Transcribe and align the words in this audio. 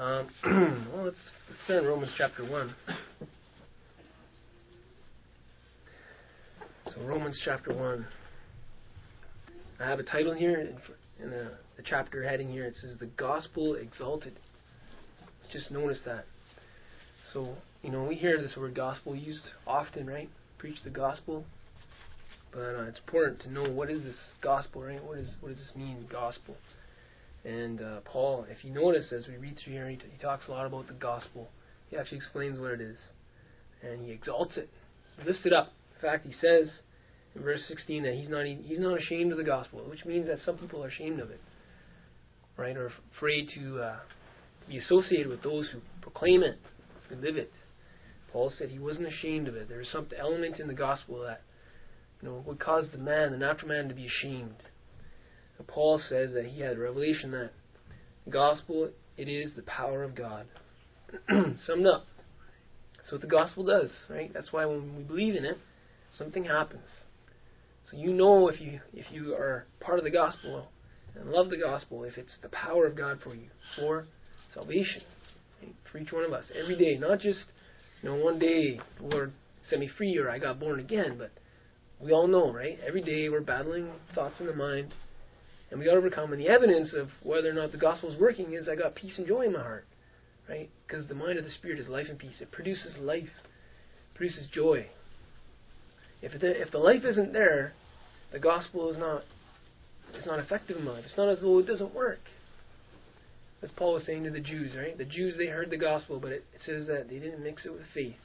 Um, 0.00 0.28
well, 0.94 1.04
let's, 1.04 1.16
start 1.66 1.82
in 1.82 1.88
Romans 1.90 2.10
chapter 2.16 2.42
1. 2.42 2.74
So, 6.86 7.02
Romans 7.02 7.38
chapter 7.44 7.74
1. 7.74 8.06
I 9.78 9.84
have 9.86 9.98
a 9.98 10.02
title 10.02 10.32
here 10.32 10.58
in, 10.58 10.68
in 11.22 11.30
the, 11.30 11.52
the 11.76 11.82
chapter 11.84 12.22
heading 12.22 12.48
here. 12.48 12.64
It 12.64 12.76
says, 12.80 12.92
The 12.98 13.10
Gospel 13.18 13.74
Exalted. 13.74 14.38
Just 15.52 15.70
notice 15.70 15.98
that. 16.06 16.24
So, 17.34 17.56
you 17.82 17.90
know, 17.90 18.04
we 18.04 18.14
hear 18.14 18.40
this 18.40 18.56
word 18.56 18.74
gospel 18.74 19.14
used 19.14 19.44
often, 19.66 20.06
right? 20.06 20.30
Preach 20.56 20.78
the 20.82 20.88
gospel. 20.88 21.44
But 22.52 22.60
uh, 22.60 22.82
it's 22.84 23.00
important 23.00 23.40
to 23.42 23.52
know 23.52 23.70
what 23.70 23.90
is 23.90 24.02
this 24.02 24.16
gospel, 24.40 24.82
right? 24.82 25.04
What 25.04 25.18
is 25.18 25.28
what 25.42 25.50
does 25.50 25.58
this 25.58 25.76
mean, 25.76 26.06
gospel? 26.10 26.56
And 27.44 27.80
uh, 27.80 28.00
Paul, 28.04 28.46
if 28.50 28.64
you 28.64 28.70
notice 28.72 29.12
as 29.12 29.26
we 29.26 29.36
read 29.36 29.58
through 29.62 29.72
here, 29.72 29.88
he, 29.88 29.96
t- 29.96 30.04
he 30.12 30.18
talks 30.22 30.46
a 30.48 30.50
lot 30.50 30.66
about 30.66 30.88
the 30.88 30.94
gospel. 30.94 31.48
He 31.88 31.96
actually 31.96 32.18
explains 32.18 32.58
what 32.58 32.72
it 32.72 32.80
is, 32.80 32.98
and 33.82 34.04
he 34.04 34.12
exalts 34.12 34.56
it. 34.56 34.68
He 35.18 35.26
lifts 35.26 35.46
it 35.46 35.52
up. 35.52 35.72
In 35.96 36.02
fact, 36.02 36.26
he 36.26 36.34
says 36.40 36.70
in 37.34 37.42
verse 37.42 37.62
16 37.68 38.02
that 38.02 38.14
he's 38.14 38.28
not 38.28 38.44
he's 38.44 38.78
not 38.78 38.98
ashamed 38.98 39.32
of 39.32 39.38
the 39.38 39.44
gospel, 39.44 39.80
which 39.88 40.04
means 40.04 40.26
that 40.26 40.38
some 40.44 40.58
people 40.58 40.84
are 40.84 40.88
ashamed 40.88 41.20
of 41.20 41.30
it, 41.30 41.40
right, 42.56 42.76
or 42.76 42.92
afraid 43.16 43.48
to 43.54 43.80
uh, 43.80 43.96
be 44.68 44.78
associated 44.78 45.28
with 45.28 45.42
those 45.42 45.68
who 45.72 45.80
proclaim 46.00 46.42
it, 46.42 46.58
who 47.08 47.16
live 47.16 47.36
it. 47.36 47.52
Paul 48.32 48.52
said 48.56 48.68
he 48.68 48.78
wasn't 48.78 49.08
ashamed 49.08 49.48
of 49.48 49.56
it. 49.56 49.68
There 49.68 49.80
is 49.80 49.90
some 49.90 50.06
element 50.16 50.60
in 50.60 50.68
the 50.68 50.74
gospel 50.74 51.22
that 51.22 51.42
you 52.20 52.28
know 52.28 52.44
would 52.46 52.60
cause 52.60 52.86
the 52.92 52.98
man, 52.98 53.32
the 53.32 53.38
natural 53.38 53.68
man, 53.68 53.88
to 53.88 53.94
be 53.94 54.06
ashamed. 54.06 54.56
Paul 55.66 56.00
says 56.08 56.32
that 56.34 56.46
he 56.46 56.60
had 56.60 56.76
a 56.76 56.80
revelation 56.80 57.30
that 57.32 57.50
the 58.24 58.30
gospel 58.30 58.90
it 59.16 59.28
is 59.28 59.52
the 59.54 59.62
power 59.62 60.02
of 60.02 60.14
God. 60.14 60.46
Summed 61.66 61.86
up. 61.86 62.06
That's 62.96 63.12
what 63.12 63.20
the 63.20 63.26
gospel 63.26 63.64
does, 63.64 63.90
right? 64.08 64.32
That's 64.32 64.52
why 64.52 64.64
when 64.64 64.96
we 64.96 65.02
believe 65.02 65.34
in 65.34 65.44
it, 65.44 65.58
something 66.16 66.44
happens. 66.44 66.86
So 67.90 67.96
you 67.96 68.12
know 68.12 68.48
if 68.48 68.60
you 68.60 68.80
if 68.92 69.06
you 69.10 69.34
are 69.34 69.66
part 69.80 69.98
of 69.98 70.04
the 70.04 70.10
gospel 70.10 70.68
and 71.14 71.30
love 71.30 71.50
the 71.50 71.56
gospel, 71.56 72.04
if 72.04 72.16
it's 72.16 72.32
the 72.42 72.48
power 72.48 72.86
of 72.86 72.96
God 72.96 73.18
for 73.22 73.34
you 73.34 73.48
for 73.76 74.06
salvation 74.54 75.02
for 75.90 75.98
each 75.98 76.12
one 76.12 76.24
of 76.24 76.32
us 76.32 76.44
every 76.58 76.76
day, 76.76 76.96
not 76.96 77.20
just 77.20 77.40
you 78.02 78.08
know 78.08 78.16
one 78.16 78.38
day 78.38 78.80
the 78.98 79.06
Lord 79.06 79.32
set 79.68 79.80
me 79.80 79.90
free 79.98 80.16
or 80.16 80.30
I 80.30 80.38
got 80.38 80.60
born 80.60 80.80
again, 80.80 81.16
but 81.18 81.32
we 82.00 82.12
all 82.12 82.26
know, 82.26 82.52
right? 82.52 82.78
Every 82.86 83.02
day 83.02 83.28
we're 83.28 83.40
battling 83.40 83.90
thoughts 84.14 84.36
in 84.40 84.46
the 84.46 84.54
mind, 84.54 84.94
and 85.70 85.80
we 85.80 85.88
overcome. 85.88 86.32
And 86.32 86.40
the 86.40 86.48
evidence 86.48 86.92
of 86.92 87.08
whether 87.22 87.48
or 87.48 87.54
not 87.54 87.72
the 87.72 87.78
gospel 87.78 88.12
is 88.12 88.20
working 88.20 88.54
is 88.54 88.68
I 88.68 88.76
got 88.76 88.94
peace 88.94 89.14
and 89.18 89.26
joy 89.26 89.42
in 89.42 89.52
my 89.52 89.60
heart, 89.60 89.86
right? 90.48 90.70
Because 90.86 91.06
the 91.08 91.14
mind 91.14 91.38
of 91.38 91.44
the 91.44 91.50
Spirit 91.50 91.78
is 91.78 91.88
life 91.88 92.06
and 92.08 92.18
peace. 92.18 92.36
It 92.40 92.50
produces 92.50 92.96
life, 92.98 93.28
produces 94.14 94.46
joy. 94.52 94.86
If 96.22 96.38
the, 96.40 96.60
if 96.60 96.70
the 96.70 96.78
life 96.78 97.04
isn't 97.04 97.32
there, 97.32 97.72
the 98.32 98.38
gospel 98.38 98.90
is 98.90 98.98
not 98.98 99.22
it's 100.14 100.26
not 100.26 100.40
effective 100.40 100.76
in 100.76 100.84
my 100.84 100.92
life. 100.92 101.04
It's 101.06 101.16
not 101.16 101.28
as 101.28 101.38
though 101.40 101.60
it 101.60 101.66
doesn't 101.66 101.94
work. 101.94 102.18
As 103.62 103.70
Paul 103.76 103.94
was 103.94 104.06
saying 104.06 104.24
to 104.24 104.30
the 104.30 104.40
Jews, 104.40 104.72
right? 104.76 104.96
The 104.96 105.04
Jews 105.04 105.34
they 105.38 105.46
heard 105.46 105.70
the 105.70 105.76
gospel, 105.76 106.18
but 106.18 106.32
it, 106.32 106.44
it 106.54 106.62
says 106.66 106.86
that 106.88 107.08
they 107.08 107.18
didn't 107.18 107.44
mix 107.44 107.64
it 107.64 107.72
with 107.72 107.82
faith. 107.94 108.16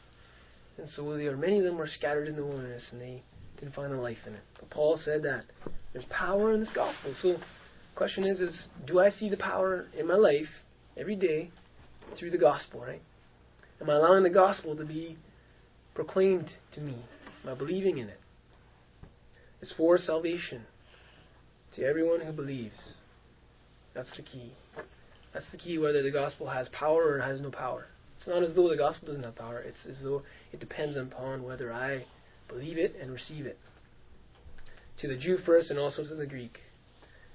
And 0.77 0.89
so 0.95 1.15
there 1.15 1.37
many 1.37 1.59
of 1.59 1.63
them 1.63 1.77
were 1.77 1.87
scattered 1.87 2.27
in 2.27 2.35
the 2.35 2.45
wilderness 2.45 2.83
and 2.91 2.99
they 2.99 3.23
didn't 3.59 3.75
find 3.75 3.93
a 3.93 3.99
life 3.99 4.17
in 4.25 4.33
it. 4.33 4.41
But 4.59 4.69
Paul 4.69 4.99
said 5.03 5.23
that 5.23 5.45
there's 5.93 6.05
power 6.09 6.53
in 6.53 6.59
this 6.59 6.69
gospel. 6.73 7.13
So 7.21 7.33
the 7.33 7.39
question 7.95 8.25
is 8.25 8.39
is 8.39 8.53
do 8.85 8.99
I 8.99 9.11
see 9.11 9.29
the 9.29 9.37
power 9.37 9.87
in 9.97 10.07
my 10.07 10.15
life 10.15 10.49
every 10.97 11.15
day 11.15 11.51
through 12.17 12.31
the 12.31 12.37
gospel, 12.37 12.81
right? 12.81 13.01
Am 13.81 13.89
I 13.89 13.95
allowing 13.95 14.23
the 14.23 14.29
gospel 14.29 14.75
to 14.75 14.85
be 14.85 15.17
proclaimed 15.93 16.49
to 16.73 16.81
me? 16.81 16.97
Am 17.43 17.51
I 17.51 17.55
believing 17.55 17.97
in 17.97 18.09
it? 18.09 18.19
It's 19.61 19.73
for 19.77 19.97
salvation 19.97 20.63
to 21.75 21.83
everyone 21.83 22.21
who 22.21 22.31
believes. 22.31 22.97
That's 23.93 24.09
the 24.15 24.23
key. 24.23 24.53
That's 25.33 25.45
the 25.51 25.57
key 25.57 25.77
whether 25.77 26.03
the 26.03 26.11
gospel 26.11 26.49
has 26.49 26.67
power 26.69 27.15
or 27.15 27.21
has 27.21 27.41
no 27.41 27.51
power. 27.51 27.87
It's 28.17 28.27
not 28.27 28.43
as 28.43 28.55
though 28.55 28.69
the 28.69 28.77
gospel 28.77 29.07
doesn't 29.07 29.23
have 29.23 29.35
power, 29.35 29.59
it's 29.59 29.85
as 29.89 29.97
though 30.01 30.23
it 30.51 30.59
depends 30.59 30.95
upon 30.95 31.43
whether 31.43 31.71
I 31.71 32.05
believe 32.47 32.77
it 32.77 32.95
and 33.01 33.11
receive 33.11 33.45
it. 33.45 33.59
To 35.01 35.07
the 35.07 35.17
Jew 35.17 35.37
first 35.45 35.69
and 35.69 35.79
also 35.79 36.03
to 36.03 36.15
the 36.15 36.25
Greek. 36.25 36.59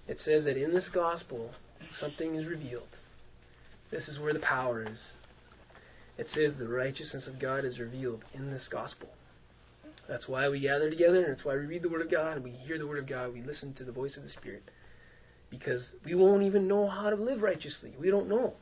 It 0.08 0.18
says 0.24 0.44
that 0.44 0.56
in 0.56 0.72
this 0.72 0.88
gospel 0.92 1.50
something 1.98 2.34
is 2.34 2.46
revealed. 2.46 2.88
This 3.90 4.08
is 4.08 4.18
where 4.18 4.32
the 4.32 4.40
power 4.40 4.82
is. 4.84 4.98
It 6.18 6.26
says 6.34 6.52
the 6.58 6.68
righteousness 6.68 7.26
of 7.26 7.40
God 7.40 7.64
is 7.64 7.78
revealed 7.78 8.24
in 8.34 8.50
this 8.50 8.68
gospel. 8.70 9.08
That's 10.08 10.28
why 10.28 10.48
we 10.48 10.60
gather 10.60 10.90
together, 10.90 11.22
and 11.22 11.32
that's 11.32 11.44
why 11.44 11.54
we 11.54 11.66
read 11.66 11.82
the 11.82 11.88
Word 11.88 12.02
of 12.02 12.10
God, 12.10 12.34
and 12.34 12.44
we 12.44 12.50
hear 12.50 12.78
the 12.78 12.86
Word 12.86 12.98
of 12.98 13.08
God, 13.08 13.32
we 13.32 13.42
listen 13.42 13.74
to 13.74 13.84
the 13.84 13.92
voice 13.92 14.16
of 14.16 14.24
the 14.24 14.30
Spirit. 14.30 14.62
Because 15.50 15.82
we 16.04 16.14
won't 16.14 16.42
even 16.42 16.68
know 16.68 16.88
how 16.88 17.10
to 17.10 17.16
live 17.16 17.42
righteously. 17.42 17.94
We 17.98 18.10
don't 18.10 18.28
know. 18.28 18.54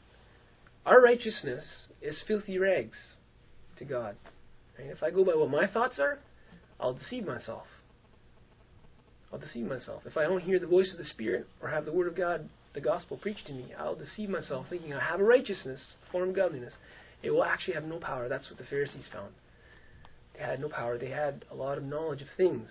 Our 0.86 1.00
righteousness 1.00 1.64
is 2.00 2.16
filthy 2.26 2.58
rags 2.58 2.96
to 3.78 3.84
God. 3.84 4.16
Right? 4.78 4.88
If 4.88 5.02
I 5.02 5.10
go 5.10 5.24
by 5.24 5.34
what 5.34 5.50
my 5.50 5.66
thoughts 5.66 5.98
are, 5.98 6.18
I'll 6.80 6.94
deceive 6.94 7.26
myself. 7.26 7.64
I'll 9.32 9.38
deceive 9.38 9.66
myself. 9.66 10.02
If 10.06 10.16
I 10.16 10.22
don't 10.24 10.40
hear 10.40 10.58
the 10.58 10.66
voice 10.66 10.90
of 10.92 10.98
the 10.98 11.04
Spirit 11.04 11.46
or 11.60 11.68
have 11.68 11.84
the 11.84 11.92
Word 11.92 12.08
of 12.08 12.16
God, 12.16 12.48
the 12.74 12.80
gospel 12.80 13.16
preached 13.16 13.46
to 13.46 13.52
me, 13.52 13.72
I'll 13.78 13.94
deceive 13.94 14.30
myself 14.30 14.66
thinking 14.70 14.94
I 14.94 15.00
have 15.00 15.20
a 15.20 15.24
righteousness, 15.24 15.80
form 16.10 16.30
of 16.30 16.36
godliness. 16.36 16.72
It 17.22 17.30
will 17.30 17.44
actually 17.44 17.74
have 17.74 17.84
no 17.84 17.98
power. 17.98 18.28
That's 18.28 18.48
what 18.48 18.58
the 18.58 18.64
Pharisees 18.64 19.04
found. 19.12 19.32
They 20.34 20.44
had 20.44 20.60
no 20.60 20.68
power. 20.68 20.98
They 20.98 21.10
had 21.10 21.44
a 21.50 21.54
lot 21.54 21.78
of 21.78 21.84
knowledge 21.84 22.22
of 22.22 22.28
things. 22.36 22.68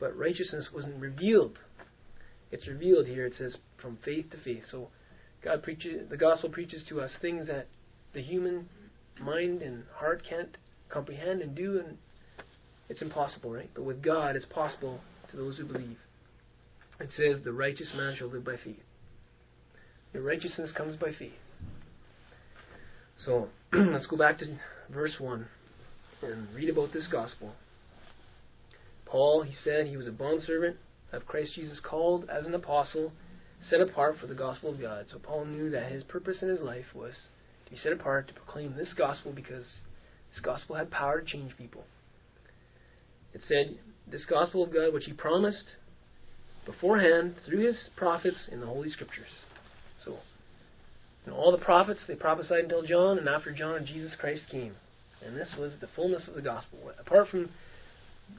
But 0.00 0.16
righteousness 0.16 0.68
wasn't 0.74 1.00
revealed. 1.00 1.58
It's 2.50 2.66
revealed 2.66 3.06
here. 3.06 3.26
It 3.26 3.34
says 3.38 3.56
from 3.80 3.98
faith 4.04 4.30
to 4.30 4.38
faith. 4.38 4.64
So 4.70 4.88
God 5.42 5.62
preaches 5.62 6.08
the 6.10 6.16
gospel 6.16 6.50
preaches 6.50 6.82
to 6.88 7.00
us 7.00 7.12
things 7.20 7.46
that 7.46 7.68
the 8.12 8.22
human 8.22 8.68
mind 9.20 9.62
and 9.62 9.84
heart 9.94 10.22
can't 10.28 10.56
comprehend 10.88 11.42
and 11.42 11.54
do 11.54 11.78
and 11.78 11.98
it's 12.88 13.02
impossible, 13.02 13.50
right? 13.52 13.70
But 13.74 13.84
with 13.84 14.02
God 14.02 14.36
it's 14.36 14.46
possible 14.46 15.00
to 15.30 15.36
those 15.36 15.56
who 15.56 15.64
believe. 15.64 15.98
It 17.00 17.10
says 17.16 17.42
the 17.44 17.52
righteous 17.52 17.92
man 17.94 18.16
shall 18.16 18.28
live 18.28 18.44
by 18.44 18.56
faith. 18.62 18.82
Your 20.12 20.22
righteousness 20.22 20.70
comes 20.76 20.96
by 20.96 21.12
faith. 21.18 21.32
So 23.24 23.48
let's 23.72 24.06
go 24.06 24.16
back 24.16 24.38
to 24.38 24.58
verse 24.90 25.14
1 25.18 25.46
and 26.22 26.54
read 26.54 26.70
about 26.70 26.92
this 26.92 27.06
gospel. 27.06 27.52
Paul, 29.04 29.42
he 29.42 29.54
said 29.64 29.86
he 29.86 29.96
was 29.96 30.06
a 30.06 30.12
bondservant 30.12 30.76
of 31.12 31.26
Christ 31.26 31.54
Jesus, 31.54 31.80
called 31.80 32.28
as 32.28 32.46
an 32.46 32.54
apostle, 32.54 33.12
set 33.68 33.80
apart 33.80 34.16
for 34.20 34.26
the 34.26 34.34
gospel 34.34 34.70
of 34.70 34.80
God. 34.80 35.06
So 35.10 35.18
Paul 35.18 35.46
knew 35.46 35.70
that 35.70 35.90
his 35.90 36.04
purpose 36.04 36.42
in 36.42 36.48
his 36.48 36.60
life 36.60 36.94
was 36.94 37.14
to 37.64 37.70
be 37.70 37.78
set 37.78 37.92
apart 37.92 38.28
to 38.28 38.34
proclaim 38.34 38.76
this 38.76 38.92
gospel 38.96 39.32
because 39.32 39.64
this 40.32 40.40
gospel 40.42 40.76
had 40.76 40.90
power 40.90 41.20
to 41.20 41.26
change 41.26 41.56
people. 41.56 41.84
It 43.34 43.42
said, 43.46 43.78
This 44.10 44.24
gospel 44.24 44.62
of 44.62 44.72
God 44.72 44.92
which 44.92 45.04
he 45.04 45.12
promised 45.12 45.64
beforehand 46.64 47.34
through 47.46 47.66
his 47.66 47.88
prophets 47.96 48.48
in 48.50 48.60
the 48.60 48.66
Holy 48.66 48.90
Scriptures. 48.90 49.30
So, 50.04 50.18
you 51.24 51.32
know, 51.32 51.38
all 51.38 51.52
the 51.52 51.58
prophets, 51.58 52.00
they 52.06 52.14
prophesied 52.14 52.64
until 52.64 52.82
John, 52.82 53.18
and 53.18 53.28
after 53.28 53.52
John, 53.52 53.86
Jesus 53.86 54.12
Christ 54.18 54.42
came. 54.50 54.74
And 55.24 55.36
this 55.36 55.54
was 55.58 55.74
the 55.80 55.88
fullness 55.96 56.28
of 56.28 56.34
the 56.34 56.42
gospel. 56.42 56.78
Apart 56.98 57.28
from 57.28 57.50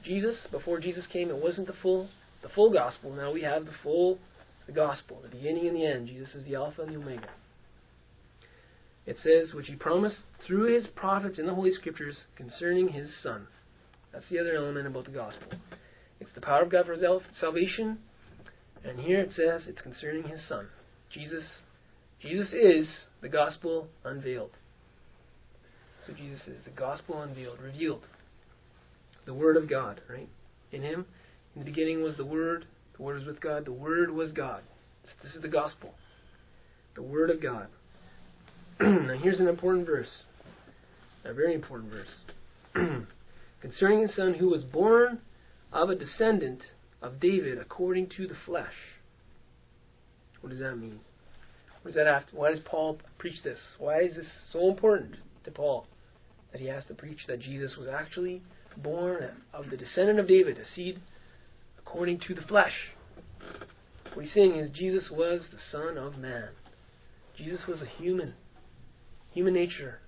Jesus, 0.04 0.46
before 0.50 0.80
Jesus 0.80 1.06
came, 1.06 1.30
it 1.30 1.36
wasn't 1.36 1.66
the 1.66 1.74
full 1.82 2.08
the 2.42 2.48
full 2.48 2.72
gospel. 2.72 3.12
Now 3.12 3.32
we 3.32 3.42
have 3.42 3.66
the 3.66 3.72
full 3.82 4.18
the 4.66 4.72
gospel, 4.72 5.18
the 5.22 5.28
beginning 5.28 5.66
and 5.66 5.76
the 5.76 5.84
end. 5.84 6.08
Jesus 6.08 6.34
is 6.34 6.44
the 6.44 6.54
Alpha 6.54 6.82
and 6.82 6.94
the 6.94 6.98
Omega. 6.98 7.28
It 9.06 9.16
says, 9.22 9.52
which 9.52 9.66
he 9.66 9.74
promised 9.74 10.18
through 10.46 10.74
his 10.74 10.86
prophets 10.86 11.38
in 11.38 11.46
the 11.46 11.54
Holy 11.54 11.72
Scriptures 11.72 12.18
concerning 12.36 12.88
his 12.88 13.10
Son. 13.22 13.46
That's 14.12 14.28
the 14.30 14.38
other 14.38 14.56
element 14.56 14.86
about 14.86 15.04
the 15.04 15.12
gospel. 15.12 15.52
It's 16.18 16.30
the 16.34 16.40
power 16.40 16.62
of 16.62 16.70
God 16.70 16.86
for 16.86 16.96
salvation, 17.40 17.98
and 18.84 18.98
here 19.00 19.20
it 19.20 19.30
says 19.34 19.62
it's 19.66 19.80
concerning 19.80 20.24
his 20.24 20.40
Son. 20.48 20.68
Jesus, 21.10 21.44
Jesus 22.20 22.52
is 22.52 22.86
the 23.20 23.28
gospel 23.28 23.88
unveiled. 24.04 24.50
So 26.06 26.12
Jesus 26.12 26.40
is 26.46 26.64
the 26.64 26.70
gospel 26.70 27.22
unveiled, 27.22 27.60
revealed. 27.60 28.02
The 29.26 29.34
Word 29.34 29.56
of 29.56 29.68
God, 29.68 30.00
right? 30.08 30.28
In 30.72 30.82
Him, 30.82 31.04
in 31.54 31.60
the 31.60 31.64
beginning 31.64 32.02
was 32.02 32.16
the 32.16 32.24
Word. 32.24 32.64
The 32.96 33.02
Word 33.02 33.18
was 33.18 33.26
with 33.26 33.40
God. 33.40 33.64
The 33.64 33.72
Word 33.72 34.10
was 34.10 34.32
God. 34.32 34.62
This 35.22 35.34
is 35.34 35.42
the 35.42 35.48
gospel. 35.48 35.94
The 36.94 37.02
Word 37.02 37.30
of 37.30 37.42
God. 37.42 37.66
now 38.80 39.18
here's 39.22 39.40
an 39.40 39.48
important 39.48 39.86
verse. 39.86 40.08
A 41.24 41.34
very 41.34 41.54
important 41.54 41.92
verse. 41.92 43.06
Concerning 43.60 44.02
his 44.02 44.16
son 44.16 44.34
who 44.34 44.48
was 44.48 44.62
born 44.64 45.20
of 45.72 45.90
a 45.90 45.94
descendant 45.94 46.62
of 47.02 47.20
David 47.20 47.58
according 47.58 48.08
to 48.16 48.26
the 48.26 48.36
flesh. 48.46 48.74
What 50.40 50.50
does 50.50 50.60
that 50.60 50.76
mean? 50.76 51.00
What 51.82 51.90
does 51.90 51.94
that 51.94 52.06
have 52.06 52.28
to, 52.28 52.36
why 52.36 52.50
does 52.50 52.60
Paul 52.60 52.98
preach 53.18 53.42
this? 53.42 53.58
Why 53.78 54.00
is 54.02 54.16
this 54.16 54.26
so 54.52 54.68
important 54.68 55.16
to 55.44 55.50
Paul 55.50 55.86
that 56.52 56.60
he 56.60 56.66
has 56.66 56.84
to 56.86 56.94
preach 56.94 57.20
that 57.26 57.40
Jesus 57.40 57.76
was 57.76 57.88
actually 57.88 58.42
born 58.76 59.30
of 59.52 59.70
the 59.70 59.76
descendant 59.76 60.18
of 60.18 60.28
David, 60.28 60.58
a 60.58 60.64
seed 60.74 61.00
according 61.78 62.20
to 62.26 62.34
the 62.34 62.42
flesh? 62.42 62.92
What 64.14 64.24
he's 64.24 64.34
saying 64.34 64.56
is 64.56 64.70
Jesus 64.70 65.10
was 65.10 65.42
the 65.50 65.58
Son 65.70 65.96
of 65.96 66.18
Man. 66.18 66.48
Jesus 67.36 67.60
was 67.66 67.80
a 67.80 68.02
human, 68.02 68.34
human 69.32 69.54
nature, 69.54 70.00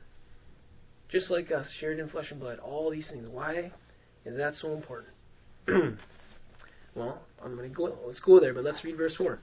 just 1.12 1.30
like 1.30 1.50
uh, 1.52 1.56
us, 1.56 1.66
shared 1.78 1.98
in 1.98 2.08
flesh 2.08 2.30
and 2.30 2.40
blood. 2.40 2.58
All 2.58 2.90
these 2.90 3.06
things. 3.08 3.28
Why 3.30 3.70
is 4.24 4.36
that 4.36 4.54
so 4.60 4.72
important? 4.72 5.12
well, 6.96 7.20
I'm 7.44 7.54
going 7.54 7.68
to 7.68 7.74
go. 7.74 7.94
Let's 8.06 8.20
go 8.20 8.40
there, 8.40 8.54
but 8.54 8.64
let's 8.64 8.82
read 8.82 8.96
verse 8.96 9.14
four. 9.16 9.40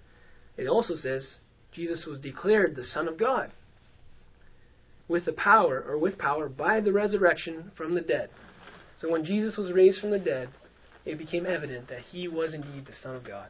It 0.57 0.67
also 0.67 0.95
says 0.95 1.25
Jesus 1.73 2.05
was 2.05 2.19
declared 2.19 2.75
the 2.75 2.83
Son 2.83 3.07
of 3.07 3.17
God 3.17 3.51
with 5.07 5.25
the 5.25 5.33
power, 5.33 5.83
or 5.87 5.97
with 5.97 6.17
power, 6.17 6.49
by 6.49 6.79
the 6.79 6.91
resurrection 6.91 7.71
from 7.75 7.95
the 7.95 8.01
dead. 8.01 8.29
So 9.01 9.09
when 9.09 9.25
Jesus 9.25 9.57
was 9.57 9.71
raised 9.71 9.99
from 9.99 10.11
the 10.11 10.19
dead, 10.19 10.49
it 11.05 11.17
became 11.17 11.45
evident 11.45 11.89
that 11.89 12.01
he 12.11 12.27
was 12.27 12.53
indeed 12.53 12.85
the 12.85 12.93
Son 13.01 13.15
of 13.15 13.23
God. 13.23 13.47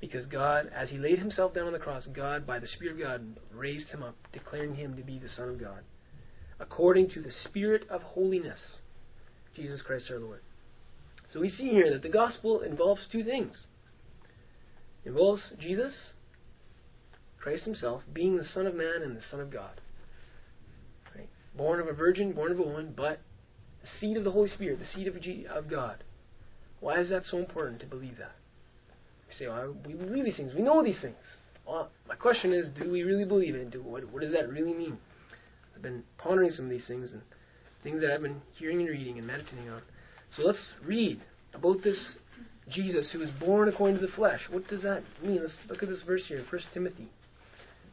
Because 0.00 0.24
God, 0.24 0.70
as 0.74 0.88
he 0.88 0.96
laid 0.96 1.18
himself 1.18 1.52
down 1.52 1.66
on 1.66 1.74
the 1.74 1.78
cross, 1.78 2.06
God, 2.14 2.46
by 2.46 2.58
the 2.58 2.66
Spirit 2.66 2.94
of 2.94 3.00
God, 3.00 3.36
raised 3.52 3.88
him 3.88 4.02
up, 4.02 4.14
declaring 4.32 4.74
him 4.74 4.96
to 4.96 5.02
be 5.02 5.18
the 5.18 5.28
Son 5.28 5.50
of 5.50 5.60
God, 5.60 5.82
according 6.60 7.08
to 7.10 7.20
the 7.20 7.32
Spirit 7.44 7.84
of 7.90 8.02
holiness, 8.02 8.58
Jesus 9.56 9.82
Christ 9.82 10.10
our 10.10 10.18
Lord. 10.18 10.42
So 11.32 11.40
we 11.40 11.50
see 11.50 11.68
here 11.68 11.90
that 11.92 12.02
the 12.02 12.08
gospel 12.08 12.60
involves 12.60 13.02
two 13.10 13.24
things. 13.24 13.56
It 15.04 15.10
involves 15.10 15.42
Jesus, 15.58 15.92
Christ 17.38 17.64
himself, 17.64 18.02
being 18.12 18.36
the 18.36 18.44
Son 18.44 18.66
of 18.66 18.74
Man 18.74 19.02
and 19.02 19.16
the 19.16 19.22
Son 19.30 19.40
of 19.40 19.50
God. 19.50 19.80
Right? 21.16 21.28
Born 21.56 21.80
of 21.80 21.88
a 21.88 21.92
virgin, 21.92 22.32
born 22.32 22.52
of 22.52 22.58
a 22.58 22.62
woman, 22.62 22.92
but 22.94 23.20
the 23.80 23.88
seed 23.98 24.16
of 24.16 24.24
the 24.24 24.30
Holy 24.30 24.50
Spirit, 24.50 24.78
the 24.78 24.86
seed 24.94 25.08
of, 25.08 25.20
G- 25.20 25.46
of 25.50 25.70
God. 25.70 26.04
Why 26.80 27.00
is 27.00 27.08
that 27.10 27.22
so 27.30 27.38
important 27.38 27.80
to 27.80 27.86
believe 27.86 28.18
that? 28.18 28.34
We 29.28 29.34
say, 29.34 29.48
well, 29.48 29.74
we 29.86 29.94
believe 29.94 30.24
these 30.24 30.36
things. 30.36 30.52
We 30.54 30.62
know 30.62 30.82
these 30.84 31.00
things. 31.00 31.16
Well, 31.66 31.90
my 32.08 32.16
question 32.16 32.52
is, 32.52 32.66
do 32.78 32.90
we 32.90 33.02
really 33.04 33.24
believe 33.24 33.54
it? 33.54 33.70
Do, 33.70 33.82
what, 33.82 34.10
what 34.12 34.22
does 34.22 34.32
that 34.32 34.48
really 34.48 34.74
mean? 34.74 34.98
I've 35.80 35.84
been 35.84 36.02
pondering 36.18 36.50
some 36.50 36.66
of 36.66 36.70
these 36.70 36.84
things 36.86 37.10
and 37.10 37.22
things 37.82 38.02
that 38.02 38.12
I've 38.12 38.20
been 38.20 38.42
hearing 38.58 38.80
and 38.80 38.90
reading 38.90 39.16
and 39.16 39.26
meditating 39.26 39.70
on. 39.70 39.80
So 40.36 40.42
let's 40.42 40.60
read 40.84 41.22
about 41.54 41.82
this 41.82 41.96
Jesus 42.68 43.08
who 43.10 43.20
was 43.20 43.30
born 43.40 43.66
according 43.66 43.98
to 43.98 44.06
the 44.06 44.12
flesh. 44.12 44.40
What 44.50 44.68
does 44.68 44.82
that 44.82 45.02
mean? 45.24 45.40
Let's 45.40 45.54
look 45.70 45.82
at 45.82 45.88
this 45.88 46.02
verse 46.06 46.20
here, 46.28 46.44
1 46.50 46.62
Timothy. 46.74 47.08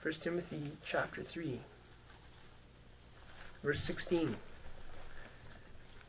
1 0.04 0.14
Timothy 0.22 0.74
chapter 0.92 1.24
3, 1.34 1.62
verse 3.64 3.80
16. 3.88 4.36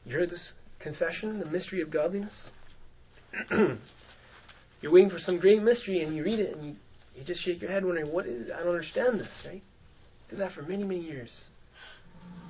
You 0.05 0.17
heard 0.17 0.31
this 0.31 0.51
confession, 0.81 1.39
the 1.39 1.47
mystery 1.47 1.81
of 1.81 1.93
godliness? 1.93 2.35
You're 4.81 4.91
waiting 4.93 5.11
for 5.11 5.21
some 5.21 5.39
great 5.39 5.63
mystery 5.63 6.03
and 6.03 6.17
you 6.17 6.25
read 6.25 6.41
it 6.41 6.57
and 6.57 6.67
you, 6.67 6.75
you 7.15 7.25
just 7.25 7.45
shake 7.45 7.63
your 7.63 7.71
head 7.71 7.85
wondering, 7.85 8.11
what 8.11 8.27
is 8.27 8.49
it? 8.49 8.53
I 8.53 8.65
don't 8.65 8.75
understand 8.75 9.21
this, 9.21 9.29
right? 9.47 9.63
Did 10.29 10.41
that 10.41 10.53
for 10.53 10.63
many, 10.63 10.85
many 10.85 11.01
years. 11.01 11.31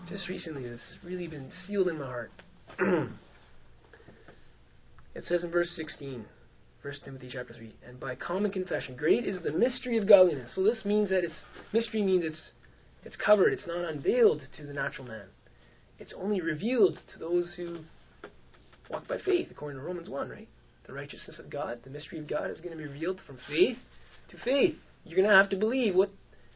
Just 0.09 0.29
recently, 0.29 0.65
it's 0.65 0.83
really 1.05 1.27
been 1.27 1.51
sealed 1.67 1.89
in 1.89 1.99
my 1.99 2.07
heart. 2.07 2.31
it 5.15 5.25
says 5.27 5.45
in 5.45 5.51
verse 5.51 5.71
16, 5.77 6.25
1 6.83 6.95
Timothy 7.05 7.29
chapter 7.33 7.55
3, 7.55 7.75
and 7.87 8.01
by 8.01 8.15
common 8.15 8.51
confession, 8.51 8.97
great 8.97 9.27
is 9.27 9.43
the 9.43 9.53
mystery 9.53 9.99
of 9.99 10.09
godliness. 10.09 10.53
So 10.55 10.63
this 10.63 10.85
means 10.85 11.11
that 11.11 11.25
it's, 11.25 11.35
mystery 11.73 12.03
means 12.03 12.25
it's, 12.25 12.53
it's 13.05 13.17
covered, 13.17 13.53
it's 13.53 13.67
not 13.67 13.85
unveiled 13.85 14.43
to 14.57 14.67
the 14.67 14.73
natural 14.73 15.07
man. 15.07 15.27
It's 15.99 16.15
only 16.17 16.41
revealed 16.41 16.99
to 17.13 17.19
those 17.19 17.53
who 17.57 17.81
walk 18.89 19.07
by 19.09 19.19
faith, 19.19 19.49
according 19.51 19.79
to 19.79 19.85
Romans 19.85 20.09
1, 20.09 20.29
right? 20.29 20.49
the 20.89 20.95
righteousness 20.95 21.39
of 21.39 21.51
God, 21.51 21.81
the 21.85 21.91
mystery 21.91 22.19
of 22.19 22.27
God 22.27 22.51
is 22.51 22.59
going 22.59 22.71
to 22.71 22.77
be 22.77 22.87
revealed 22.87 23.21
from 23.27 23.39
faith 23.47 23.77
to 24.31 24.37
faith. 24.39 24.75
You're 25.05 25.17
going 25.17 25.29
to 25.29 25.37
have 25.37 25.51
to 25.51 25.57
believe 25.57 25.95
what, 25.95 26.11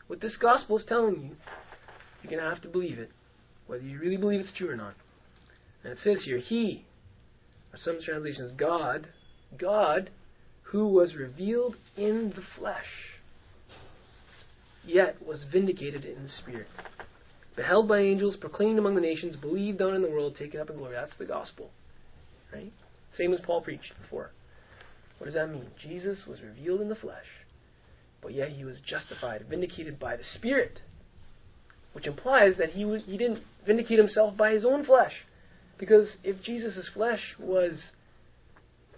what 0.07 0.21
this 0.21 0.37
gospel 0.41 0.79
is 0.79 0.85
telling 0.89 1.21
you. 1.21 1.37
You're 2.23 2.31
going 2.31 2.43
to 2.43 2.49
have 2.49 2.63
to 2.63 2.69
believe 2.69 2.99
it, 2.99 3.11
whether 3.67 3.83
you 3.83 3.99
really 3.99 4.17
believe 4.17 4.41
it's 4.41 4.53
true 4.53 4.71
or 4.71 4.77
not. 4.77 4.95
And 5.83 5.93
it 5.93 5.99
says 6.05 6.19
here, 6.25 6.39
He, 6.39 6.85
or 7.73 7.79
some 7.79 7.99
translations, 8.03 8.53
God, 8.57 9.09
God, 9.59 10.11
who 10.63 10.89
was 10.89 11.15
revealed 11.15 11.77
in 11.97 12.33
the 12.35 12.43
flesh, 12.59 12.87
yet 14.85 15.25
was 15.25 15.45
vindicated 15.51 16.05
in 16.05 16.23
the 16.23 16.29
Spirit. 16.29 16.69
Beheld 17.57 17.89
by 17.89 17.99
angels, 17.99 18.37
proclaimed 18.37 18.79
among 18.79 18.95
the 18.95 19.01
nations, 19.01 19.37
believed 19.37 19.83
on 19.83 19.95
in 19.95 20.03
the 20.03 20.11
world, 20.11 20.37
taken 20.37 20.61
up 20.61 20.71
in 20.71 20.77
glory. 20.77 20.95
That's 20.95 21.13
the 21.19 21.27
gospel. 21.27 21.71
Right? 22.53 22.73
Same 23.19 23.35
as 23.35 23.41
Paul 23.41 23.61
preached 23.61 23.93
before. 24.01 24.31
What 25.19 25.27
does 25.27 25.35
that 25.35 25.51
mean? 25.51 25.67
Jesus 25.83 26.19
was 26.27 26.41
revealed 26.41 26.81
in 26.81 26.89
the 26.89 26.95
flesh, 26.95 27.27
but 28.23 28.35
yet 28.35 28.51
he 28.51 28.65
was 28.65 28.79
justified, 28.81 29.45
vindicated 29.49 29.99
by 29.99 30.17
the 30.17 30.25
Spirit, 30.35 30.81
which 31.93 32.07
implies 32.07 32.55
that 32.59 32.71
he 32.71 32.85
was 32.85 33.03
he 33.07 33.17
didn't 33.17 33.43
vindicate 33.67 33.99
himself 33.99 34.37
by 34.37 34.53
his 34.53 34.65
own 34.65 34.85
flesh, 34.85 35.13
because 35.79 36.09
if 36.25 36.43
Jesus' 36.43 36.89
flesh 36.93 37.35
was 37.39 37.79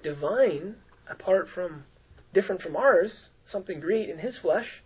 divine, 0.02 0.76
apart 1.08 1.48
from 1.54 1.84
different 2.32 2.62
from 2.62 2.76
ours, 2.76 3.28
something 3.50 3.80
great 3.80 4.08
in 4.08 4.18
his 4.18 4.38
flesh, 4.38 4.82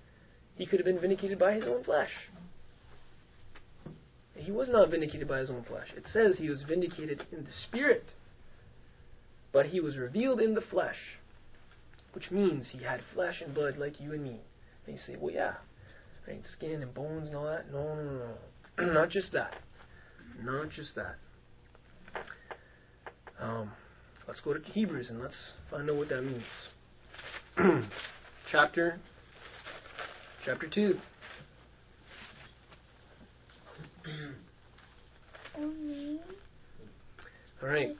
he 0.56 0.66
could 0.66 0.78
have 0.78 0.86
been 0.86 1.00
vindicated 1.00 1.38
by 1.38 1.54
his 1.54 1.64
own 1.64 1.84
flesh. 1.84 2.10
He 4.34 4.52
was 4.52 4.68
not 4.68 4.90
vindicated 4.90 5.26
by 5.26 5.40
his 5.40 5.50
own 5.50 5.64
flesh. 5.64 5.88
It 5.96 6.04
says 6.12 6.36
he 6.36 6.48
was 6.48 6.62
vindicated 6.62 7.24
in 7.32 7.44
the 7.44 7.50
Spirit. 7.66 8.04
But 9.52 9.66
he 9.66 9.80
was 9.80 9.96
revealed 9.96 10.40
in 10.40 10.54
the 10.54 10.60
flesh, 10.60 11.18
which 12.12 12.30
means 12.30 12.68
he 12.70 12.84
had 12.84 13.00
flesh 13.14 13.40
and 13.44 13.54
blood 13.54 13.76
like 13.78 14.00
you 14.00 14.12
and 14.12 14.22
me. 14.22 14.40
And 14.86 14.96
you 14.96 15.02
say, 15.06 15.16
well, 15.18 15.34
yeah, 15.34 15.54
right, 16.28 16.42
skin 16.56 16.82
and 16.82 16.92
bones 16.94 17.28
and 17.28 17.36
all 17.36 17.46
that. 17.46 17.72
No, 17.72 17.94
no, 17.94 18.02
no, 18.04 18.28
no. 18.78 18.92
Not 18.92 19.10
just 19.10 19.32
that. 19.32 19.54
Not 20.42 20.70
just 20.70 20.94
that. 20.94 21.16
Um, 23.40 23.70
let's 24.26 24.40
go 24.40 24.52
to 24.54 24.60
Hebrews 24.60 25.10
and 25.10 25.20
let's 25.20 25.34
find 25.70 25.88
out 25.88 25.96
what 25.96 26.08
that 26.08 26.22
means. 26.22 26.42
chapter, 28.52 28.98
chapter 30.44 30.68
two. 30.68 30.98
All 37.60 37.68
right. 37.68 37.96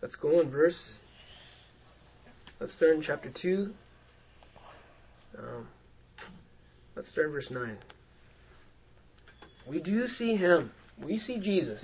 Let's 0.00 0.16
go 0.16 0.40
in 0.40 0.50
verse. 0.50 0.74
Let's 2.60 2.72
start 2.72 2.96
in 2.96 3.02
chapter 3.02 3.30
2. 3.42 3.72
Um, 5.38 5.68
let's 6.96 7.10
start 7.10 7.30
verse 7.30 7.46
9. 7.50 7.78
We 9.68 9.80
do 9.80 10.06
see 10.06 10.34
him. 10.36 10.72
We 11.02 11.18
see 11.18 11.38
Jesus, 11.38 11.82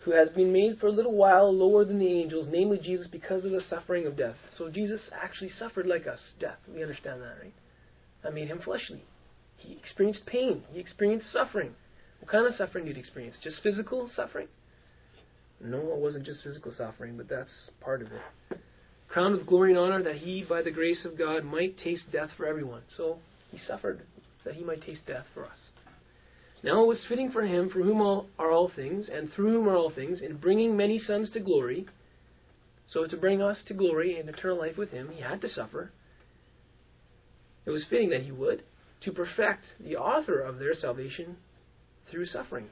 who 0.00 0.10
has 0.12 0.28
been 0.30 0.52
made 0.52 0.80
for 0.80 0.88
a 0.88 0.92
little 0.92 1.14
while 1.14 1.54
lower 1.54 1.84
than 1.84 1.98
the 1.98 2.08
angels, 2.08 2.48
namely 2.50 2.78
Jesus 2.78 3.06
because 3.06 3.44
of 3.44 3.52
the 3.52 3.60
suffering 3.68 4.06
of 4.06 4.16
death. 4.16 4.34
So 4.56 4.68
Jesus 4.70 5.00
actually 5.12 5.50
suffered 5.58 5.86
like 5.86 6.06
us, 6.06 6.20
death. 6.40 6.58
We 6.72 6.82
understand 6.82 7.20
that, 7.20 7.36
right? 7.40 7.54
That 8.22 8.34
made 8.34 8.48
him 8.48 8.60
fleshly. 8.64 9.04
He 9.58 9.74
experienced 9.74 10.26
pain. 10.26 10.64
He 10.72 10.80
experienced 10.80 11.32
suffering. 11.32 11.74
What 12.20 12.30
kind 12.30 12.46
of 12.46 12.54
suffering 12.56 12.86
did 12.86 12.96
he 12.96 13.00
experience? 13.00 13.36
Just 13.42 13.62
physical 13.62 14.10
suffering? 14.16 14.48
No, 15.60 15.78
it 15.78 15.98
wasn't 15.98 16.24
just 16.24 16.42
physical 16.42 16.72
suffering, 16.76 17.16
but 17.16 17.28
that's 17.28 17.70
part 17.80 18.02
of 18.02 18.08
it. 18.08 18.58
Crowned 19.08 19.36
with 19.36 19.46
glory 19.46 19.70
and 19.70 19.78
honor 19.78 20.02
that 20.02 20.16
he, 20.16 20.44
by 20.48 20.62
the 20.62 20.70
grace 20.70 21.04
of 21.04 21.16
God, 21.16 21.44
might 21.44 21.78
taste 21.78 22.04
death 22.12 22.30
for 22.36 22.46
everyone. 22.46 22.82
So 22.96 23.18
he 23.50 23.58
suffered 23.66 24.02
that 24.44 24.54
he 24.54 24.64
might 24.64 24.82
taste 24.82 25.06
death 25.06 25.26
for 25.32 25.44
us. 25.44 25.58
Now 26.62 26.82
it 26.82 26.88
was 26.88 27.04
fitting 27.08 27.30
for 27.30 27.42
him, 27.42 27.70
for 27.70 27.82
whom 27.82 28.00
all 28.00 28.26
are 28.38 28.50
all 28.50 28.70
things, 28.74 29.08
and 29.12 29.32
through 29.32 29.52
whom 29.52 29.68
are 29.68 29.76
all 29.76 29.90
things, 29.90 30.20
in 30.20 30.36
bringing 30.36 30.76
many 30.76 30.98
sons 30.98 31.30
to 31.30 31.40
glory. 31.40 31.86
So 32.88 33.06
to 33.06 33.16
bring 33.16 33.42
us 33.42 33.58
to 33.68 33.74
glory 33.74 34.18
and 34.18 34.28
eternal 34.28 34.58
life 34.58 34.76
with 34.76 34.90
him, 34.90 35.10
he 35.12 35.20
had 35.20 35.40
to 35.42 35.48
suffer. 35.48 35.90
It 37.64 37.70
was 37.70 37.84
fitting 37.88 38.10
that 38.10 38.22
he 38.22 38.32
would, 38.32 38.62
to 39.02 39.12
perfect 39.12 39.64
the 39.80 39.96
author 39.96 40.40
of 40.40 40.58
their 40.58 40.74
salvation 40.74 41.36
through 42.10 42.26
suffering. 42.26 42.68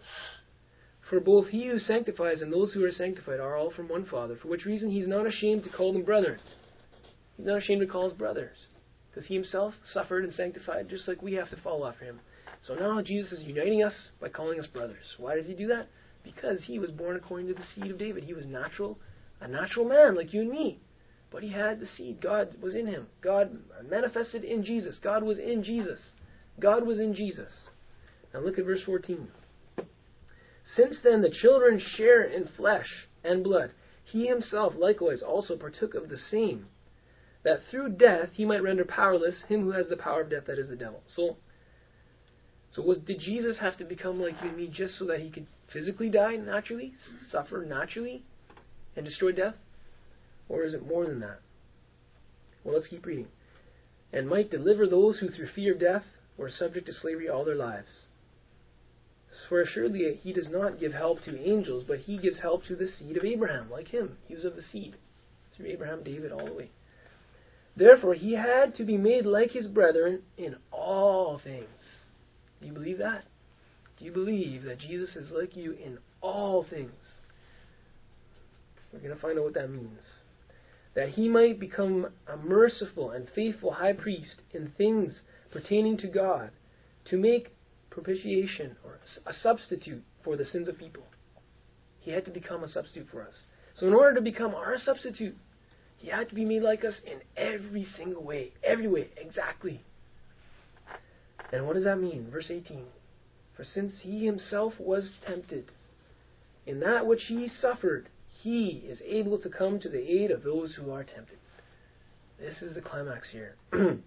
For 1.10 1.20
both 1.20 1.48
he 1.48 1.66
who 1.66 1.78
sanctifies 1.78 2.40
and 2.40 2.52
those 2.52 2.72
who 2.72 2.84
are 2.84 2.92
sanctified 2.92 3.38
are 3.38 3.56
all 3.56 3.70
from 3.70 3.88
one 3.88 4.06
Father, 4.06 4.36
for 4.40 4.48
which 4.48 4.64
reason 4.64 4.90
he 4.90 5.00
is 5.00 5.08
not 5.08 5.26
ashamed 5.26 5.64
to 5.64 5.70
call 5.70 5.92
them 5.92 6.02
brethren. 6.02 6.40
He's 7.36 7.46
not 7.46 7.58
ashamed 7.58 7.82
to 7.82 7.86
call 7.86 8.06
us 8.06 8.16
brothers, 8.16 8.56
because 9.10 9.26
he 9.28 9.34
himself 9.34 9.74
suffered 9.92 10.24
and 10.24 10.32
sanctified 10.32 10.88
just 10.88 11.06
like 11.06 11.20
we 11.20 11.34
have 11.34 11.50
to 11.50 11.56
follow 11.62 11.86
after 11.86 12.04
him. 12.04 12.20
So 12.66 12.74
now 12.74 13.02
Jesus 13.02 13.32
is 13.32 13.44
uniting 13.44 13.82
us 13.82 13.92
by 14.20 14.30
calling 14.30 14.58
us 14.58 14.66
brothers. 14.66 15.04
Why 15.18 15.34
does 15.36 15.46
he 15.46 15.52
do 15.54 15.66
that? 15.66 15.88
Because 16.22 16.60
he 16.64 16.78
was 16.78 16.90
born 16.90 17.16
according 17.16 17.48
to 17.48 17.54
the 17.54 17.64
seed 17.74 17.90
of 17.90 17.98
David. 17.98 18.24
He 18.24 18.32
was 18.32 18.46
natural, 18.46 18.98
a 19.40 19.48
natural 19.48 19.86
man 19.86 20.14
like 20.14 20.32
you 20.32 20.40
and 20.40 20.50
me. 20.50 20.80
but 21.34 21.42
he 21.42 21.50
had 21.50 21.80
the 21.80 21.86
seed. 21.96 22.20
God 22.20 22.54
was 22.62 22.76
in 22.76 22.86
him. 22.86 23.08
God 23.20 23.58
manifested 23.90 24.44
in 24.44 24.64
Jesus. 24.64 24.96
God 25.02 25.24
was 25.24 25.36
in 25.36 25.64
Jesus. 25.64 25.98
God 26.60 26.86
was 26.86 27.00
in 27.00 27.12
Jesus. 27.12 27.50
Now 28.32 28.38
look 28.38 28.56
at 28.56 28.64
verse 28.64 28.82
14. 28.86 29.26
Since 30.64 30.98
then 31.02 31.20
the 31.20 31.30
children 31.30 31.78
share 31.78 32.22
in 32.22 32.48
flesh 32.56 33.08
and 33.22 33.44
blood, 33.44 33.72
he 34.04 34.26
himself 34.26 34.74
likewise 34.76 35.22
also 35.22 35.56
partook 35.56 35.94
of 35.94 36.08
the 36.08 36.16
same, 36.16 36.66
that 37.42 37.60
through 37.70 37.90
death 37.90 38.30
he 38.32 38.44
might 38.44 38.62
render 38.62 38.84
powerless 38.84 39.42
him 39.48 39.62
who 39.62 39.72
has 39.72 39.88
the 39.88 39.96
power 39.96 40.22
of 40.22 40.30
death, 40.30 40.46
that 40.46 40.58
is 40.58 40.68
the 40.68 40.76
devil. 40.76 41.02
So, 41.14 41.36
so 42.70 42.82
was 42.82 42.98
did 42.98 43.20
Jesus 43.20 43.58
have 43.58 43.76
to 43.78 43.84
become 43.84 44.20
like 44.20 44.42
you 44.42 44.48
and 44.48 44.56
me 44.56 44.66
just 44.66 44.98
so 44.98 45.04
that 45.06 45.20
he 45.20 45.30
could 45.30 45.46
physically 45.72 46.08
die 46.08 46.36
naturally, 46.36 46.94
suffer 47.30 47.64
naturally, 47.64 48.24
and 48.96 49.04
destroy 49.04 49.32
death? 49.32 49.54
Or 50.48 50.64
is 50.64 50.74
it 50.74 50.86
more 50.86 51.06
than 51.06 51.20
that? 51.20 51.40
Well, 52.62 52.74
let's 52.74 52.88
keep 52.88 53.04
reading. 53.04 53.28
And 54.12 54.28
might 54.28 54.50
deliver 54.50 54.86
those 54.86 55.18
who 55.18 55.28
through 55.28 55.48
fear 55.48 55.74
of 55.74 55.80
death 55.80 56.04
were 56.36 56.50
subject 56.50 56.86
to 56.86 56.94
slavery 56.94 57.28
all 57.28 57.44
their 57.44 57.54
lives. 57.54 57.88
For 59.48 59.60
assuredly 59.60 60.18
he 60.22 60.32
does 60.32 60.48
not 60.48 60.80
give 60.80 60.92
help 60.92 61.22
to 61.24 61.38
angels, 61.38 61.84
but 61.86 62.00
he 62.00 62.18
gives 62.18 62.38
help 62.38 62.64
to 62.66 62.76
the 62.76 62.88
seed 62.88 63.16
of 63.16 63.24
Abraham, 63.24 63.70
like 63.70 63.88
him. 63.88 64.16
He 64.26 64.34
was 64.34 64.44
of 64.44 64.56
the 64.56 64.62
seed. 64.62 64.96
Through 65.56 65.66
Abraham, 65.66 66.02
David, 66.02 66.32
all 66.32 66.46
the 66.46 66.52
way. 66.52 66.70
Therefore 67.76 68.14
he 68.14 68.34
had 68.34 68.74
to 68.76 68.84
be 68.84 68.96
made 68.96 69.26
like 69.26 69.50
his 69.50 69.66
brethren 69.66 70.22
in 70.36 70.56
all 70.70 71.38
things. 71.42 71.68
Do 72.60 72.66
you 72.66 72.72
believe 72.72 72.98
that? 72.98 73.24
Do 73.98 74.04
you 74.04 74.12
believe 74.12 74.64
that 74.64 74.78
Jesus 74.78 75.16
is 75.16 75.30
like 75.30 75.56
you 75.56 75.72
in 75.72 75.98
all 76.20 76.64
things? 76.64 76.92
We're 78.92 79.00
going 79.00 79.14
to 79.14 79.20
find 79.20 79.38
out 79.38 79.44
what 79.44 79.54
that 79.54 79.70
means. 79.70 80.00
That 80.94 81.10
he 81.10 81.28
might 81.28 81.58
become 81.58 82.08
a 82.28 82.36
merciful 82.36 83.10
and 83.10 83.28
faithful 83.34 83.72
high 83.72 83.92
priest 83.92 84.36
in 84.52 84.72
things 84.78 85.20
pertaining 85.50 85.96
to 85.98 86.06
God, 86.06 86.50
to 87.06 87.16
make 87.16 87.53
propitiation 87.94 88.76
or 88.84 88.98
a 89.24 89.32
substitute 89.32 90.02
for 90.24 90.36
the 90.36 90.44
sins 90.44 90.68
of 90.68 90.76
people. 90.76 91.04
He 92.00 92.10
had 92.10 92.24
to 92.24 92.30
become 92.30 92.64
a 92.64 92.68
substitute 92.68 93.06
for 93.10 93.22
us. 93.22 93.34
So, 93.76 93.86
in 93.86 93.94
order 93.94 94.14
to 94.14 94.20
become 94.20 94.54
our 94.54 94.76
substitute, 94.78 95.36
he 95.96 96.08
had 96.08 96.28
to 96.28 96.34
be 96.34 96.44
made 96.44 96.62
like 96.62 96.84
us 96.84 96.94
in 97.06 97.20
every 97.36 97.86
single 97.96 98.22
way. 98.22 98.52
Every 98.62 98.88
way, 98.88 99.08
exactly. 99.16 99.80
And 101.52 101.66
what 101.66 101.74
does 101.74 101.84
that 101.84 102.00
mean? 102.00 102.28
Verse 102.30 102.50
18. 102.50 102.84
For 103.56 103.64
since 103.64 103.94
he 104.02 104.26
himself 104.26 104.74
was 104.78 105.10
tempted, 105.26 105.66
in 106.66 106.80
that 106.80 107.06
which 107.06 107.22
he 107.28 107.48
suffered, 107.60 108.08
he 108.42 108.84
is 108.88 108.98
able 109.06 109.38
to 109.38 109.48
come 109.48 109.78
to 109.80 109.88
the 109.88 110.00
aid 110.00 110.30
of 110.30 110.42
those 110.42 110.74
who 110.74 110.90
are 110.90 111.04
tempted. 111.04 111.38
This 112.38 112.56
is 112.60 112.74
the 112.74 112.80
climax 112.80 113.28
here. 113.30 113.54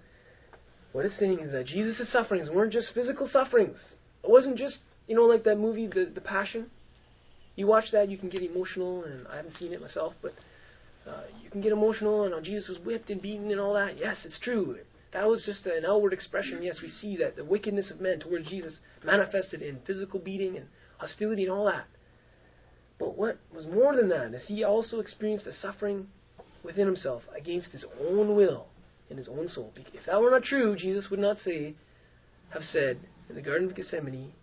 What 0.98 1.06
it's 1.06 1.20
saying 1.20 1.42
is 1.42 1.52
that 1.52 1.68
Jesus' 1.68 2.12
sufferings 2.12 2.50
weren't 2.50 2.74
just 2.74 2.92
physical 2.96 3.30
sufferings. 3.32 3.78
It 4.24 4.32
wasn't 4.32 4.58
just, 4.58 4.80
you 5.08 5.16
know, 5.16 5.26
like 5.26 5.44
that 5.44 5.60
movie, 5.60 5.86
The, 5.86 6.12
the 6.12 6.22
Passion. 6.22 6.72
You 7.56 7.68
watch 7.68 7.92
that, 7.92 8.10
you 8.10 8.18
can 8.18 8.30
get 8.30 8.42
emotional, 8.42 9.04
and 9.04 9.28
I 9.28 9.36
haven't 9.36 9.58
seen 9.60 9.74
it 9.74 9.80
myself, 9.80 10.14
but 10.24 10.34
uh, 11.08 11.22
you 11.44 11.52
can 11.52 11.62
get 11.62 11.72
emotional, 11.72 12.24
and 12.24 12.34
how 12.34 12.42
Jesus 12.42 12.68
was 12.68 12.80
whipped 12.80 13.12
and 13.12 13.22
beaten 13.22 13.52
and 13.52 13.60
all 13.60 13.76
that. 13.76 14.00
Yes, 14.00 14.18
it's 14.24 14.40
true. 14.40 14.76
That 15.14 15.28
was 15.28 15.44
just 15.46 15.68
an 15.68 15.86
outward 15.86 16.14
expression. 16.14 16.64
Yes, 16.64 16.78
we 16.82 16.90
see 16.90 17.16
that 17.18 17.36
the 17.36 17.46
wickedness 17.46 17.92
of 17.92 18.02
men 18.02 18.20
towards 18.20 18.48
Jesus 18.48 18.74
manifested 19.06 19.62
in 19.62 19.78
physical 19.86 20.20
beating 20.20 20.58
and 20.58 20.66
hostility 20.98 21.44
and 21.44 21.52
all 21.52 21.66
that. 21.66 21.86
But 22.98 23.16
what 23.16 23.38
was 23.54 23.68
more 23.68 23.96
than 23.96 24.10
that 24.10 24.34
is 24.34 24.42
he 24.48 24.64
also 24.64 25.00
experienced 25.00 25.46
a 25.46 25.54
suffering 25.62 26.08
within 26.64 26.88
himself 26.88 27.22
against 27.38 27.68
his 27.68 27.86
own 28.02 28.36
will 28.36 28.70
in 29.10 29.18
his 29.18 29.28
own 29.28 29.48
soul. 29.48 29.74
If 29.94 30.06
that 30.06 30.22
were 30.22 30.32
not 30.32 30.44
true, 30.44 30.76
Jesus 30.76 31.10
would 31.10 31.20
not 31.20 31.38
say, 31.44 31.76
have 32.50 32.64
said 32.72 33.00
in 33.30 33.36
the 33.36 33.42
Garden 33.42 33.70
of 33.70 33.76
Gethsemane, 33.76 34.34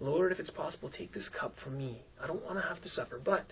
Lord, 0.00 0.32
if 0.32 0.38
it's 0.38 0.50
possible, 0.50 0.90
take 0.90 1.14
this 1.14 1.28
cup 1.38 1.54
from 1.62 1.78
me. 1.78 2.02
I 2.22 2.26
don't 2.26 2.44
want 2.44 2.58
to 2.58 2.68
have 2.68 2.82
to 2.82 2.88
suffer, 2.90 3.20
but 3.22 3.46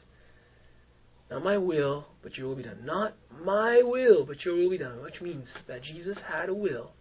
not 1.30 1.42
my 1.42 1.56
will, 1.56 2.06
but 2.22 2.36
your 2.36 2.48
will 2.48 2.56
be 2.56 2.62
done. 2.62 2.84
Not 2.84 3.14
my 3.42 3.80
will, 3.82 4.26
but 4.26 4.44
your 4.44 4.56
will 4.56 4.70
be 4.70 4.78
done. 4.78 5.02
Which 5.02 5.22
means 5.22 5.48
that 5.66 5.82
Jesus 5.82 6.18
had 6.28 6.48
a 6.48 6.54
will 6.54 6.92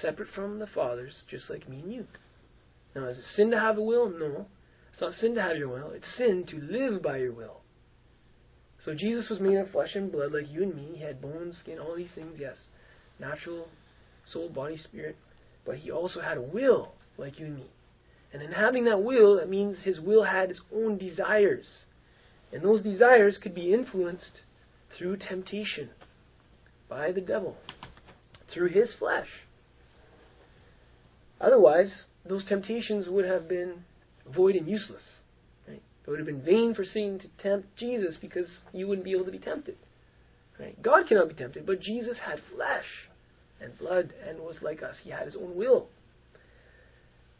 separate 0.00 0.30
from 0.34 0.58
the 0.58 0.66
Father's, 0.66 1.14
just 1.30 1.50
like 1.50 1.68
me 1.68 1.80
and 1.80 1.92
you. 1.92 2.06
Now, 2.94 3.08
is 3.08 3.18
it 3.18 3.24
sin 3.36 3.50
to 3.50 3.60
have 3.60 3.76
a 3.76 3.82
will? 3.82 4.08
No. 4.08 4.46
It's 4.92 5.02
not 5.02 5.12
sin 5.20 5.34
to 5.34 5.42
have 5.42 5.58
your 5.58 5.68
will. 5.68 5.90
It's 5.90 6.06
sin 6.16 6.46
to 6.48 6.58
live 6.58 7.02
by 7.02 7.18
your 7.18 7.32
will. 7.32 7.60
So 8.84 8.94
Jesus 8.94 9.28
was 9.28 9.40
made 9.40 9.56
of 9.56 9.70
flesh 9.70 9.94
and 9.94 10.12
blood 10.12 10.32
like 10.32 10.50
you 10.50 10.62
and 10.62 10.74
me. 10.74 10.90
He 10.94 11.02
had 11.02 11.20
bones, 11.20 11.56
skin, 11.58 11.78
all 11.78 11.96
these 11.96 12.10
things, 12.14 12.36
yes. 12.38 12.56
Natural, 13.18 13.68
soul, 14.32 14.48
body, 14.48 14.76
spirit. 14.76 15.16
But 15.64 15.76
he 15.76 15.90
also 15.90 16.20
had 16.20 16.38
a 16.38 16.42
will 16.42 16.92
like 17.18 17.38
you 17.38 17.46
and 17.46 17.56
me. 17.56 17.66
And 18.32 18.42
in 18.42 18.52
having 18.52 18.84
that 18.84 19.02
will, 19.02 19.36
that 19.36 19.48
means 19.48 19.78
his 19.82 19.98
will 19.98 20.24
had 20.24 20.50
its 20.50 20.60
own 20.74 20.98
desires. 20.98 21.66
And 22.52 22.62
those 22.62 22.82
desires 22.82 23.38
could 23.42 23.54
be 23.54 23.72
influenced 23.72 24.42
through 24.96 25.16
temptation 25.16 25.90
by 26.88 27.12
the 27.12 27.20
devil, 27.20 27.56
through 28.52 28.68
his 28.68 28.90
flesh. 28.98 29.28
Otherwise, 31.40 31.90
those 32.24 32.44
temptations 32.44 33.08
would 33.08 33.24
have 33.24 33.48
been 33.48 33.84
void 34.32 34.54
and 34.54 34.68
useless. 34.68 35.02
It 36.06 36.10
would 36.10 36.20
have 36.20 36.26
been 36.26 36.42
vain 36.42 36.74
for 36.74 36.84
Satan 36.84 37.18
to 37.18 37.28
tempt 37.42 37.76
Jesus 37.76 38.16
because 38.20 38.46
you 38.72 38.86
wouldn't 38.86 39.04
be 39.04 39.12
able 39.12 39.24
to 39.24 39.32
be 39.32 39.38
tempted. 39.38 39.76
Right? 40.58 40.80
God 40.80 41.08
cannot 41.08 41.28
be 41.28 41.34
tempted, 41.34 41.66
but 41.66 41.80
Jesus 41.80 42.16
had 42.24 42.40
flesh 42.54 42.84
and 43.60 43.76
blood 43.78 44.12
and 44.26 44.38
was 44.38 44.56
like 44.62 44.82
us. 44.82 44.94
He 45.02 45.10
had 45.10 45.26
his 45.26 45.36
own 45.36 45.56
will. 45.56 45.88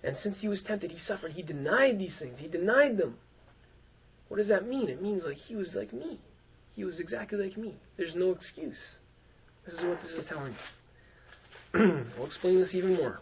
And 0.02 0.16
since 0.22 0.38
he 0.40 0.48
was 0.48 0.60
tempted, 0.66 0.90
he 0.90 0.98
suffered. 1.06 1.32
He 1.32 1.42
denied 1.42 1.98
these 1.98 2.14
things. 2.18 2.38
He 2.38 2.48
denied 2.48 2.96
them. 2.96 3.16
What 4.28 4.38
does 4.38 4.48
that 4.48 4.68
mean? 4.68 4.88
It 4.88 5.00
means 5.00 5.22
like 5.24 5.36
he 5.36 5.54
was 5.54 5.68
like 5.74 5.92
me. 5.92 6.20
He 6.74 6.84
was 6.84 7.00
exactly 7.00 7.38
like 7.38 7.56
me. 7.56 7.74
There's 7.96 8.14
no 8.14 8.32
excuse. 8.32 8.76
This 9.64 9.74
is 9.74 9.80
what 9.84 10.00
this 10.02 10.12
is 10.12 10.24
telling 10.28 10.52
us. 10.52 10.60
we'll 12.18 12.26
explain 12.26 12.60
this 12.60 12.70
even 12.72 12.94
more. 12.94 13.20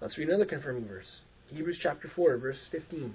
Let's 0.00 0.18
read 0.18 0.28
another 0.28 0.46
confirming 0.46 0.86
verse. 0.86 1.06
Hebrews 1.48 1.78
chapter 1.82 2.10
4, 2.14 2.38
verse 2.38 2.58
15. 2.70 3.14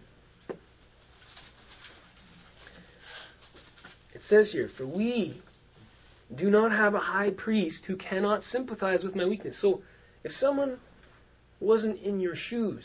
It 4.17 4.23
says 4.29 4.49
here, 4.51 4.71
For 4.75 4.87
we 4.87 5.41
do 6.35 6.49
not 6.49 6.71
have 6.71 6.95
a 6.95 6.99
high 6.99 7.29
priest 7.29 7.81
who 7.85 7.95
cannot 7.95 8.41
sympathize 8.51 9.03
with 9.03 9.15
my 9.15 9.25
weakness. 9.25 9.55
So, 9.61 9.81
if 10.23 10.31
someone 10.39 10.79
wasn't 11.59 12.01
in 12.01 12.19
your 12.19 12.35
shoes, 12.35 12.83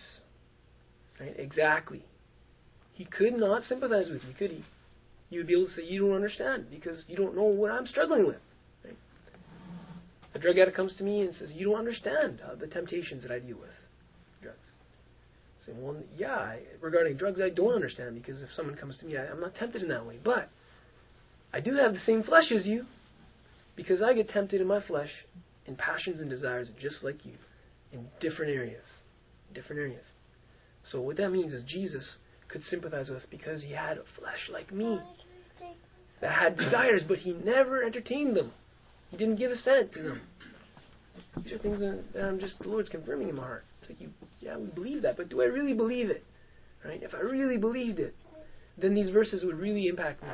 right, 1.19 1.35
exactly, 1.39 2.05
he 2.93 3.07
could 3.07 3.35
not 3.35 3.63
sympathize 3.67 4.11
with 4.11 4.23
you, 4.25 4.35
could 4.35 4.51
he? 4.51 4.65
You 5.31 5.41
would 5.41 5.47
be 5.47 5.55
able 5.55 5.69
to 5.69 5.75
say, 5.75 5.85
You 5.85 6.07
don't 6.07 6.15
understand 6.15 6.67
because 6.71 7.03
you 7.09 7.17
don't 7.17 7.35
know 7.35 7.45
what 7.45 7.71
I'm 7.71 7.87
struggling 7.87 8.27
with. 8.27 8.37
Right? 8.85 8.97
A 10.35 10.39
drug 10.39 10.59
addict 10.59 10.77
comes 10.77 10.93
to 10.99 11.03
me 11.03 11.23
and 11.23 11.35
says, 11.39 11.49
You 11.55 11.65
don't 11.65 11.79
understand 11.79 12.43
uh, 12.47 12.57
the 12.57 12.67
temptations 12.67 13.23
that 13.23 13.33
I 13.33 13.39
deal 13.39 13.57
with. 13.57 13.71
Drugs. 14.43 14.59
I 15.63 15.67
say, 15.67 15.73
Well, 15.75 15.97
yeah, 16.19 16.35
I, 16.35 16.61
regarding 16.83 17.17
drugs, 17.17 17.41
I 17.43 17.49
don't 17.49 17.73
understand 17.73 18.23
because 18.23 18.43
if 18.43 18.51
someone 18.55 18.77
comes 18.77 18.99
to 18.99 19.07
me, 19.07 19.17
I, 19.17 19.29
I'm 19.29 19.41
not 19.41 19.55
tempted 19.55 19.81
in 19.81 19.89
that 19.89 20.05
way. 20.05 20.19
But 20.23 20.51
I 21.53 21.61
do 21.61 21.75
have 21.75 21.93
the 21.93 22.01
same 22.07 22.23
flesh 22.23 22.51
as 22.57 22.67
you, 22.67 22.87
because 23.77 24.03
I 24.03 24.15
get 24.15 24.29
tempted 24.31 24.61
in 24.61 24.67
my 24.67 24.81
flesh 24.81 25.11
in 25.67 25.77
passions 25.77 26.21
and 26.21 26.29
desires 26.29 26.69
just 26.81 27.03
like 27.03 27.25
you, 27.25 27.35
in 27.93 28.07
different 28.21 28.53
areas. 28.53 28.85
Different 29.55 29.81
areas. 29.81 30.05
So 30.91 31.01
what 31.01 31.17
that 31.19 31.31
means 31.31 31.53
is 31.53 31.63
Jesus 31.65 32.05
could 32.49 32.63
sympathize 32.71 33.09
with 33.09 33.19
us 33.19 33.27
because 33.31 33.63
he 33.63 33.71
had 33.71 33.99
a 33.99 34.03
flesh 34.19 34.49
like 34.53 34.73
me 34.73 34.99
that 36.21 36.33
had 36.33 36.57
desires, 36.57 37.03
but 37.07 37.19
he 37.19 37.33
never 37.33 37.83
entertained 37.83 38.37
them. 38.37 38.53
He 39.11 39.17
didn't 39.17 39.37
give 39.37 39.51
assent 39.51 39.93
to 39.93 40.03
them. 40.03 40.21
These 41.45 41.53
are 41.53 41.59
things 41.59 41.81
that 41.81 42.23
I'm 42.23 42.41
just 42.41 42.59
the 42.61 42.69
Lord's 42.69 42.89
confirming 42.89 43.29
in 43.29 43.37
my 43.37 43.43
heart. 43.43 43.65
It's 43.81 43.91
like 43.91 44.01
you, 44.01 44.11
yeah, 44.41 44.57
we 44.57 44.67
believe 44.67 45.03
that, 45.03 45.17
but 45.17 45.29
do 45.29 45.43
I 45.43 45.47
really 45.47 45.75
believe 45.75 46.11
it? 46.11 46.25
Right? 46.85 47.03
If 47.03 47.15
I 47.15 47.21
really 47.21 47.59
believed 47.59 47.99
it, 47.99 48.15
then 48.79 48.95
these 48.95 49.11
verses 49.11 49.45
would 49.45 49.59
really 49.59 49.87
impact 49.87 50.23
me. 50.23 50.29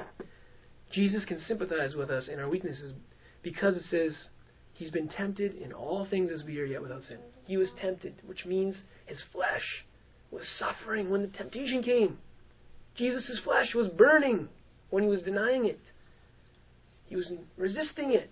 Jesus 0.91 1.25
can 1.25 1.41
sympathize 1.47 1.95
with 1.95 2.11
us 2.11 2.29
in 2.29 2.39
our 2.39 2.49
weaknesses 2.49 2.95
because 3.43 3.77
it 3.77 3.85
says 3.91 4.13
he's 4.75 4.91
been 4.91 5.09
tempted 5.09 5.55
in 5.55 5.73
all 5.73 6.07
things 6.09 6.31
as 6.33 6.45
we 6.45 6.59
are 6.61 6.65
yet 6.65 6.83
without 6.83 7.03
sin. 7.03 7.19
He 7.47 7.57
was 7.57 7.69
tempted, 7.81 8.15
which 8.27 8.47
means 8.47 8.77
his 9.07 9.19
flesh 9.33 9.85
was 10.31 10.45
suffering 10.59 11.11
when 11.11 11.23
the 11.23 11.29
temptation 11.29 11.83
came. 11.83 12.19
Jesus' 12.97 13.41
flesh 13.45 13.75
was 13.75 13.89
burning 13.89 14.49
when 14.91 15.03
he 15.03 15.09
was 15.09 15.23
denying 15.23 15.67
it. 15.67 15.81
He 17.07 17.17
was 17.17 17.31
resisting 17.57 18.13
it. 18.13 18.31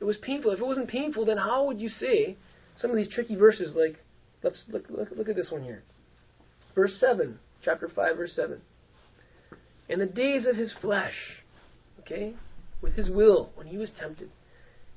It 0.00 0.04
was 0.04 0.16
painful. 0.18 0.52
If 0.52 0.60
it 0.60 0.66
wasn't 0.66 0.88
painful, 0.88 1.24
then 1.24 1.38
how 1.38 1.64
would 1.66 1.80
you 1.80 1.88
say 1.88 2.36
some 2.80 2.90
of 2.90 2.96
these 2.96 3.08
tricky 3.08 3.34
verses 3.34 3.74
like 3.74 3.96
let's 4.42 4.58
look 4.68 4.84
look, 4.88 5.08
look 5.16 5.28
at 5.28 5.36
this 5.36 5.50
one 5.50 5.62
here. 5.62 5.82
Verse 6.74 6.92
7, 7.00 7.38
chapter 7.64 7.88
5 7.88 8.16
verse 8.16 8.32
7. 8.36 8.60
In 9.88 9.98
the 9.98 10.06
days 10.06 10.46
of 10.46 10.54
his 10.54 10.72
flesh, 10.80 11.14
Okay? 12.08 12.34
with 12.80 12.94
his 12.94 13.08
will 13.08 13.50
when 13.54 13.66
he 13.66 13.76
was 13.76 13.90
tempted, 13.98 14.30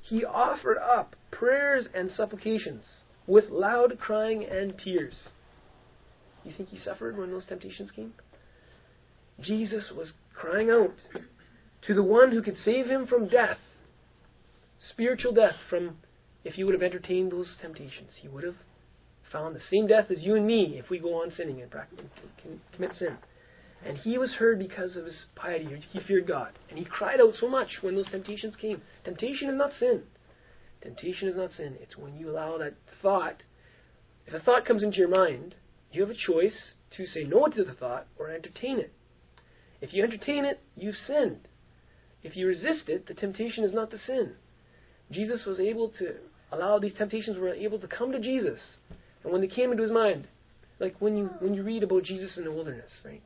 he 0.00 0.24
offered 0.24 0.78
up 0.78 1.16
prayers 1.30 1.86
and 1.94 2.10
supplications 2.10 2.84
with 3.26 3.50
loud 3.50 3.98
crying 3.98 4.44
and 4.44 4.78
tears. 4.78 5.14
You 6.44 6.52
think 6.56 6.70
he 6.70 6.78
suffered 6.78 7.16
when 7.16 7.30
those 7.30 7.46
temptations 7.46 7.90
came? 7.90 8.14
Jesus 9.40 9.92
was 9.96 10.12
crying 10.34 10.70
out 10.70 10.94
to 11.86 11.94
the 11.94 12.02
one 12.02 12.32
who 12.32 12.42
could 12.42 12.56
save 12.64 12.86
him 12.86 13.06
from 13.06 13.28
death, 13.28 13.58
spiritual 14.90 15.32
death, 15.32 15.54
from 15.70 15.98
if 16.44 16.54
he 16.54 16.64
would 16.64 16.74
have 16.74 16.82
entertained 16.82 17.30
those 17.30 17.56
temptations. 17.60 18.10
He 18.20 18.28
would 18.28 18.44
have 18.44 18.56
found 19.30 19.54
the 19.54 19.60
same 19.70 19.86
death 19.86 20.10
as 20.10 20.20
you 20.20 20.34
and 20.34 20.46
me 20.46 20.78
if 20.78 20.90
we 20.90 20.98
go 20.98 21.22
on 21.22 21.32
sinning 21.36 21.62
and 21.62 21.72
commit 22.74 22.94
sin. 22.96 23.16
And 23.84 23.98
he 23.98 24.16
was 24.16 24.34
heard 24.34 24.58
because 24.58 24.96
of 24.96 25.04
his 25.04 25.26
piety. 25.34 25.68
He 25.90 26.00
feared 26.00 26.26
God. 26.26 26.52
And 26.70 26.78
he 26.78 26.84
cried 26.84 27.20
out 27.20 27.34
so 27.34 27.48
much 27.48 27.78
when 27.80 27.96
those 27.96 28.08
temptations 28.08 28.54
came. 28.56 28.82
Temptation 29.04 29.48
is 29.48 29.56
not 29.56 29.72
sin. 29.78 30.02
Temptation 30.82 31.28
is 31.28 31.36
not 31.36 31.52
sin. 31.56 31.76
It's 31.80 31.96
when 31.96 32.16
you 32.16 32.30
allow 32.30 32.58
that 32.58 32.74
thought. 33.00 33.42
If 34.26 34.34
a 34.34 34.40
thought 34.40 34.66
comes 34.66 34.82
into 34.82 34.98
your 34.98 35.08
mind, 35.08 35.56
you 35.90 36.00
have 36.02 36.10
a 36.10 36.14
choice 36.14 36.74
to 36.96 37.06
say 37.06 37.24
no 37.24 37.46
to 37.46 37.64
the 37.64 37.74
thought 37.74 38.06
or 38.18 38.30
entertain 38.30 38.78
it. 38.78 38.92
If 39.80 39.92
you 39.92 40.04
entertain 40.04 40.44
it, 40.44 40.60
you've 40.76 40.96
sinned. 41.06 41.48
If 42.22 42.36
you 42.36 42.46
resist 42.46 42.88
it, 42.88 43.06
the 43.06 43.14
temptation 43.14 43.64
is 43.64 43.72
not 43.72 43.90
the 43.90 43.98
sin. 44.06 44.34
Jesus 45.10 45.44
was 45.44 45.58
able 45.58 45.88
to 45.98 46.14
allow 46.52 46.78
these 46.78 46.94
temptations 46.94 47.36
were 47.36 47.52
able 47.52 47.80
to 47.80 47.88
come 47.88 48.12
to 48.12 48.20
Jesus. 48.20 48.60
And 49.24 49.32
when 49.32 49.40
they 49.40 49.48
came 49.48 49.72
into 49.72 49.82
his 49.82 49.92
mind, 49.92 50.28
like 50.78 50.96
when 51.00 51.16
you 51.16 51.30
when 51.40 51.54
you 51.54 51.62
read 51.62 51.82
about 51.82 52.04
Jesus 52.04 52.36
in 52.36 52.44
the 52.44 52.52
wilderness, 52.52 52.90
right? 53.04 53.22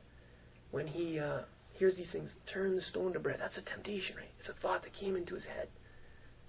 When 0.71 0.87
he 0.87 1.19
uh, 1.19 1.41
hears 1.73 1.95
these 1.95 2.11
things, 2.11 2.29
turn 2.51 2.75
the 2.75 2.81
stone 2.81 3.13
to 3.13 3.19
bread. 3.19 3.37
That's 3.39 3.57
a 3.57 3.61
temptation, 3.61 4.15
right? 4.15 4.31
It's 4.39 4.49
a 4.49 4.61
thought 4.61 4.83
that 4.83 4.93
came 4.93 5.15
into 5.15 5.35
his 5.35 5.45
head. 5.45 5.69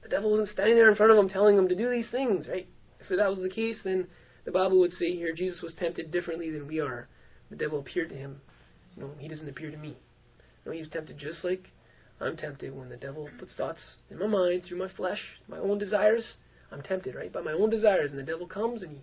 The 0.02 0.08
devil 0.08 0.30
wasn't 0.30 0.50
standing 0.50 0.76
there 0.76 0.90
in 0.90 0.96
front 0.96 1.12
of 1.12 1.18
him 1.18 1.28
telling 1.28 1.56
him 1.56 1.68
to 1.68 1.74
do 1.74 1.90
these 1.90 2.08
things, 2.10 2.46
right? 2.48 2.68
If 3.00 3.08
that 3.08 3.30
was 3.30 3.40
the 3.40 3.48
case, 3.48 3.78
then 3.84 4.06
the 4.44 4.52
Bible 4.52 4.78
would 4.80 4.92
say 4.92 5.14
here 5.14 5.32
Jesus 5.34 5.62
was 5.62 5.74
tempted 5.74 6.10
differently 6.10 6.50
than 6.50 6.66
we 6.66 6.80
are. 6.80 7.08
The 7.50 7.56
devil 7.56 7.78
appeared 7.78 8.10
to 8.10 8.14
him. 8.14 8.40
You 8.96 9.02
know, 9.04 9.10
he 9.18 9.28
doesn't 9.28 9.48
appear 9.48 9.70
to 9.70 9.76
me. 9.76 9.96
No, 10.64 10.72
he 10.72 10.80
was 10.80 10.88
tempted 10.88 11.18
just 11.18 11.44
like 11.44 11.70
I'm 12.20 12.36
tempted 12.36 12.76
when 12.76 12.88
the 12.88 12.96
devil 12.96 13.28
puts 13.38 13.54
thoughts 13.54 13.80
in 14.10 14.18
my 14.18 14.26
mind 14.26 14.64
through 14.64 14.78
my 14.78 14.88
flesh, 14.88 15.20
my 15.46 15.58
own 15.58 15.78
desires. 15.78 16.24
I'm 16.70 16.82
tempted, 16.82 17.14
right? 17.14 17.32
By 17.32 17.40
my 17.40 17.52
own 17.52 17.70
desires, 17.70 18.10
and 18.10 18.18
the 18.18 18.24
devil 18.24 18.46
comes 18.46 18.82
and 18.82 18.92
he, 18.92 19.02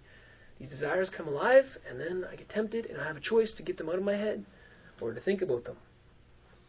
these 0.60 0.69
desires 0.69 1.10
come 1.15 1.27
alive, 1.27 1.65
and 1.89 2.00
then 2.00 2.25
I 2.31 2.36
get 2.36 2.50
tempted, 2.50 2.86
and 2.86 3.01
I 3.01 3.07
have 3.07 3.17
a 3.17 3.22
choice 3.22 3.51
to 3.57 3.63
get 3.63 3.77
them 3.77 3.89
out 3.89 3.95
of 3.95 4.03
my 4.03 4.15
head 4.15 4.45
or 5.02 5.14
to 5.14 5.22
think 5.22 5.42
about 5.42 5.66
them. 5.66 5.78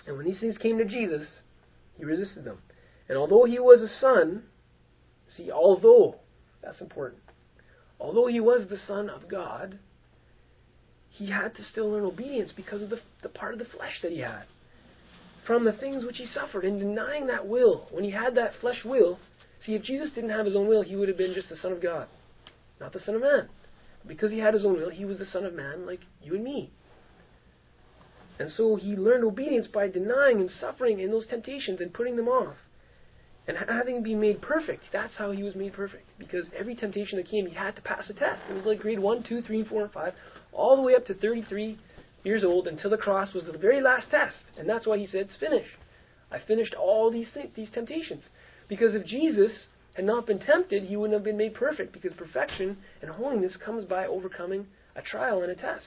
And 0.06 0.16
when 0.16 0.26
these 0.26 0.40
things 0.40 0.56
came 0.58 0.78
to 0.78 0.84
Jesus, 0.84 1.26
he 1.96 2.04
resisted 2.04 2.44
them. 2.44 2.58
And 3.08 3.18
although 3.18 3.44
he 3.44 3.58
was 3.58 3.80
a 3.80 4.00
son, 4.00 4.44
see, 5.36 5.50
although, 5.50 6.16
that's 6.62 6.80
important, 6.80 7.22
although 8.00 8.26
he 8.26 8.40
was 8.40 8.68
the 8.68 8.78
Son 8.86 9.08
of 9.08 9.28
God, 9.28 9.78
he 11.10 11.30
had 11.30 11.54
to 11.56 11.64
still 11.64 11.90
learn 11.90 12.04
obedience 12.04 12.52
because 12.54 12.82
of 12.82 12.90
the, 12.90 12.98
the 13.22 13.28
part 13.28 13.52
of 13.52 13.58
the 13.58 13.64
flesh 13.64 14.00
that 14.02 14.12
he 14.12 14.18
had. 14.18 14.44
From 15.46 15.64
the 15.64 15.72
things 15.72 16.04
which 16.04 16.18
he 16.18 16.26
suffered, 16.26 16.64
and 16.64 16.80
denying 16.80 17.28
that 17.28 17.46
will, 17.46 17.86
when 17.90 18.04
he 18.04 18.10
had 18.10 18.34
that 18.34 18.52
flesh 18.60 18.84
will, 18.84 19.18
see, 19.64 19.74
if 19.74 19.82
Jesus 19.82 20.10
didn't 20.12 20.30
have 20.30 20.44
his 20.44 20.56
own 20.56 20.66
will, 20.66 20.82
he 20.82 20.96
would 20.96 21.08
have 21.08 21.16
been 21.16 21.34
just 21.34 21.48
the 21.48 21.56
Son 21.56 21.72
of 21.72 21.80
God, 21.80 22.08
not 22.80 22.92
the 22.92 23.00
Son 23.00 23.14
of 23.14 23.22
Man. 23.22 23.48
Because 24.06 24.30
he 24.30 24.38
had 24.38 24.54
his 24.54 24.64
own 24.64 24.74
will, 24.74 24.90
he 24.90 25.04
was 25.04 25.18
the 25.18 25.26
Son 25.26 25.44
of 25.44 25.54
Man 25.54 25.86
like 25.86 26.00
you 26.22 26.34
and 26.34 26.44
me. 26.44 26.70
And 28.38 28.50
so 28.50 28.76
he 28.76 28.96
learned 28.96 29.24
obedience 29.24 29.66
by 29.66 29.88
denying 29.88 30.40
and 30.40 30.50
suffering 30.60 31.00
in 31.00 31.10
those 31.10 31.26
temptations 31.26 31.80
and 31.80 31.92
putting 31.92 32.16
them 32.16 32.28
off. 32.28 32.56
And 33.48 33.56
having 33.56 34.02
been 34.02 34.20
made 34.20 34.42
perfect, 34.42 34.82
that's 34.92 35.14
how 35.16 35.30
he 35.30 35.42
was 35.42 35.54
made 35.54 35.72
perfect. 35.72 36.08
Because 36.18 36.46
every 36.58 36.74
temptation 36.74 37.16
that 37.16 37.28
came, 37.28 37.46
he 37.46 37.54
had 37.54 37.76
to 37.76 37.82
pass 37.82 38.10
a 38.10 38.12
test. 38.12 38.42
It 38.50 38.54
was 38.54 38.64
like 38.64 38.80
grade 38.80 38.98
1, 38.98 39.22
2, 39.22 39.42
3, 39.42 39.64
4, 39.64 39.82
and 39.82 39.92
5, 39.92 40.14
all 40.52 40.76
the 40.76 40.82
way 40.82 40.96
up 40.96 41.06
to 41.06 41.14
33 41.14 41.78
years 42.24 42.42
old 42.42 42.66
until 42.66 42.90
the 42.90 42.96
cross 42.96 43.32
was 43.32 43.44
the 43.44 43.56
very 43.56 43.80
last 43.80 44.10
test. 44.10 44.36
And 44.58 44.68
that's 44.68 44.86
why 44.86 44.98
he 44.98 45.06
said, 45.06 45.22
it's 45.22 45.36
finished. 45.36 45.76
I 46.30 46.40
finished 46.40 46.74
all 46.74 47.10
these 47.10 47.28
things, 47.32 47.50
these 47.54 47.70
temptations. 47.70 48.24
Because 48.68 48.94
if 48.96 49.06
Jesus 49.06 49.52
had 49.94 50.04
not 50.04 50.26
been 50.26 50.40
tempted, 50.40 50.82
he 50.82 50.96
wouldn't 50.96 51.14
have 51.14 51.24
been 51.24 51.36
made 51.36 51.54
perfect. 51.54 51.92
Because 51.92 52.12
perfection 52.14 52.78
and 53.00 53.12
holiness 53.12 53.56
comes 53.64 53.84
by 53.84 54.06
overcoming 54.06 54.66
a 54.96 55.02
trial 55.02 55.42
and 55.42 55.52
a 55.52 55.54
test. 55.54 55.86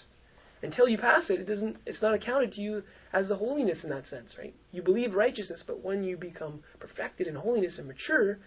Until 0.61 0.89
you 0.89 0.97
pass 0.97 1.23
it, 1.29 1.39
it 1.39 1.47
doesn't. 1.47 1.77
It's 1.85 2.01
not 2.01 2.13
accounted 2.13 2.53
to 2.53 2.61
you 2.61 2.83
as 3.13 3.27
the 3.27 3.35
holiness 3.35 3.77
in 3.83 3.89
that 3.89 4.07
sense, 4.09 4.31
right? 4.37 4.53
You 4.71 4.81
believe 4.81 5.13
righteousness, 5.13 5.61
but 5.65 5.83
when 5.83 6.03
you 6.03 6.17
become 6.17 6.61
perfected 6.79 7.27
in 7.27 7.35
holiness 7.35 7.77
and 7.77 7.87
mature, 7.87 8.39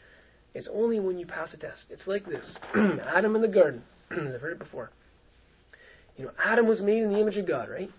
it's 0.54 0.68
only 0.72 1.00
when 1.00 1.18
you 1.18 1.26
pass 1.26 1.54
a 1.54 1.56
test. 1.56 1.80
It's 1.88 2.06
like 2.06 2.26
this: 2.26 2.44
Adam 3.14 3.34
in 3.34 3.42
the 3.42 3.48
garden. 3.48 3.82
I've 4.10 4.40
heard 4.40 4.52
it 4.52 4.58
before. 4.58 4.90
You 6.18 6.26
know, 6.26 6.32
Adam 6.44 6.68
was 6.68 6.80
made 6.80 7.02
in 7.02 7.12
the 7.12 7.18
image 7.18 7.38
of 7.38 7.48
God, 7.48 7.70
right? 7.70 7.90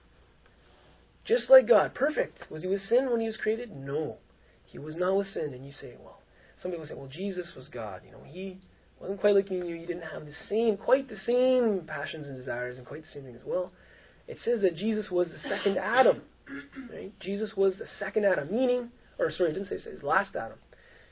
Just 1.26 1.49
like 1.49 1.67
God, 1.67 1.95
perfect. 1.95 2.52
Was 2.52 2.62
he 2.62 2.67
with 2.67 2.82
sin 2.88 3.10
when 3.10 3.19
he 3.19 3.26
was 3.26 3.38
created? 3.38 3.76
No, 3.76 4.17
he 4.65 4.78
was 4.78 4.95
not 4.95 5.17
with 5.17 5.28
sin. 5.28 5.54
And 5.54 5.65
you 5.65 5.71
say, 5.71 5.95
well, 5.99 6.19
some 6.62 6.69
people 6.69 6.86
say, 6.86 6.93
well, 6.93 7.08
Jesus 7.08 7.47
was 7.56 7.67
God. 7.69 8.02
You 8.06 8.12
know, 8.12 8.23
he 8.23 8.60
wasn't 8.99 9.19
quite 9.19 9.34
like 9.34 9.49
you. 9.49 9.63
He 9.63 9.86
didn't 9.88 10.04
have 10.04 10.26
the 10.26 10.34
same, 10.47 10.78
quite 10.78 11.10
the 11.10 11.17
same 11.26 11.86
passions 11.88 12.28
and 12.28 12.38
desires, 12.38 12.78
and 12.78 12.86
quite 12.86 13.02
the 13.02 13.12
same 13.12 13.23
things. 13.23 13.41
Well 13.43 13.71
it 14.27 14.38
says 14.43 14.62
that 14.62 14.75
Jesus 14.75 15.09
was 15.12 15.27
the 15.27 15.49
second 15.49 15.77
Adam. 15.77 16.21
Right? 16.91 17.12
Jesus 17.19 17.55
was 17.55 17.75
the 17.75 17.88
second 17.99 18.25
Adam, 18.25 18.51
meaning, 18.51 18.89
or 19.19 19.31
sorry, 19.31 19.51
it 19.51 19.53
didn't 19.53 19.69
say 19.69 19.75
it 19.75 20.03
last 20.03 20.36
Adam. 20.36 20.57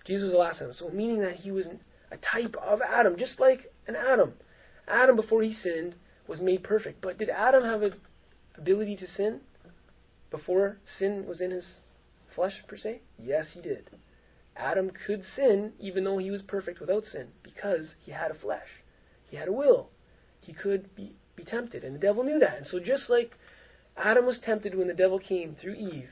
Jesus 0.06 0.24
was 0.24 0.32
the 0.32 0.38
last 0.38 0.58
Adam. 0.62 0.74
So 0.78 0.90
meaning 0.90 1.22
that 1.22 1.38
he 1.38 1.52
was 1.52 1.66
a 2.12 2.18
type 2.18 2.56
of 2.62 2.80
Adam, 2.82 3.16
just 3.18 3.40
like 3.40 3.72
an 3.88 3.96
Adam. 3.96 4.34
Adam, 4.88 5.16
before 5.16 5.42
he 5.42 5.54
sinned, 5.54 5.96
was 6.28 6.40
made 6.40 6.64
perfect. 6.64 7.02
But 7.02 7.18
did 7.18 7.30
Adam 7.30 7.64
have 7.64 7.82
an 7.82 7.94
ability 8.58 8.96
to 8.98 9.08
sin 9.08 9.42
before 10.30 10.78
sin 11.00 11.26
was 11.28 11.42
in 11.42 11.52
his 11.52 11.66
flesh, 12.36 12.54
per 12.68 12.78
se? 12.78 13.02
Yes, 13.18 13.48
he 13.54 13.62
did. 13.62 13.90
Adam 14.56 14.92
could 15.06 15.24
sin 15.36 15.74
even 15.80 16.04
though 16.04 16.18
he 16.18 16.32
was 16.32 16.42
perfect 16.42 16.80
without 16.80 17.04
sin 17.12 17.28
because 17.44 17.88
he 18.06 18.12
had 18.12 18.32
a 18.32 18.36
flesh. 18.36 18.68
He 19.30 19.38
had 19.38 19.48
a 19.48 19.54
will. 19.54 19.90
He 20.42 20.54
could 20.54 20.94
be 20.96 21.16
be 21.44 21.50
tempted. 21.50 21.84
And 21.84 21.96
the 21.96 22.00
devil 22.00 22.24
knew 22.24 22.40
that. 22.40 22.58
And 22.58 22.68
so 22.68 22.80
just 22.80 23.10
like 23.10 23.32
Adam 23.98 24.26
was 24.26 24.40
tempted 24.44 24.76
when 24.76 24.88
the 24.88 24.94
devil 24.94 25.20
came 25.20 25.56
through 25.62 25.74
Eve, 25.74 26.10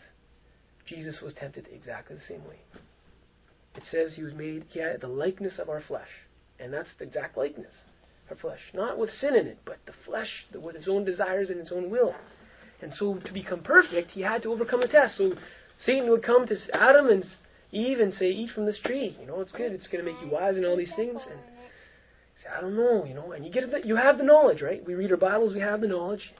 Jesus 0.86 1.22
was 1.22 1.34
tempted 1.34 1.68
exactly 1.72 2.16
the 2.16 2.34
same 2.34 2.46
way. 2.48 2.60
It 3.76 3.84
says 3.92 4.14
he 4.16 4.24
was 4.24 4.34
made, 4.34 4.66
he 4.70 4.80
had 4.80 5.02
the 5.02 5.08
likeness 5.08 5.54
of 5.60 5.70
our 5.70 5.82
flesh. 5.88 6.10
And 6.60 6.74
that's 6.74 6.90
the 6.98 7.06
exact 7.06 7.38
likeness 7.38 7.72
of 8.30 8.40
flesh. 8.40 8.60
Not 8.74 8.98
with 8.98 9.12
sin 9.22 9.36
in 9.36 9.48
it, 9.48 9.60
but 9.66 9.78
the 9.86 9.94
flesh 10.06 10.30
with 10.54 10.76
its 10.76 10.88
own 10.88 11.06
desires 11.06 11.50
and 11.50 11.60
its 11.60 11.72
own 11.72 11.90
will. 11.90 12.16
And 12.82 12.94
so 12.98 13.16
to 13.16 13.34
become 13.34 13.62
perfect, 13.62 14.12
he 14.12 14.22
had 14.22 14.44
to 14.44 14.52
overcome 14.52 14.82
the 14.82 14.88
test. 14.88 15.18
So 15.18 15.34
Satan 15.86 16.10
would 16.10 16.24
come 16.24 16.48
to 16.48 16.58
Adam 16.74 17.08
and 17.08 17.26
Eve 17.72 18.00
and 18.00 18.14
say, 18.14 18.30
eat 18.30 18.50
from 18.56 18.66
this 18.66 18.80
tree. 18.84 19.16
You 19.20 19.28
know, 19.28 19.42
it's 19.42 19.52
good. 19.52 19.72
It's 19.72 19.88
going 19.88 20.04
to 20.04 20.12
make 20.12 20.22
you 20.22 20.30
wise 20.30 20.56
and 20.56 20.66
all 20.66 20.78
these 20.78 20.94
things. 20.96 21.20
And 21.30 21.40
I 22.56 22.62
don't 22.62 22.76
know, 22.76 23.06
you 23.06 23.14
know, 23.14 23.32
and 23.32 23.46
you 23.46 23.52
get 23.52 23.64
it, 23.64 23.86
you 23.86 23.96
have 23.96 24.18
the 24.18 24.24
knowledge, 24.24 24.62
right? 24.62 24.86
We 24.86 24.96
read 24.96 25.12
our 25.12 25.18
Bibles, 25.18 25.54
we 25.54 25.60
have 25.60 25.82
the 25.82 25.88
knowledge, 25.88 26.34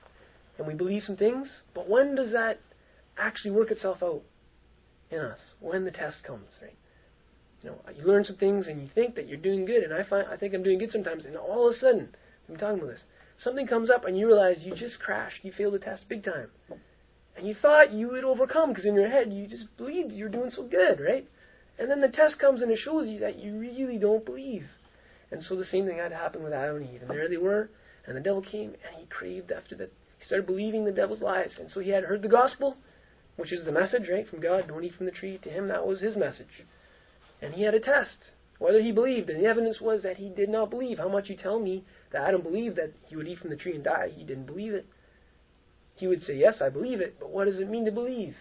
and 0.58 0.66
we 0.66 0.74
believe 0.74 1.02
some 1.02 1.16
things, 1.16 1.48
but 1.74 1.88
when 1.88 2.14
does 2.14 2.32
that 2.32 2.60
actually 3.16 3.52
work 3.52 3.70
itself 3.70 4.02
out 4.02 4.22
in 5.10 5.18
us? 5.18 5.38
When 5.60 5.84
the 5.84 5.90
test 5.90 6.22
comes, 6.24 6.48
right? 6.60 6.76
You 7.62 7.70
know, 7.70 7.76
you 7.96 8.04
learn 8.04 8.24
some 8.24 8.36
things 8.36 8.66
and 8.66 8.80
you 8.80 8.88
think 8.94 9.14
that 9.14 9.28
you're 9.28 9.38
doing 9.38 9.64
good, 9.66 9.82
and 9.82 9.92
I 9.92 10.02
find 10.02 10.26
I 10.28 10.36
think 10.36 10.54
I'm 10.54 10.62
doing 10.62 10.78
good 10.78 10.92
sometimes, 10.92 11.24
and 11.24 11.36
all 11.36 11.68
of 11.68 11.74
a 11.74 11.78
sudden, 11.78 12.08
I'm 12.48 12.56
talking 12.56 12.78
about 12.78 12.90
this, 12.90 13.00
something 13.42 13.66
comes 13.66 13.90
up 13.90 14.04
and 14.04 14.18
you 14.18 14.26
realize 14.26 14.58
you 14.60 14.74
just 14.74 14.98
crashed, 14.98 15.44
you 15.44 15.52
failed 15.52 15.74
the 15.74 15.78
test 15.78 16.08
big 16.08 16.24
time, 16.24 16.48
and 17.36 17.46
you 17.46 17.54
thought 17.54 17.92
you 17.92 18.08
would 18.08 18.24
overcome 18.24 18.70
because 18.70 18.84
in 18.84 18.94
your 18.94 19.10
head 19.10 19.32
you 19.32 19.46
just 19.46 19.64
believed 19.76 20.12
you're 20.12 20.28
doing 20.28 20.50
so 20.54 20.62
good, 20.62 21.00
right? 21.00 21.28
And 21.78 21.90
then 21.90 22.00
the 22.00 22.08
test 22.08 22.38
comes 22.38 22.60
and 22.60 22.70
it 22.70 22.78
shows 22.78 23.06
you 23.06 23.20
that 23.20 23.38
you 23.38 23.58
really 23.58 23.96
don't 23.96 24.24
believe. 24.24 24.66
And 25.30 25.42
so 25.42 25.56
the 25.56 25.64
same 25.64 25.86
thing 25.86 25.98
had 25.98 26.12
happened 26.12 26.44
with 26.44 26.52
Adam 26.52 26.76
and 26.76 26.90
Eve. 26.90 27.02
And 27.02 27.10
there 27.10 27.28
they 27.28 27.36
were, 27.36 27.70
and 28.06 28.16
the 28.16 28.20
devil 28.20 28.42
came, 28.42 28.70
and 28.70 28.96
he 28.98 29.06
craved 29.06 29.52
after 29.52 29.76
that. 29.76 29.92
He 30.18 30.26
started 30.26 30.46
believing 30.46 30.84
the 30.84 30.92
devil's 30.92 31.22
lies. 31.22 31.52
And 31.58 31.70
so 31.70 31.80
he 31.80 31.90
had 31.90 32.04
heard 32.04 32.22
the 32.22 32.28
gospel, 32.28 32.76
which 33.36 33.52
is 33.52 33.64
the 33.64 33.72
message, 33.72 34.08
right, 34.10 34.28
from 34.28 34.40
God, 34.40 34.68
don't 34.68 34.84
eat 34.84 34.94
from 34.94 35.06
the 35.06 35.12
tree. 35.12 35.38
To 35.42 35.50
him, 35.50 35.68
that 35.68 35.86
was 35.86 36.00
his 36.00 36.16
message. 36.16 36.64
And 37.40 37.54
he 37.54 37.62
had 37.62 37.74
a 37.74 37.80
test, 37.80 38.16
whether 38.58 38.82
he 38.82 38.92
believed. 38.92 39.30
And 39.30 39.42
the 39.42 39.48
evidence 39.48 39.80
was 39.80 40.02
that 40.02 40.18
he 40.18 40.28
did 40.28 40.48
not 40.48 40.70
believe. 40.70 40.98
How 40.98 41.08
much 41.08 41.28
you 41.30 41.36
tell 41.36 41.58
me 41.58 41.84
that 42.12 42.28
Adam 42.28 42.42
believed 42.42 42.76
that 42.76 42.92
he 43.06 43.16
would 43.16 43.28
eat 43.28 43.38
from 43.38 43.50
the 43.50 43.56
tree 43.56 43.74
and 43.74 43.84
die? 43.84 44.10
He 44.14 44.24
didn't 44.24 44.46
believe 44.46 44.74
it. 44.74 44.86
He 45.94 46.06
would 46.06 46.22
say, 46.22 46.34
yes, 46.36 46.56
I 46.60 46.70
believe 46.70 47.00
it, 47.00 47.16
but 47.20 47.30
what 47.30 47.44
does 47.44 47.58
it 47.58 47.68
mean 47.68 47.84
to 47.84 47.92
believe? 47.92 48.36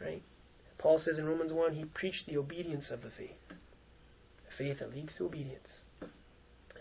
Right? 0.00 0.22
Paul 0.78 1.00
says 1.04 1.18
in 1.18 1.26
Romans 1.26 1.52
1, 1.52 1.74
he 1.74 1.84
preached 1.84 2.26
the 2.26 2.36
obedience 2.36 2.86
of 2.90 3.02
the 3.02 3.10
faith. 3.16 3.30
A 3.50 4.56
faith 4.58 4.80
that 4.80 4.94
leads 4.94 5.12
to 5.18 5.26
obedience. 5.26 5.68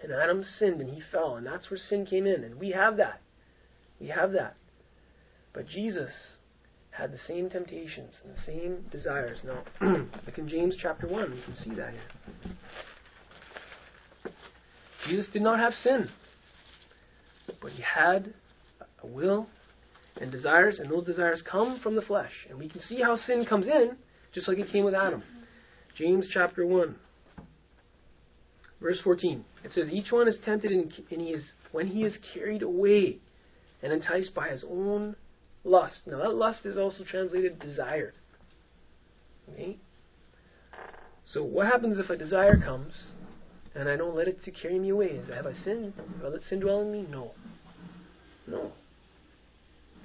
And 0.06 0.14
Adam 0.14 0.46
sinned 0.60 0.82
and 0.82 0.90
he 0.92 1.02
fell, 1.12 1.36
and 1.36 1.48
that's 1.48 1.72
where 1.72 1.80
sin 1.80 2.06
came 2.06 2.28
in. 2.28 2.44
And 2.44 2.60
we 2.60 2.70
have 2.70 2.98
that. 2.98 3.22
We 4.00 4.08
have 4.10 4.34
that. 4.34 4.56
But 5.52 5.68
Jesus 5.68 6.12
had 6.92 7.12
the 7.12 7.18
same 7.28 7.50
temptations 7.50 8.14
and 8.24 8.36
the 8.36 8.42
same 8.46 8.86
desires. 8.92 9.40
Now, 9.44 9.64
look 9.82 10.38
in 10.38 10.48
James 10.48 10.76
chapter 10.80 11.08
1, 11.08 11.36
you 11.36 11.42
can 11.42 11.56
see 11.56 11.72
that 11.72 11.94
here. 11.94 12.54
Jesus 15.08 15.26
did 15.34 15.42
not 15.42 15.58
have 15.58 15.74
sin, 15.84 16.08
but 17.60 17.72
he 17.72 17.82
had 17.82 18.32
a 19.02 19.08
will 19.08 19.48
and 20.22 20.32
desires, 20.32 20.78
and 20.80 20.92
those 20.92 21.06
desires 21.06 21.42
come 21.50 21.80
from 21.82 21.96
the 21.96 22.04
flesh. 22.04 22.32
And 22.48 22.60
we 22.60 22.70
can 22.70 22.82
see 22.82 23.02
how 23.02 23.16
sin 23.16 23.44
comes 23.44 23.66
in, 23.66 23.98
just 24.36 24.48
like 24.48 24.60
it 24.60 24.72
came 24.72 24.86
with 24.86 24.94
Adam. 24.94 25.24
James 25.98 26.28
chapter 26.32 26.64
1, 26.64 26.96
verse 28.86 29.00
14. 29.04 29.44
It 29.64 29.72
says, 29.74 29.88
Each 29.92 30.12
one 30.12 30.28
is 30.28 30.38
tempted 30.46 30.72
and 30.72 30.94
he 31.10 31.30
is, 31.30 31.44
when 31.72 31.88
he 31.88 32.04
is 32.04 32.14
carried 32.34 32.62
away 32.62 33.18
and 33.82 33.92
enticed 33.92 34.36
by 34.36 34.50
his 34.50 34.64
own 34.70 35.16
lust. 35.64 35.96
Now, 36.06 36.20
that 36.20 36.36
lust 36.36 36.60
is 36.66 36.78
also 36.78 37.04
translated 37.04 37.60
desire. 37.60 38.14
Okay? 39.52 39.78
So, 41.34 41.44
what 41.44 41.66
happens 41.66 41.98
if 41.98 42.12
a 42.12 42.16
desire 42.16 42.58
comes 42.58 42.94
and 43.74 43.90
I 43.90 43.98
don't 43.98 44.16
let 44.16 44.28
it 44.28 44.44
to 44.46 44.52
carry 44.52 44.78
me 44.78 44.90
away? 44.90 45.08
Is 45.08 45.30
have 45.30 45.48
I 45.48 45.54
sinned? 45.64 45.94
Have 46.18 46.26
I 46.26 46.28
let 46.30 46.42
sin 46.48 46.60
dwell 46.60 46.82
in 46.82 46.92
me? 46.92 47.08
No. 47.10 47.32
No. 48.48 48.72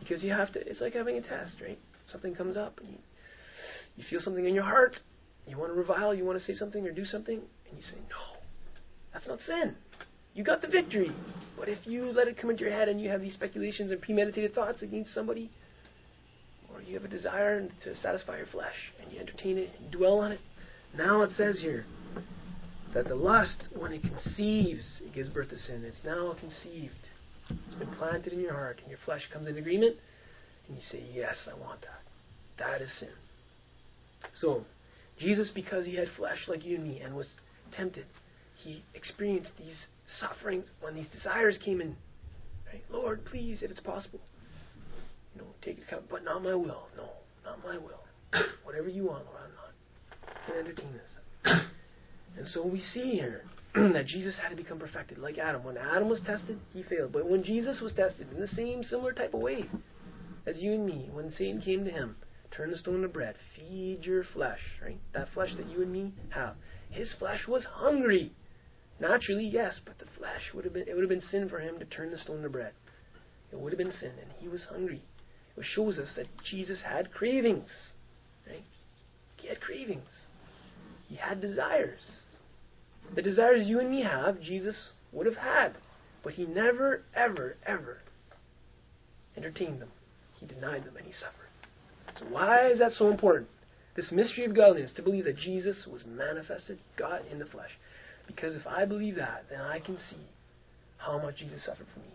Because 0.00 0.22
you 0.22 0.32
have 0.32 0.54
to, 0.54 0.66
it's 0.66 0.80
like 0.80 0.94
having 0.94 1.18
a 1.18 1.20
test, 1.20 1.56
right? 1.62 1.78
Something 2.10 2.34
comes 2.34 2.56
up 2.56 2.78
and 2.80 2.88
you, 2.88 2.98
you 3.96 4.04
feel 4.08 4.20
something 4.22 4.46
in 4.46 4.54
your 4.54 4.64
heart. 4.64 4.96
You 5.46 5.58
want 5.58 5.70
to 5.70 5.78
revile, 5.78 6.14
you 6.14 6.24
want 6.24 6.38
to 6.40 6.44
say 6.46 6.56
something 6.58 6.86
or 6.86 6.92
do 6.92 7.04
something, 7.04 7.36
and 7.36 7.76
you 7.76 7.82
say, 7.82 7.98
no, 8.08 8.39
that's 9.12 9.26
not 9.26 9.38
sin. 9.46 9.74
You 10.34 10.44
got 10.44 10.62
the 10.62 10.68
victory. 10.68 11.10
But 11.58 11.68
if 11.68 11.78
you 11.84 12.12
let 12.12 12.26
it 12.26 12.38
come 12.38 12.50
into 12.50 12.64
your 12.64 12.72
head 12.72 12.88
and 12.88 13.00
you 13.00 13.10
have 13.10 13.20
these 13.20 13.34
speculations 13.34 13.90
and 13.90 14.00
premeditated 14.00 14.54
thoughts 14.54 14.82
against 14.82 15.12
somebody, 15.12 15.50
or 16.72 16.80
you 16.80 16.94
have 16.94 17.04
a 17.04 17.08
desire 17.08 17.68
to 17.84 17.94
satisfy 18.02 18.38
your 18.38 18.46
flesh 18.46 18.74
and 19.02 19.12
you 19.12 19.20
entertain 19.20 19.58
it 19.58 19.70
and 19.78 19.90
dwell 19.90 20.20
on 20.20 20.32
it, 20.32 20.40
now 20.96 21.22
it 21.22 21.30
says 21.36 21.58
here 21.60 21.84
that 22.94 23.08
the 23.08 23.14
lust, 23.14 23.58
when 23.78 23.92
it 23.92 24.02
conceives, 24.02 24.82
it 25.00 25.14
gives 25.14 25.28
birth 25.28 25.50
to 25.50 25.58
sin. 25.58 25.84
It's 25.84 26.04
now 26.04 26.34
conceived. 26.40 26.94
It's 27.50 27.74
been 27.76 27.94
planted 27.98 28.32
in 28.32 28.40
your 28.40 28.54
heart, 28.54 28.78
and 28.80 28.90
your 28.90 28.98
flesh 29.04 29.22
comes 29.32 29.46
in 29.46 29.56
agreement, 29.56 29.96
and 30.66 30.76
you 30.76 30.82
say, 30.90 31.04
Yes, 31.12 31.34
I 31.50 31.58
want 31.58 31.80
that. 31.82 32.00
That 32.58 32.82
is 32.82 32.88
sin. 32.98 33.08
So, 34.40 34.64
Jesus, 35.18 35.50
because 35.54 35.84
he 35.84 35.96
had 35.96 36.08
flesh 36.16 36.38
like 36.48 36.64
you 36.64 36.76
and 36.76 36.84
me 36.84 37.00
and 37.00 37.14
was 37.14 37.26
tempted, 37.76 38.06
he 38.62 38.82
experienced 38.94 39.50
these 39.58 39.74
sufferings 40.20 40.66
when 40.80 40.94
these 40.94 41.06
desires 41.16 41.58
came 41.64 41.80
in. 41.80 41.96
Right? 42.66 42.84
Lord, 42.90 43.24
please, 43.24 43.58
if 43.62 43.70
it's 43.70 43.80
possible, 43.80 44.20
you 45.34 45.42
know, 45.42 45.48
take 45.62 45.78
it, 45.78 45.84
but 46.10 46.24
not 46.24 46.42
my 46.42 46.54
will. 46.54 46.88
No, 46.96 47.10
not 47.44 47.62
my 47.64 47.76
will. 47.78 48.00
Whatever 48.64 48.88
you 48.88 49.04
want, 49.04 49.24
Lord, 49.26 49.38
I'm 49.44 49.54
not. 49.54 50.36
I 50.36 50.46
can't 50.46 50.58
entertain 50.66 50.92
this. 50.92 51.60
and 52.36 52.46
so 52.48 52.64
we 52.64 52.82
see 52.94 53.12
here 53.12 53.42
that 53.74 54.06
Jesus 54.06 54.34
had 54.40 54.50
to 54.50 54.56
become 54.56 54.78
perfected, 54.78 55.18
like 55.18 55.38
Adam. 55.38 55.64
When 55.64 55.76
Adam 55.76 56.08
was 56.08 56.20
tested, 56.26 56.58
he 56.72 56.82
failed. 56.82 57.12
But 57.12 57.28
when 57.28 57.44
Jesus 57.44 57.80
was 57.80 57.92
tested 57.92 58.28
in 58.32 58.40
the 58.40 58.48
same 58.48 58.82
similar 58.84 59.12
type 59.12 59.34
of 59.34 59.40
way 59.40 59.68
as 60.46 60.56
you 60.58 60.72
and 60.72 60.86
me, 60.86 61.08
when 61.12 61.32
Satan 61.36 61.60
came 61.60 61.84
to 61.84 61.90
him, 61.90 62.16
turn 62.50 62.70
the 62.70 62.78
stone 62.78 63.02
to 63.02 63.08
bread, 63.08 63.36
feed 63.56 64.00
your 64.02 64.24
flesh, 64.32 64.60
right? 64.82 64.98
That 65.14 65.28
flesh 65.34 65.50
that 65.56 65.68
you 65.70 65.82
and 65.82 65.92
me 65.92 66.12
have. 66.30 66.54
His 66.90 67.08
flesh 67.18 67.46
was 67.46 67.62
hungry. 67.64 68.32
Naturally, 69.00 69.46
yes, 69.46 69.80
but 69.84 69.98
the 69.98 70.04
flesh 70.18 70.52
would 70.54 70.64
have 70.64 70.74
been 70.74 70.86
it 70.86 70.94
would 70.94 71.02
have 71.02 71.08
been 71.08 71.28
sin 71.30 71.48
for 71.48 71.58
him 71.58 71.78
to 71.78 71.86
turn 71.86 72.10
the 72.10 72.18
stone 72.18 72.42
to 72.42 72.48
bread. 72.48 72.72
It 73.50 73.58
would 73.58 73.72
have 73.72 73.78
been 73.78 73.92
sin, 73.98 74.12
and 74.20 74.30
he 74.38 74.48
was 74.48 74.62
hungry. 74.70 75.02
It 75.56 75.64
shows 75.64 75.98
us 75.98 76.08
that 76.16 76.26
Jesus 76.44 76.80
had 76.82 77.12
cravings. 77.12 77.70
Right? 78.46 78.64
He 79.36 79.48
had 79.48 79.60
cravings. 79.60 80.08
He 81.08 81.16
had 81.16 81.40
desires. 81.40 82.00
The 83.14 83.22
desires 83.22 83.66
you 83.66 83.80
and 83.80 83.90
me 83.90 84.02
have, 84.02 84.40
Jesus 84.40 84.76
would 85.12 85.26
have 85.26 85.36
had. 85.36 85.74
But 86.22 86.34
he 86.34 86.46
never, 86.46 87.02
ever, 87.14 87.56
ever 87.66 87.98
entertained 89.36 89.80
them. 89.80 89.90
He 90.38 90.46
denied 90.46 90.84
them 90.84 90.96
and 90.96 91.06
he 91.06 91.12
suffered. 91.12 92.18
So 92.18 92.26
why 92.26 92.70
is 92.70 92.78
that 92.78 92.92
so 92.92 93.08
important? 93.10 93.48
This 93.96 94.12
mystery 94.12 94.44
of 94.44 94.54
godliness, 94.54 94.92
to 94.96 95.02
believe 95.02 95.24
that 95.24 95.38
Jesus 95.38 95.86
was 95.90 96.02
manifested, 96.06 96.78
God 96.96 97.22
in 97.30 97.38
the 97.38 97.46
flesh. 97.46 97.70
Because 98.26 98.54
if 98.54 98.66
I 98.66 98.84
believe 98.84 99.16
that, 99.16 99.46
then 99.50 99.60
I 99.60 99.80
can 99.80 99.96
see 100.10 100.26
how 100.98 101.18
much 101.18 101.38
Jesus 101.38 101.64
suffered 101.64 101.86
for 101.92 102.00
me. 102.00 102.14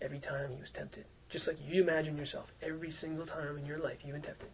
Every 0.00 0.18
time 0.18 0.50
he 0.50 0.60
was 0.60 0.70
tempted. 0.74 1.04
Just 1.30 1.46
like 1.46 1.56
you 1.66 1.82
imagine 1.82 2.16
yourself, 2.16 2.46
every 2.62 2.92
single 3.00 3.26
time 3.26 3.56
in 3.58 3.66
your 3.66 3.78
life 3.78 3.98
you've 4.02 4.14
been 4.14 4.22
tempted. 4.22 4.48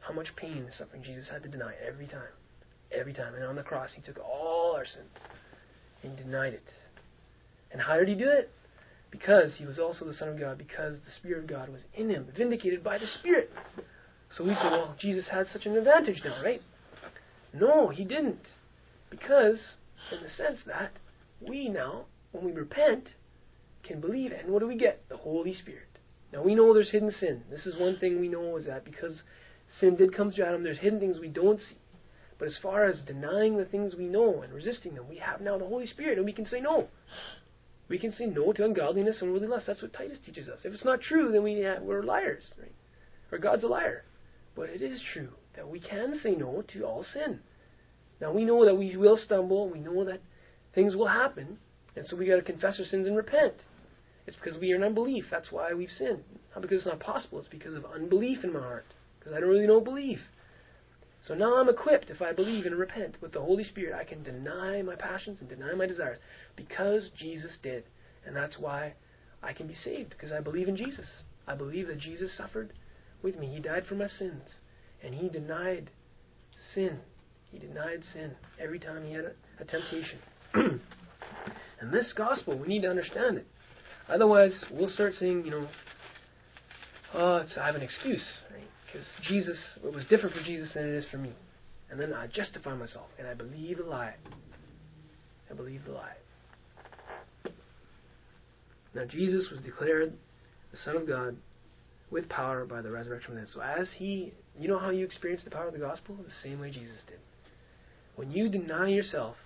How 0.00 0.12
much 0.12 0.34
pain 0.36 0.58
and 0.58 0.68
suffering 0.76 1.02
Jesus 1.02 1.28
had 1.30 1.42
to 1.42 1.48
deny 1.48 1.74
every 1.86 2.06
time. 2.06 2.32
Every 2.92 3.12
time. 3.12 3.34
And 3.34 3.44
on 3.44 3.56
the 3.56 3.62
cross, 3.62 3.90
he 3.94 4.02
took 4.02 4.18
all 4.18 4.74
our 4.76 4.86
sins 4.86 5.10
and 6.02 6.18
he 6.18 6.24
denied 6.24 6.54
it. 6.54 6.68
And 7.70 7.80
how 7.80 7.96
did 7.98 8.08
he 8.08 8.14
do 8.14 8.28
it? 8.28 8.50
Because 9.10 9.52
he 9.56 9.64
was 9.64 9.78
also 9.78 10.04
the 10.04 10.14
Son 10.14 10.28
of 10.28 10.38
God, 10.38 10.58
because 10.58 10.96
the 10.96 11.12
Spirit 11.18 11.38
of 11.38 11.46
God 11.46 11.68
was 11.68 11.80
in 11.94 12.10
him, 12.10 12.26
vindicated 12.36 12.82
by 12.82 12.98
the 12.98 13.06
Spirit. 13.20 13.50
So 14.36 14.44
we 14.44 14.54
say, 14.54 14.64
well, 14.64 14.96
Jesus 14.98 15.26
had 15.30 15.46
such 15.52 15.66
an 15.66 15.76
advantage 15.76 16.20
now, 16.24 16.42
right? 16.42 16.60
No, 17.52 17.88
he 17.88 18.04
didn't. 18.04 18.40
Because, 19.18 19.58
in 20.10 20.22
the 20.22 20.30
sense 20.30 20.60
that 20.66 20.92
we 21.40 21.68
now, 21.68 22.06
when 22.32 22.44
we 22.44 22.52
repent, 22.52 23.08
can 23.84 24.00
believe. 24.00 24.32
And 24.32 24.52
what 24.52 24.58
do 24.58 24.66
we 24.66 24.76
get? 24.76 25.04
The 25.08 25.16
Holy 25.16 25.54
Spirit. 25.54 25.86
Now 26.32 26.42
we 26.42 26.56
know 26.56 26.74
there's 26.74 26.90
hidden 26.90 27.12
sin. 27.20 27.42
This 27.48 27.64
is 27.64 27.78
one 27.78 27.96
thing 27.98 28.20
we 28.20 28.26
know 28.26 28.56
is 28.56 28.66
that 28.66 28.84
because 28.84 29.22
sin 29.78 29.94
did 29.94 30.16
come 30.16 30.32
to 30.32 30.44
Adam, 30.44 30.64
there's 30.64 30.78
hidden 30.78 30.98
things 30.98 31.20
we 31.20 31.28
don't 31.28 31.60
see. 31.60 31.78
But 32.38 32.48
as 32.48 32.58
far 32.60 32.86
as 32.86 33.02
denying 33.06 33.56
the 33.56 33.64
things 33.64 33.94
we 33.94 34.06
know 34.06 34.42
and 34.42 34.52
resisting 34.52 34.96
them, 34.96 35.08
we 35.08 35.18
have 35.18 35.40
now 35.40 35.58
the 35.58 35.66
Holy 35.66 35.86
Spirit, 35.86 36.18
and 36.18 36.26
we 36.26 36.32
can 36.32 36.46
say 36.46 36.60
no. 36.60 36.88
We 37.88 37.98
can 37.98 38.12
say 38.12 38.26
no 38.26 38.52
to 38.52 38.64
ungodliness 38.64 39.18
and 39.20 39.30
worldly 39.30 39.46
lust. 39.46 39.66
That's 39.68 39.82
what 39.82 39.92
Titus 39.92 40.18
teaches 40.26 40.48
us. 40.48 40.58
If 40.64 40.74
it's 40.74 40.84
not 40.84 41.00
true, 41.00 41.30
then 41.30 41.44
we 41.44 41.60
have, 41.60 41.82
we're 41.82 42.02
liars, 42.02 42.44
right? 42.58 42.74
Or 43.30 43.38
God's 43.38 43.62
a 43.62 43.68
liar. 43.68 44.04
But 44.56 44.70
it 44.70 44.82
is 44.82 45.00
true 45.12 45.30
that 45.54 45.68
we 45.68 45.78
can 45.78 46.18
say 46.20 46.32
no 46.32 46.64
to 46.72 46.82
all 46.82 47.04
sin. 47.14 47.38
Now 48.20 48.32
we 48.32 48.44
know 48.44 48.64
that 48.64 48.76
we 48.76 48.96
will 48.96 49.16
stumble, 49.16 49.68
we 49.68 49.80
know 49.80 50.04
that 50.04 50.20
things 50.74 50.96
will 50.96 51.08
happen, 51.08 51.58
and 51.96 52.06
so 52.06 52.16
we 52.16 52.26
got 52.26 52.36
to 52.36 52.42
confess 52.42 52.78
our 52.78 52.86
sins 52.86 53.06
and 53.06 53.16
repent. 53.16 53.54
It's 54.26 54.36
because 54.36 54.58
we 54.58 54.72
are 54.72 54.76
in 54.76 54.82
unbelief. 54.82 55.26
That's 55.30 55.52
why 55.52 55.74
we've 55.74 55.90
sinned. 55.98 56.24
Not 56.54 56.62
because 56.62 56.78
it's 56.78 56.86
not 56.86 57.00
possible. 57.00 57.38
It's 57.38 57.48
because 57.48 57.74
of 57.74 57.84
unbelief 57.84 58.42
in 58.42 58.52
my 58.52 58.60
heart. 58.60 58.86
Because 59.18 59.32
I 59.34 59.40
don't 59.40 59.50
really 59.50 59.66
know 59.66 59.80
belief. 59.80 60.20
So 61.26 61.34
now 61.34 61.56
I'm 61.56 61.68
equipped, 61.68 62.10
if 62.10 62.20
I 62.20 62.32
believe 62.32 62.66
and 62.66 62.76
repent 62.76 63.16
with 63.20 63.32
the 63.32 63.40
Holy 63.40 63.64
Spirit, 63.64 63.94
I 63.94 64.04
can 64.04 64.22
deny 64.22 64.82
my 64.82 64.94
passions 64.94 65.38
and 65.40 65.48
deny 65.48 65.74
my 65.74 65.86
desires 65.86 66.18
because 66.56 67.10
Jesus 67.18 67.52
did. 67.62 67.84
And 68.26 68.36
that's 68.36 68.58
why 68.58 68.94
I 69.42 69.52
can 69.52 69.66
be 69.66 69.74
saved, 69.74 70.10
because 70.10 70.32
I 70.32 70.40
believe 70.40 70.68
in 70.68 70.76
Jesus. 70.76 71.06
I 71.46 71.54
believe 71.54 71.88
that 71.88 71.98
Jesus 71.98 72.30
suffered 72.36 72.72
with 73.22 73.38
me. 73.38 73.46
He 73.54 73.60
died 73.60 73.84
for 73.86 73.94
my 73.94 74.08
sins. 74.08 74.42
And 75.02 75.14
He 75.14 75.28
denied 75.28 75.90
sin. 76.74 77.00
He 77.54 77.60
denied 77.60 78.02
sin 78.12 78.32
every 78.60 78.80
time 78.80 79.04
He 79.06 79.12
had 79.12 79.24
a, 79.26 79.32
a 79.60 79.64
temptation. 79.64 80.18
and 80.54 81.92
this 81.92 82.12
gospel, 82.16 82.58
we 82.58 82.66
need 82.66 82.82
to 82.82 82.90
understand 82.90 83.38
it. 83.38 83.46
Otherwise, 84.08 84.52
we'll 84.72 84.90
start 84.90 85.14
saying, 85.20 85.44
you 85.44 85.52
know, 85.52 85.68
oh, 87.14 87.44
I 87.60 87.66
have 87.66 87.76
an 87.76 87.82
excuse, 87.82 88.24
right? 88.52 88.66
Because 88.86 89.06
Jesus, 89.28 89.56
it 89.84 89.94
was 89.94 90.04
different 90.06 90.34
for 90.34 90.42
Jesus 90.42 90.70
than 90.74 90.84
it 90.84 90.94
is 90.96 91.04
for 91.12 91.18
me. 91.18 91.32
And 91.90 92.00
then 92.00 92.12
I 92.12 92.26
justify 92.26 92.74
myself, 92.74 93.06
and 93.20 93.28
I 93.28 93.34
believe 93.34 93.78
the 93.78 93.84
lie. 93.84 94.16
I 95.48 95.54
believe 95.54 95.82
the 95.86 95.92
lie. 95.92 96.16
Now, 98.96 99.04
Jesus 99.04 99.48
was 99.50 99.60
declared 99.60 100.12
the 100.72 100.78
Son 100.84 100.96
of 100.96 101.06
God 101.06 101.36
with 102.10 102.28
power 102.28 102.64
by 102.64 102.82
the 102.82 102.90
resurrection 102.90 103.30
of 103.30 103.36
the 103.36 103.40
dead. 103.42 103.50
So, 103.54 103.60
as 103.60 103.86
He, 103.96 104.32
you 104.58 104.66
know 104.66 104.78
how 104.78 104.90
you 104.90 105.04
experience 105.04 105.42
the 105.44 105.50
power 105.50 105.68
of 105.68 105.72
the 105.72 105.78
gospel? 105.78 106.16
The 106.16 106.48
same 106.48 106.60
way 106.60 106.70
Jesus 106.70 106.98
did. 107.06 107.18
When 108.16 108.30
you 108.30 108.48
deny 108.48 108.88
yourself, 108.88 109.36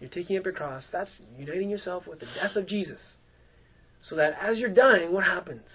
you're 0.00 0.10
taking 0.10 0.38
up 0.38 0.44
your 0.44 0.54
cross, 0.54 0.84
that's 0.90 1.10
uniting 1.38 1.68
yourself 1.68 2.06
with 2.06 2.20
the 2.20 2.26
death 2.26 2.56
of 2.56 2.66
Jesus. 2.66 3.00
So 4.02 4.16
that 4.16 4.38
as 4.40 4.58
you're 4.58 4.70
dying, 4.70 5.12
what 5.12 5.24
happens? 5.24 5.66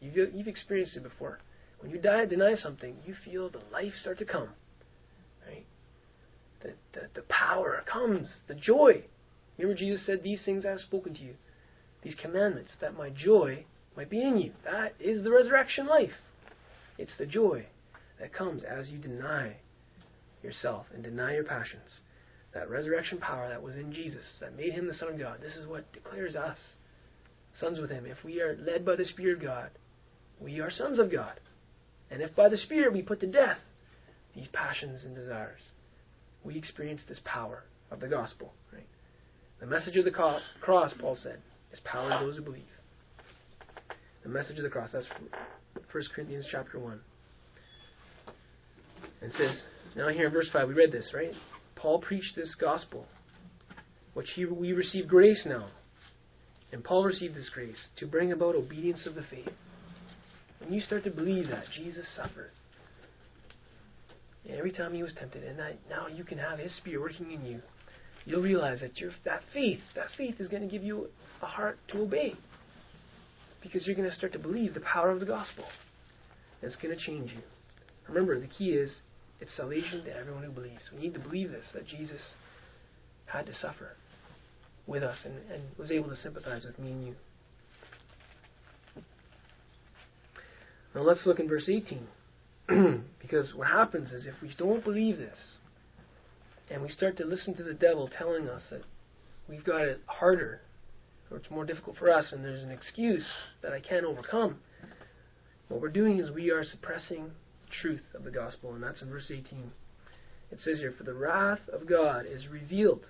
You've, 0.00 0.34
you've 0.34 0.48
experienced 0.48 0.96
it 0.96 1.02
before. 1.02 1.40
When 1.80 1.90
you 1.90 1.98
die, 1.98 2.22
and 2.22 2.30
deny 2.30 2.54
something, 2.54 2.96
you 3.04 3.14
feel 3.24 3.50
the 3.50 3.60
life 3.72 3.92
start 4.00 4.18
to 4.18 4.24
come. 4.24 4.48
Right? 5.46 5.66
The, 6.62 6.74
the, 6.92 7.08
the 7.14 7.22
power 7.28 7.82
comes, 7.90 8.28
the 8.46 8.54
joy. 8.54 9.04
Remember, 9.58 9.78
Jesus 9.78 10.06
said, 10.06 10.22
These 10.22 10.40
things 10.44 10.64
I 10.64 10.70
have 10.70 10.80
spoken 10.80 11.14
to 11.14 11.20
you, 11.20 11.34
these 12.02 12.14
commandments, 12.14 12.72
that 12.80 12.96
my 12.96 13.10
joy 13.10 13.64
might 13.96 14.08
be 14.08 14.22
in 14.22 14.38
you. 14.38 14.52
That 14.64 14.94
is 15.00 15.24
the 15.24 15.30
resurrection 15.30 15.86
life. 15.86 16.10
It's 16.96 17.12
the 17.18 17.26
joy 17.26 17.66
that 18.20 18.32
comes 18.32 18.62
as 18.62 18.88
you 18.88 18.98
deny 18.98 19.56
yourself 20.44 20.86
and 20.94 21.02
deny 21.02 21.34
your 21.34 21.44
passions. 21.44 21.90
That 22.52 22.70
resurrection 22.70 23.18
power 23.18 23.48
that 23.48 23.62
was 23.62 23.74
in 23.74 23.92
Jesus, 23.92 24.24
that 24.40 24.56
made 24.56 24.74
him 24.74 24.86
the 24.86 24.94
Son 24.94 25.08
of 25.08 25.18
God. 25.18 25.38
This 25.42 25.56
is 25.56 25.66
what 25.66 25.92
declares 25.92 26.36
us 26.36 26.58
sons 27.58 27.80
with 27.80 27.90
him. 27.90 28.06
If 28.06 28.22
we 28.24 28.40
are 28.40 28.56
led 28.56 28.84
by 28.84 28.94
the 28.96 29.04
Spirit 29.06 29.38
of 29.38 29.42
God, 29.42 29.70
we 30.40 30.60
are 30.60 30.70
sons 30.70 30.98
of 30.98 31.10
God. 31.10 31.40
And 32.10 32.22
if 32.22 32.36
by 32.36 32.48
the 32.48 32.58
Spirit 32.58 32.92
we 32.92 33.02
put 33.02 33.20
to 33.20 33.26
death 33.26 33.58
these 34.36 34.48
passions 34.52 35.00
and 35.04 35.16
desires, 35.16 35.62
we 36.44 36.56
experience 36.56 37.00
this 37.08 37.20
power 37.24 37.64
of 37.90 38.00
the 38.00 38.08
gospel. 38.08 38.52
Right? 38.72 38.86
The 39.60 39.66
message 39.66 39.96
of 39.96 40.04
the 40.04 40.10
cross, 40.10 40.42
Paul 40.64 41.16
said, 41.22 41.38
is 41.72 41.80
power 41.84 42.10
to 42.10 42.24
those 42.24 42.36
who 42.36 42.42
believe. 42.42 42.62
The 44.22 44.28
message 44.28 44.58
of 44.58 44.64
the 44.64 44.70
cross. 44.70 44.90
That's 44.92 45.06
1 45.92 46.04
Corinthians 46.14 46.46
chapter 46.50 46.78
1. 46.78 47.00
And 49.22 49.32
it 49.32 49.36
says, 49.36 49.60
now 49.96 50.08
here 50.08 50.26
in 50.26 50.32
verse 50.32 50.48
5, 50.52 50.68
we 50.68 50.74
read 50.74 50.92
this, 50.92 51.10
right? 51.14 51.32
Paul 51.76 52.00
preached 52.00 52.34
this 52.36 52.54
gospel, 52.60 53.06
which 54.14 54.28
he, 54.34 54.44
we 54.44 54.72
receive 54.72 55.08
grace 55.08 55.42
now. 55.46 55.68
And 56.72 56.82
Paul 56.82 57.04
received 57.04 57.36
this 57.36 57.50
grace 57.54 57.76
to 57.98 58.06
bring 58.06 58.32
about 58.32 58.56
obedience 58.56 59.06
of 59.06 59.14
the 59.14 59.22
faith. 59.30 59.48
When 60.58 60.72
you 60.72 60.80
start 60.80 61.04
to 61.04 61.10
believe 61.10 61.48
that 61.48 61.64
Jesus 61.76 62.04
suffered, 62.16 62.50
every 64.48 64.72
time 64.72 64.94
he 64.94 65.02
was 65.02 65.12
tempted, 65.18 65.44
and 65.44 65.58
that 65.58 65.78
now 65.88 66.06
you 66.08 66.24
can 66.24 66.38
have 66.38 66.58
his 66.58 66.74
spirit 66.76 67.00
working 67.00 67.32
in 67.32 67.44
you, 67.44 67.60
you'll 68.24 68.42
realize 68.42 68.80
that 68.80 68.98
your 68.98 69.10
that 69.24 69.42
faith, 69.52 69.80
that 69.94 70.06
faith 70.16 70.36
is 70.38 70.48
going 70.48 70.62
to 70.62 70.68
give 70.68 70.82
you 70.82 71.08
a 71.42 71.46
heart 71.46 71.78
to 71.88 72.00
obey. 72.00 72.34
Because 73.62 73.86
you're 73.86 73.96
going 73.96 74.08
to 74.08 74.16
start 74.16 74.32
to 74.32 74.38
believe 74.38 74.74
the 74.74 74.80
power 74.80 75.10
of 75.10 75.20
the 75.20 75.26
gospel. 75.26 75.64
It's 76.60 76.76
going 76.76 76.96
to 76.96 77.04
change 77.04 77.30
you. 77.30 77.42
Remember, 78.08 78.40
the 78.40 78.46
key 78.46 78.70
is 78.70 78.90
it's 79.44 79.54
salvation 79.58 80.02
to 80.04 80.16
everyone 80.16 80.42
who 80.42 80.50
believes. 80.50 80.80
We 80.90 81.02
need 81.02 81.12
to 81.12 81.20
believe 81.20 81.50
this, 81.50 81.66
that 81.74 81.86
Jesus 81.86 82.20
had 83.26 83.44
to 83.44 83.52
suffer 83.54 83.90
with 84.86 85.02
us 85.02 85.18
and, 85.22 85.34
and 85.52 85.62
was 85.76 85.90
able 85.90 86.08
to 86.08 86.16
sympathize 86.16 86.64
with 86.64 86.78
me 86.78 86.92
and 86.92 87.06
you. 87.06 87.14
Now 90.94 91.02
let's 91.02 91.26
look 91.26 91.40
in 91.40 91.48
verse 91.48 91.68
18. 91.68 92.06
because 93.20 93.52
what 93.54 93.66
happens 93.66 94.12
is 94.12 94.24
if 94.24 94.32
we 94.40 94.50
don't 94.56 94.82
believe 94.82 95.18
this, 95.18 95.36
and 96.70 96.80
we 96.80 96.88
start 96.88 97.18
to 97.18 97.26
listen 97.26 97.54
to 97.56 97.62
the 97.62 97.74
devil 97.74 98.08
telling 98.16 98.48
us 98.48 98.62
that 98.70 98.80
we've 99.46 99.64
got 99.64 99.82
it 99.82 100.00
harder, 100.06 100.62
or 101.30 101.36
it's 101.36 101.50
more 101.50 101.66
difficult 101.66 101.98
for 101.98 102.10
us, 102.10 102.24
and 102.32 102.42
there's 102.42 102.62
an 102.62 102.70
excuse 102.70 103.26
that 103.60 103.74
I 103.74 103.80
can't 103.80 104.06
overcome, 104.06 104.56
what 105.68 105.82
we're 105.82 105.90
doing 105.90 106.18
is 106.18 106.30
we 106.30 106.50
are 106.50 106.64
suppressing 106.64 107.30
truth 107.80 108.02
of 108.14 108.24
the 108.24 108.30
gospel, 108.30 108.74
and 108.74 108.82
that's 108.82 109.02
in 109.02 109.10
verse 109.10 109.30
18. 109.30 109.70
It 110.50 110.58
says 110.60 110.78
here, 110.78 110.94
For 110.96 111.04
the 111.04 111.14
wrath 111.14 111.60
of 111.72 111.88
God 111.88 112.26
is 112.26 112.46
revealed. 112.48 113.06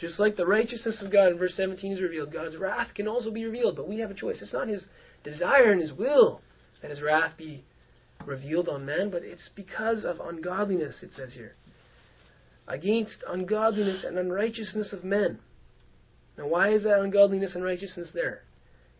Just 0.00 0.18
like 0.18 0.36
the 0.36 0.46
righteousness 0.46 0.96
of 1.02 1.12
God 1.12 1.32
in 1.32 1.38
verse 1.38 1.54
17 1.56 1.92
is 1.92 2.00
revealed, 2.00 2.32
God's 2.32 2.56
wrath 2.56 2.88
can 2.94 3.06
also 3.06 3.30
be 3.30 3.44
revealed, 3.44 3.76
but 3.76 3.88
we 3.88 3.98
have 3.98 4.10
a 4.10 4.14
choice. 4.14 4.38
It's 4.40 4.52
not 4.52 4.68
His 4.68 4.84
desire 5.24 5.72
and 5.72 5.82
His 5.82 5.92
will 5.92 6.40
that 6.80 6.90
His 6.90 7.02
wrath 7.02 7.32
be 7.36 7.64
revealed 8.24 8.68
on 8.68 8.86
man, 8.86 9.10
but 9.10 9.22
it's 9.22 9.50
because 9.54 10.04
of 10.04 10.20
ungodliness, 10.20 11.02
it 11.02 11.10
says 11.14 11.32
here 11.34 11.54
against 12.70 13.16
ungodliness 13.28 14.04
and 14.04 14.16
unrighteousness 14.16 14.92
of 14.92 15.04
men. 15.04 15.38
Now, 16.38 16.46
why 16.46 16.72
is 16.72 16.84
that 16.84 17.00
ungodliness 17.00 17.54
and 17.54 17.64
righteousness 17.64 18.08
there? 18.14 18.42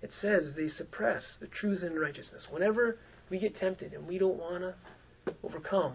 It 0.02 0.10
says 0.20 0.52
they 0.56 0.68
suppress 0.68 1.22
the 1.40 1.46
truth 1.46 1.82
and 1.82 1.98
righteousness. 1.98 2.42
Whenever 2.50 2.98
we 3.30 3.38
get 3.38 3.56
tempted 3.56 3.94
and 3.94 4.06
we 4.06 4.18
don't 4.18 4.36
want 4.36 4.62
to 4.62 4.74
overcome 5.42 5.94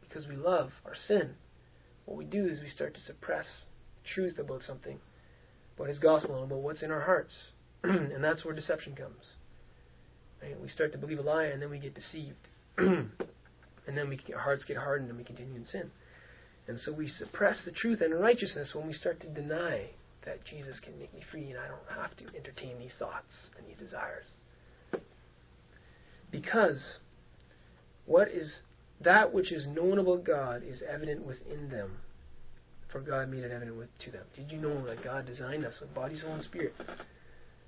because 0.00 0.28
we 0.28 0.36
love 0.36 0.70
our 0.84 0.94
sin, 1.08 1.30
what 2.04 2.16
we 2.16 2.24
do 2.24 2.46
is 2.46 2.60
we 2.60 2.68
start 2.68 2.94
to 2.94 3.00
suppress 3.00 3.46
truth 4.14 4.38
about 4.38 4.62
something, 4.66 4.98
about 5.76 5.88
His 5.88 5.98
gospel, 5.98 6.36
and 6.36 6.44
about 6.44 6.60
what's 6.60 6.82
in 6.82 6.90
our 6.90 7.00
hearts. 7.00 7.32
and 7.82 8.22
that's 8.22 8.44
where 8.44 8.54
deception 8.54 8.94
comes. 8.94 9.32
Right? 10.42 10.60
We 10.60 10.68
start 10.68 10.92
to 10.92 10.98
believe 10.98 11.18
a 11.18 11.22
lie 11.22 11.44
and 11.44 11.60
then 11.60 11.70
we 11.70 11.78
get 11.78 11.94
deceived. 11.94 12.36
and 12.76 13.08
then 13.86 14.08
we, 14.08 14.20
our 14.34 14.40
hearts 14.40 14.64
get 14.64 14.76
hardened 14.76 15.08
and 15.08 15.18
we 15.18 15.24
continue 15.24 15.56
in 15.56 15.64
sin. 15.64 15.90
And 16.68 16.78
so 16.80 16.92
we 16.92 17.08
suppress 17.08 17.56
the 17.64 17.72
truth 17.72 18.00
and 18.00 18.18
righteousness 18.18 18.70
when 18.74 18.86
we 18.86 18.92
start 18.94 19.20
to 19.20 19.28
deny 19.28 19.90
that 20.24 20.44
Jesus 20.44 20.80
can 20.80 20.98
make 20.98 21.12
me 21.14 21.20
free 21.30 21.50
and 21.50 21.58
I 21.58 21.68
don't 21.68 22.00
have 22.00 22.16
to 22.16 22.36
entertain 22.36 22.78
these 22.78 22.92
thoughts 22.98 23.32
and 23.58 23.66
these 23.66 23.76
desires. 23.76 24.24
Because 26.34 26.82
what 28.06 28.26
is 28.28 28.56
that 29.00 29.32
which 29.32 29.52
is 29.52 29.68
known 29.68 30.00
about 30.00 30.24
God 30.24 30.64
is 30.68 30.82
evident 30.82 31.24
within 31.24 31.68
them, 31.70 31.98
for 32.90 33.00
God 33.00 33.28
made 33.28 33.44
it 33.44 33.52
evident 33.52 33.76
with, 33.76 33.88
to 34.00 34.10
them. 34.10 34.24
Did 34.34 34.50
you 34.50 34.58
know 34.58 34.84
that 34.86 35.04
God 35.04 35.26
designed 35.26 35.64
us 35.64 35.74
with 35.80 35.94
body, 35.94 36.18
soul, 36.18 36.34
and 36.34 36.42
spirit, 36.42 36.74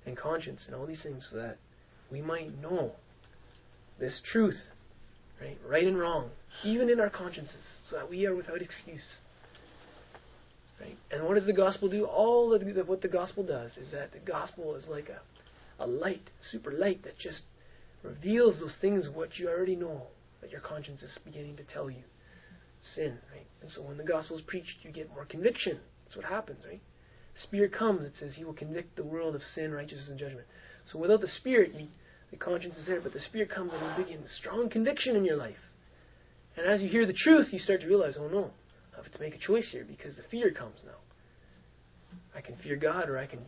and 0.05 0.17
conscience, 0.17 0.63
and 0.65 0.75
all 0.75 0.85
these 0.85 1.01
things, 1.01 1.25
so 1.31 1.37
that 1.37 1.59
we 2.11 2.21
might 2.21 2.61
know 2.61 2.91
this 3.99 4.21
truth, 4.33 4.57
right, 5.39 5.57
right 5.65 5.87
and 5.87 5.97
wrong, 5.97 6.29
even 6.65 6.89
in 6.89 6.99
our 6.99 7.09
consciences? 7.09 7.55
so 7.89 7.95
that 7.95 8.09
we 8.09 8.25
are 8.25 8.35
without 8.35 8.61
excuse. 8.61 9.07
Right? 10.81 10.97
And 11.09 11.23
what 11.23 11.35
does 11.35 11.45
the 11.45 11.53
gospel 11.53 11.87
do? 11.87 12.03
All 12.03 12.53
of 12.53 12.61
what 12.85 13.01
the 13.01 13.07
gospel 13.07 13.43
does 13.43 13.71
is 13.77 13.93
that 13.93 14.11
the 14.11 14.19
gospel 14.19 14.75
is 14.75 14.83
like 14.89 15.07
a, 15.07 15.83
a 15.83 15.87
light, 15.87 16.31
super 16.51 16.73
light, 16.73 17.03
that 17.03 17.17
just 17.17 17.43
reveals 18.07 18.59
those 18.59 18.73
things 18.81 19.05
what 19.13 19.37
you 19.37 19.49
already 19.49 19.75
know, 19.75 20.03
that 20.41 20.51
your 20.51 20.61
conscience 20.61 21.01
is 21.01 21.11
beginning 21.25 21.57
to 21.57 21.63
tell 21.63 21.89
you. 21.89 22.03
Sin, 22.95 23.17
right? 23.33 23.47
And 23.61 23.71
so 23.75 23.81
when 23.81 23.97
the 23.97 24.03
gospel 24.03 24.37
is 24.37 24.43
preached, 24.47 24.77
you 24.83 24.91
get 24.91 25.09
more 25.09 25.25
conviction. 25.25 25.79
That's 26.05 26.15
what 26.15 26.25
happens, 26.25 26.59
right? 26.67 26.81
Spirit 27.43 27.73
comes, 27.73 28.01
it 28.01 28.13
says 28.19 28.33
He 28.35 28.43
will 28.43 28.53
convict 28.53 28.95
the 28.95 29.03
world 29.03 29.35
of 29.35 29.41
sin, 29.53 29.71
righteousness, 29.71 30.07
and 30.09 30.19
judgment. 30.19 30.47
So 30.91 30.99
without 30.99 31.21
the 31.21 31.27
Spirit, 31.39 31.73
you, 31.75 31.87
the 32.31 32.37
conscience 32.37 32.75
is 32.77 32.87
there, 32.87 33.01
but 33.01 33.13
the 33.13 33.19
Spirit 33.19 33.53
comes 33.53 33.71
and 33.73 33.81
will 33.81 34.03
begin 34.03 34.23
strong 34.39 34.69
conviction 34.69 35.15
in 35.15 35.25
your 35.25 35.37
life. 35.37 35.57
And 36.55 36.65
as 36.65 36.81
you 36.81 36.89
hear 36.89 37.05
the 37.05 37.13
truth, 37.13 37.47
you 37.51 37.59
start 37.59 37.81
to 37.81 37.87
realize, 37.87 38.15
oh 38.19 38.27
no, 38.27 38.51
I 38.93 39.03
have 39.03 39.11
to 39.11 39.19
make 39.19 39.35
a 39.35 39.39
choice 39.39 39.65
here 39.71 39.85
because 39.87 40.15
the 40.15 40.23
fear 40.31 40.51
comes 40.51 40.79
now. 40.85 40.97
I 42.35 42.41
can 42.41 42.55
fear 42.57 42.75
God 42.75 43.09
or 43.09 43.17
I 43.17 43.27
can 43.27 43.41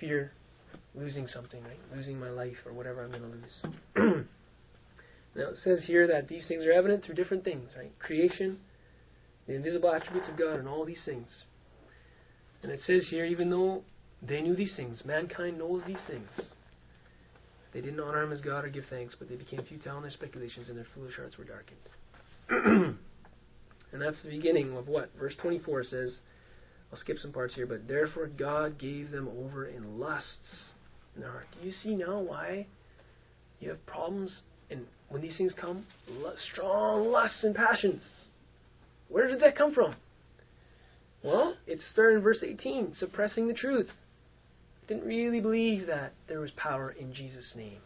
fear 0.00 0.32
losing 0.94 1.26
something, 1.26 1.62
right? 1.62 1.78
Losing 1.94 2.18
my 2.18 2.30
life 2.30 2.56
or 2.66 2.72
whatever 2.72 3.04
I'm 3.04 3.10
going 3.10 3.22
to 3.22 3.28
lose. 3.28 4.24
now 5.36 5.48
it 5.50 5.56
says 5.62 5.84
here 5.86 6.06
that 6.06 6.28
these 6.28 6.46
things 6.48 6.64
are 6.64 6.72
evident 6.72 7.04
through 7.04 7.14
different 7.14 7.44
things, 7.44 7.68
right? 7.76 7.92
Creation, 7.98 8.58
the 9.46 9.54
invisible 9.54 9.92
attributes 9.92 10.28
of 10.28 10.38
God, 10.38 10.58
and 10.58 10.68
all 10.68 10.84
these 10.84 11.02
things. 11.04 11.28
And 12.62 12.72
it 12.72 12.80
says 12.86 13.06
here, 13.08 13.24
even 13.24 13.50
though 13.50 13.82
they 14.22 14.40
knew 14.40 14.56
these 14.56 14.74
things, 14.76 15.02
mankind 15.04 15.58
knows 15.58 15.82
these 15.86 15.98
things. 16.08 16.28
They 17.72 17.80
didn't 17.80 18.00
honor 18.00 18.22
him 18.22 18.32
as 18.32 18.40
God 18.40 18.64
or 18.64 18.70
give 18.70 18.84
thanks, 18.90 19.14
but 19.18 19.28
they 19.28 19.36
became 19.36 19.62
futile 19.62 19.98
in 19.98 20.02
their 20.02 20.10
speculations, 20.10 20.68
and 20.68 20.76
their 20.76 20.86
foolish 20.94 21.16
hearts 21.16 21.36
were 21.36 21.44
darkened. 21.44 21.78
and 23.92 24.02
that's 24.02 24.20
the 24.22 24.30
beginning 24.30 24.76
of 24.76 24.88
what? 24.88 25.10
Verse 25.18 25.34
24 25.40 25.84
says, 25.84 26.16
I'll 26.90 26.98
skip 26.98 27.18
some 27.18 27.32
parts 27.32 27.54
here, 27.54 27.66
but 27.66 27.86
therefore 27.86 28.26
God 28.26 28.78
gave 28.78 29.10
them 29.10 29.28
over 29.28 29.66
in 29.66 30.00
lusts 30.00 30.64
Do 31.18 31.66
you 31.66 31.72
see 31.82 31.94
now 31.94 32.20
why 32.20 32.66
you 33.60 33.70
have 33.70 33.84
problems 33.86 34.40
and 34.70 34.86
when 35.08 35.22
these 35.22 35.36
things 35.36 35.52
come? 35.60 35.86
Strong 36.52 37.10
lusts 37.10 37.42
and 37.42 37.54
passions. 37.54 38.02
Where 39.08 39.26
did 39.26 39.40
that 39.40 39.56
come 39.56 39.74
from? 39.74 39.94
Well, 41.22 41.56
it 41.66 41.80
started 41.92 42.18
in 42.18 42.22
verse 42.22 42.42
18, 42.42 42.94
suppressing 42.98 43.48
the 43.48 43.54
truth 43.54 43.88
didn't 44.86 45.04
really 45.04 45.40
believe 45.40 45.86
that 45.86 46.14
there 46.28 46.40
was 46.40 46.50
power 46.52 46.94
in 46.98 47.12
Jesus' 47.12 47.52
name. 47.54 47.80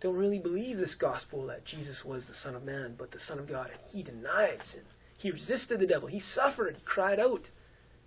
Don't 0.00 0.16
really 0.16 0.40
believe 0.40 0.78
this 0.78 0.94
gospel 0.98 1.46
that 1.46 1.64
Jesus 1.64 2.04
was 2.04 2.24
the 2.24 2.34
Son 2.42 2.56
of 2.56 2.64
Man, 2.64 2.96
but 2.98 3.12
the 3.12 3.20
Son 3.28 3.38
of 3.38 3.48
God, 3.48 3.68
and 3.70 3.80
he 3.92 4.02
denied 4.02 4.58
sin. 4.72 4.82
He 5.18 5.30
resisted 5.30 5.78
the 5.80 5.86
devil. 5.86 6.08
He 6.08 6.20
suffered. 6.34 6.74
He 6.76 6.82
cried 6.84 7.20
out. 7.20 7.42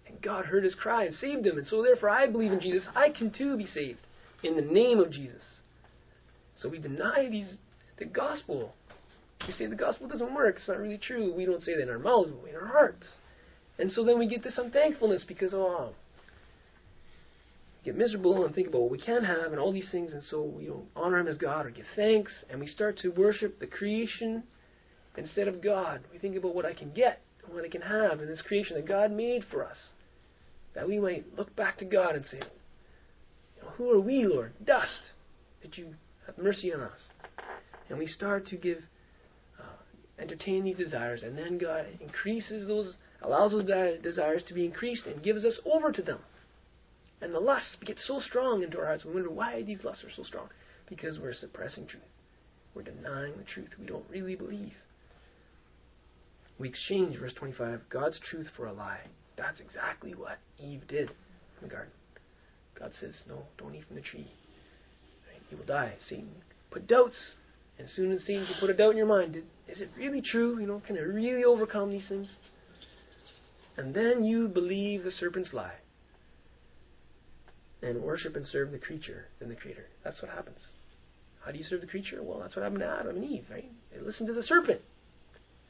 And 0.09 0.21
God 0.21 0.45
heard 0.45 0.63
his 0.63 0.75
cry 0.75 1.05
and 1.05 1.15
saved 1.15 1.45
him. 1.45 1.57
And 1.57 1.67
so 1.67 1.81
therefore 1.81 2.09
I 2.09 2.27
believe 2.27 2.51
in 2.51 2.59
Jesus. 2.59 2.83
I 2.95 3.09
can 3.09 3.31
too 3.31 3.55
be 3.55 3.67
saved 3.67 3.99
in 4.43 4.55
the 4.55 4.61
name 4.61 4.99
of 4.99 5.11
Jesus. 5.11 5.41
So 6.61 6.67
we 6.67 6.79
deny 6.79 7.29
these 7.29 7.53
the 7.97 8.05
gospel. 8.05 8.73
We 9.47 9.53
say 9.53 9.67
the 9.67 9.75
gospel 9.75 10.07
doesn't 10.07 10.33
work. 10.33 10.57
It's 10.57 10.67
not 10.67 10.79
really 10.79 10.97
true. 10.97 11.33
We 11.33 11.45
don't 11.45 11.63
say 11.63 11.75
that 11.75 11.83
in 11.83 11.89
our 11.89 11.99
mouths, 11.99 12.31
but 12.31 12.49
in 12.49 12.55
our 12.55 12.67
hearts. 12.67 13.05
And 13.77 13.91
so 13.91 14.03
then 14.03 14.19
we 14.19 14.27
get 14.27 14.43
this 14.43 14.57
unthankfulness 14.57 15.23
because, 15.27 15.53
oh, 15.53 15.93
get 17.85 17.95
miserable 17.95 18.45
and 18.45 18.53
think 18.53 18.67
about 18.67 18.81
what 18.81 18.91
we 18.91 18.97
can 18.97 19.23
have 19.23 19.51
and 19.51 19.59
all 19.59 19.71
these 19.71 19.89
things, 19.89 20.11
and 20.11 20.21
so 20.29 20.43
we 20.43 20.65
don't 20.65 20.85
honor 20.95 21.19
Him 21.19 21.27
as 21.27 21.37
God 21.37 21.65
or 21.65 21.71
give 21.71 21.85
thanks, 21.95 22.31
and 22.49 22.59
we 22.59 22.67
start 22.67 22.97
to 22.99 23.09
worship 23.09 23.59
the 23.59 23.67
creation 23.67 24.43
instead 25.17 25.47
of 25.47 25.61
God. 25.61 26.01
We 26.11 26.19
think 26.19 26.35
about 26.35 26.55
what 26.55 26.65
I 26.65 26.73
can 26.73 26.91
get 26.91 27.21
and 27.45 27.53
what 27.53 27.63
I 27.63 27.69
can 27.69 27.81
have 27.81 28.19
in 28.19 28.27
this 28.27 28.41
creation 28.41 28.75
that 28.75 28.87
God 28.87 29.11
made 29.11 29.45
for 29.49 29.65
us, 29.65 29.77
that 30.79 30.87
we 30.87 30.97
might 30.97 31.25
look 31.37 31.53
back 31.57 31.77
to 31.77 31.83
God 31.83 32.15
and 32.15 32.23
say, 32.31 32.39
Who 33.75 33.91
are 33.91 33.99
we, 33.99 34.25
Lord? 34.25 34.53
Dust. 34.63 35.11
That 35.61 35.77
you 35.77 35.93
have 36.25 36.37
mercy 36.37 36.73
on 36.73 36.79
us. 36.79 36.99
And 37.89 37.99
we 37.99 38.07
start 38.07 38.47
to 38.47 38.55
give, 38.55 38.77
uh, 39.59 40.21
entertain 40.21 40.63
these 40.63 40.77
desires, 40.77 41.21
and 41.21 41.37
then 41.37 41.57
God 41.57 41.85
increases 41.99 42.65
those, 42.65 42.93
allows 43.21 43.51
those 43.51 43.65
desires 44.01 44.41
to 44.47 44.53
be 44.53 44.63
increased, 44.63 45.05
and 45.05 45.21
gives 45.21 45.43
us 45.43 45.55
over 45.65 45.91
to 45.91 46.01
them. 46.01 46.19
And 47.21 47.33
the 47.33 47.41
lusts 47.41 47.75
get 47.85 47.97
so 48.07 48.21
strong 48.21 48.63
into 48.63 48.79
our 48.79 48.85
hearts. 48.85 49.03
We 49.03 49.13
wonder 49.13 49.31
why 49.31 49.63
these 49.63 49.83
lusts 49.83 50.05
are 50.05 50.11
so 50.15 50.23
strong. 50.23 50.47
Because 50.87 51.19
we're 51.19 51.33
suppressing 51.33 51.87
truth. 51.87 52.03
We're 52.73 52.83
denying 52.83 53.33
the 53.37 53.43
truth 53.43 53.67
we 53.77 53.85
don't 53.85 54.05
really 54.09 54.35
believe. 54.35 54.71
We 56.57 56.69
exchange, 56.69 57.19
verse 57.19 57.33
25, 57.33 57.81
God's 57.89 58.19
truth 58.29 58.47
for 58.55 58.65
a 58.65 58.71
lie. 58.71 59.01
That's 59.39 59.59
exactly 59.61 60.13
what 60.13 60.37
Eve 60.59 60.81
did 60.87 61.09
in 61.09 61.63
the 61.63 61.69
garden. 61.69 61.91
God 62.77 62.91
says, 62.99 63.13
No, 63.27 63.43
don't 63.57 63.73
eat 63.73 63.85
from 63.87 63.95
the 63.95 64.01
tree. 64.01 64.27
You 65.49 65.57
will 65.57 65.65
die. 65.65 65.93
Satan 66.09 66.29
put 66.71 66.87
doubts. 66.87 67.15
And 67.77 67.87
as 67.87 67.93
soon 67.95 68.11
as 68.11 68.19
Satan 68.25 68.45
put 68.59 68.69
a 68.69 68.73
doubt 68.73 68.91
in 68.91 68.97
your 68.97 69.07
mind, 69.07 69.35
is 69.67 69.81
it 69.81 69.89
really 69.97 70.21
true? 70.21 70.59
You 70.59 70.67
know, 70.67 70.81
can 70.85 70.97
I 70.97 71.01
really 71.01 71.43
overcome 71.43 71.89
these 71.89 72.07
things? 72.07 72.27
And 73.77 73.93
then 73.93 74.25
you 74.25 74.47
believe 74.49 75.03
the 75.03 75.11
serpent's 75.11 75.53
lie 75.53 75.75
and 77.81 78.01
worship 78.01 78.35
and 78.35 78.45
serve 78.45 78.71
the 78.71 78.77
creature 78.77 79.27
than 79.39 79.47
the 79.47 79.55
creator. 79.55 79.85
That's 80.03 80.21
what 80.21 80.29
happens. 80.29 80.59
How 81.45 81.51
do 81.51 81.57
you 81.57 81.63
serve 81.63 81.79
the 81.79 81.87
creature? 81.87 82.21
Well, 82.21 82.39
that's 82.39 82.55
what 82.57 82.63
happened 82.63 82.81
to 82.81 82.87
Adam 82.87 83.15
and 83.15 83.25
Eve, 83.25 83.45
right? 83.49 83.71
They 83.93 84.01
listened 84.01 84.27
to 84.27 84.33
the 84.33 84.43
serpent. 84.43 84.81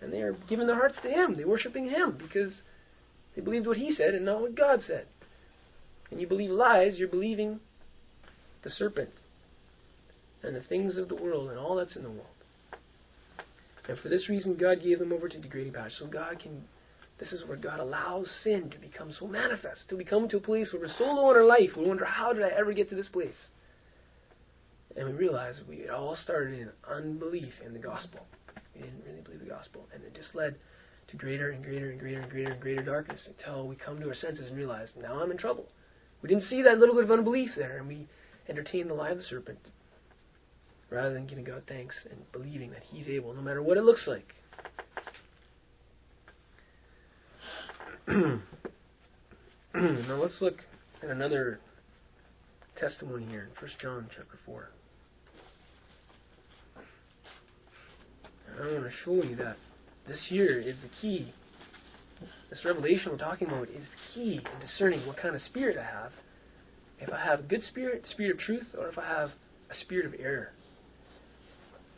And 0.01 0.11
they 0.11 0.21
are 0.21 0.35
giving 0.47 0.65
their 0.65 0.75
hearts 0.75 0.97
to 1.03 1.09
him. 1.09 1.35
They're 1.35 1.47
worshiping 1.47 1.87
him 1.87 2.17
because 2.17 2.53
they 3.39 3.45
believed 3.45 3.67
what 3.67 3.77
he 3.77 3.93
said 3.93 4.15
and 4.15 4.25
not 4.25 4.41
what 4.41 4.53
God 4.53 4.81
said. 4.85 5.05
And 6.11 6.19
you 6.19 6.27
believe 6.27 6.49
lies, 6.49 6.97
you're 6.97 7.07
believing 7.07 7.61
the 8.63 8.69
serpent 8.69 9.11
and 10.43 10.53
the 10.53 10.61
things 10.61 10.97
of 10.97 11.07
the 11.07 11.15
world 11.15 11.49
and 11.49 11.57
all 11.57 11.75
that's 11.77 11.95
in 11.95 12.03
the 12.03 12.09
world. 12.09 12.25
And 13.87 13.97
for 13.99 14.09
this 14.09 14.27
reason, 14.27 14.57
God 14.57 14.83
gave 14.83 14.99
them 14.99 15.13
over 15.13 15.29
to 15.29 15.39
degrading 15.39 15.71
passions. 15.71 15.95
So 15.99 16.07
God 16.07 16.39
can, 16.39 16.63
this 17.17 17.31
is 17.31 17.45
where 17.45 17.55
God 17.55 17.79
allows 17.79 18.29
sin 18.43 18.69
to 18.71 18.77
become 18.77 19.13
so 19.17 19.25
manifest, 19.25 19.87
to 19.87 19.95
become 19.95 20.27
to 20.29 20.37
a 20.37 20.41
place 20.41 20.73
where 20.73 20.81
we're 20.81 20.97
so 20.97 21.05
low 21.05 21.31
in 21.31 21.37
our 21.37 21.45
life, 21.45 21.69
we 21.77 21.85
wonder, 21.85 22.03
how 22.03 22.33
did 22.33 22.43
I 22.43 22.49
ever 22.49 22.73
get 22.73 22.89
to 22.89 22.95
this 22.95 23.07
place? 23.07 23.31
And 24.97 25.07
we 25.07 25.13
realize 25.13 25.55
we 25.67 25.77
it 25.77 25.89
all 25.91 26.17
started 26.21 26.59
in 26.59 26.69
unbelief 26.93 27.53
in 27.65 27.71
the 27.71 27.79
gospel. 27.79 28.19
We 28.75 28.81
didn't 28.81 29.03
really 29.07 29.21
believe 29.21 29.39
the 29.39 29.45
gospel. 29.45 29.87
And 29.93 30.03
it 30.03 30.13
just 30.13 30.35
led 30.35 30.55
to 31.09 31.17
greater 31.17 31.51
and 31.51 31.63
greater 31.63 31.89
and 31.91 31.99
greater 31.99 32.21
and 32.21 32.31
greater 32.31 32.51
and 32.51 32.61
greater 32.61 32.83
darkness 32.83 33.21
until 33.27 33.67
we 33.67 33.75
come 33.75 33.99
to 33.99 34.07
our 34.07 34.15
senses 34.15 34.47
and 34.47 34.57
realize, 34.57 34.89
now 34.99 35.19
I'm 35.21 35.31
in 35.31 35.37
trouble. 35.37 35.67
We 36.21 36.29
didn't 36.29 36.45
see 36.49 36.61
that 36.61 36.77
little 36.79 36.95
bit 36.95 37.05
of 37.05 37.11
unbelief 37.11 37.51
there, 37.55 37.77
and 37.77 37.87
we 37.87 38.07
entertained 38.47 38.89
the 38.89 38.93
lie 38.93 39.09
of 39.11 39.17
the 39.17 39.23
serpent 39.23 39.59
rather 40.89 41.13
than 41.13 41.27
giving 41.27 41.43
God 41.43 41.63
thanks 41.67 41.95
and 42.09 42.19
believing 42.31 42.71
that 42.71 42.83
He's 42.83 43.07
able, 43.07 43.33
no 43.33 43.41
matter 43.41 43.61
what 43.61 43.77
it 43.77 43.83
looks 43.83 44.07
like. 44.07 44.33
now 49.75 50.21
let's 50.21 50.41
look 50.41 50.63
at 51.03 51.09
another 51.09 51.59
testimony 52.75 53.25
here 53.25 53.41
in 53.41 53.49
1 53.61 53.71
John 53.81 54.09
chapter 54.15 54.39
4. 54.45 54.69
And 58.47 58.67
I 58.67 58.73
want 58.73 58.85
to 58.85 58.91
show 59.05 59.23
you 59.23 59.35
that 59.35 59.57
this 60.09 60.25
here 60.27 60.59
is 60.59 60.75
the 60.81 60.89
key. 61.01 61.33
This 62.49 62.65
revelation 62.65 63.11
we're 63.11 63.17
talking 63.17 63.47
about 63.47 63.69
is 63.69 63.83
the 63.83 64.13
key 64.13 64.33
in 64.37 64.59
discerning 64.59 65.05
what 65.07 65.17
kind 65.17 65.35
of 65.35 65.41
spirit 65.43 65.77
I 65.77 65.83
have. 65.83 66.11
If 66.99 67.13
I 67.13 67.23
have 67.23 67.39
a 67.39 67.43
good 67.43 67.63
spirit, 67.69 68.03
spirit 68.11 68.33
of 68.33 68.39
truth, 68.39 68.67
or 68.77 68.89
if 68.89 68.97
I 68.97 69.07
have 69.07 69.29
a 69.69 69.75
spirit 69.81 70.05
of 70.05 70.13
error. 70.19 70.51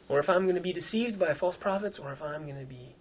Or 0.09 0.19
if 0.19 0.29
I'm 0.29 0.43
going 0.43 0.55
to 0.55 0.61
be 0.61 0.73
deceived 0.73 1.17
by 1.17 1.33
false 1.39 1.55
prophets, 1.59 1.97
or 2.01 2.11
if 2.11 2.21
I'm 2.21 2.43
going 2.43 2.59
to 2.59 2.65
be 2.65 2.95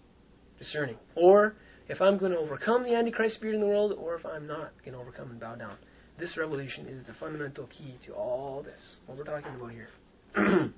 discerning. 0.59 0.97
Or 1.17 1.57
if 1.89 2.01
I'm 2.01 2.19
going 2.19 2.33
to 2.33 2.39
overcome 2.39 2.85
the 2.85 2.95
Antichrist 2.95 3.35
spirit 3.35 3.55
in 3.55 3.61
the 3.61 3.67
world, 3.67 3.93
or 3.99 4.15
if 4.15 4.25
I'm 4.25 4.47
not 4.47 4.73
going 4.85 4.95
to 4.95 5.01
overcome 5.01 5.31
and 5.33 5.41
bow 5.41 5.57
down. 5.57 5.77
This 6.19 6.37
revelation 6.37 6.87
is 6.87 7.05
the 7.07 7.15
fundamental 7.19 7.67
key 7.67 7.97
to 8.07 8.13
all 8.13 8.63
this, 8.63 8.81
what 9.07 9.19
we're 9.19 9.25
talking 9.25 9.55
about 9.55 9.73
here. 9.73 9.89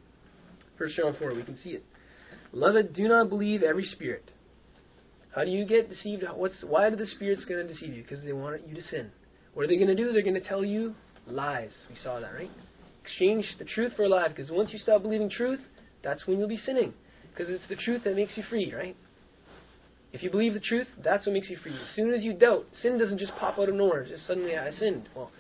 First 0.79 0.97
John 0.97 1.15
4, 1.19 1.35
we 1.35 1.43
can 1.43 1.59
see 1.59 1.71
it. 1.71 1.85
Beloved, 2.53 2.95
do 2.95 3.09
not 3.09 3.29
believe 3.29 3.63
every 3.63 3.85
spirit. 3.85 4.31
How 5.35 5.45
do 5.45 5.51
you 5.51 5.65
get 5.65 5.89
deceived? 5.89 6.23
What's 6.35 6.63
why 6.63 6.87
are 6.87 6.97
the 6.97 7.07
spirits 7.07 7.45
going 7.47 7.67
to 7.67 7.73
deceive 7.73 7.95
you? 7.95 8.03
Because 8.03 8.23
they 8.23 8.33
want 8.33 8.69
you 8.69 8.75
to 8.75 8.83
sin. 8.83 9.11
What 9.55 9.65
are 9.65 9.69
they 9.69 9.77
going 9.77 9.89
to 9.89 9.95
do? 9.95 10.13
They're 10.13 10.23
going 10.23 10.35
to 10.35 10.41
tell 10.41 10.65
you 10.65 10.95
lies. 11.27 11.71
We 11.89 11.97
saw 12.03 12.21
that, 12.21 12.35
right? 12.35 12.51
Exchange 13.03 13.47
the 13.59 13.65
truth 13.65 13.93
for 13.97 14.05
a 14.05 14.09
lie. 14.09 14.29
Because 14.29 14.51
once 14.51 14.71
you 14.73 14.79
stop 14.79 15.03
believing 15.03 15.31
truth, 15.31 15.61
that's 16.05 16.27
when 16.27 16.39
you'll 16.39 16.49
be 16.49 16.59
sinning. 16.59 16.93
Because 17.31 17.53
it's 17.53 17.67
the 17.69 17.77
truth 17.77 18.05
that 18.05 18.15
makes 18.15 18.37
you 18.37 18.43
free, 18.49 18.73
right? 18.75 18.97
If 20.13 20.23
you 20.23 20.31
believe 20.31 20.53
the 20.53 20.61
truth, 20.61 20.89
that's 21.03 21.25
what 21.25 21.33
makes 21.33 21.49
you 21.49 21.57
free. 21.57 21.73
As 21.73 21.97
soon 21.97 22.13
as 22.13 22.23
you 22.23 22.35
doubt, 22.35 22.67
sin 22.83 22.99
doesn't 22.99 23.19
just 23.19 23.33
pop 23.37 23.59
out 23.59 23.71
of 23.71 23.75
nowhere. 23.75 24.05
Just 24.07 24.27
suddenly, 24.27 24.57
I 24.57 24.71
sinned. 24.71 25.09
Well, 25.17 25.31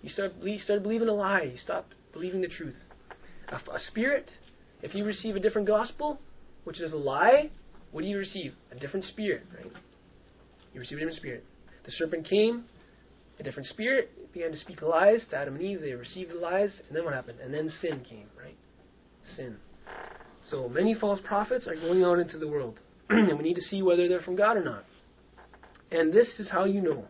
you 0.00 0.08
start 0.08 0.32
you 0.42 0.58
start 0.58 0.82
believing 0.82 1.08
a 1.08 1.12
lie. 1.12 1.42
You 1.42 1.58
stop 1.62 1.88
believing 2.14 2.40
the 2.40 2.48
truth. 2.48 2.76
A, 3.48 3.56
a 3.56 3.78
spirit, 3.88 4.30
if 4.82 4.94
you 4.94 5.04
receive 5.04 5.36
a 5.36 5.40
different 5.40 5.68
gospel, 5.68 6.18
which 6.64 6.80
is 6.80 6.92
a 6.92 6.96
lie, 6.96 7.50
what 7.90 8.02
do 8.02 8.06
you 8.06 8.18
receive? 8.18 8.54
A 8.70 8.74
different 8.76 9.06
spirit, 9.06 9.44
right? 9.56 9.72
You 10.72 10.80
receive 10.80 10.98
a 10.98 11.00
different 11.00 11.18
spirit. 11.18 11.44
The 11.84 11.92
serpent 11.92 12.28
came, 12.28 12.64
a 13.38 13.42
different 13.42 13.68
spirit 13.68 14.32
began 14.32 14.52
to 14.52 14.58
speak 14.58 14.82
lies 14.82 15.20
to 15.30 15.36
Adam 15.36 15.56
and 15.56 15.64
Eve. 15.64 15.80
They 15.80 15.92
received 15.92 16.30
the 16.30 16.38
lies, 16.38 16.70
and 16.88 16.96
then 16.96 17.04
what 17.04 17.14
happened? 17.14 17.40
And 17.40 17.52
then 17.52 17.72
sin 17.80 18.04
came, 18.08 18.26
right? 18.38 18.56
Sin. 19.36 19.56
So 20.50 20.68
many 20.68 20.94
false 20.94 21.20
prophets 21.24 21.66
are 21.66 21.74
going 21.74 22.02
out 22.02 22.18
into 22.18 22.38
the 22.38 22.48
world, 22.48 22.80
and 23.10 23.36
we 23.36 23.44
need 23.44 23.54
to 23.54 23.62
see 23.62 23.82
whether 23.82 24.08
they're 24.08 24.22
from 24.22 24.36
God 24.36 24.56
or 24.56 24.64
not. 24.64 24.84
And 25.90 26.12
this 26.12 26.28
is 26.38 26.48
how 26.50 26.64
you 26.64 26.80
know. 26.80 27.04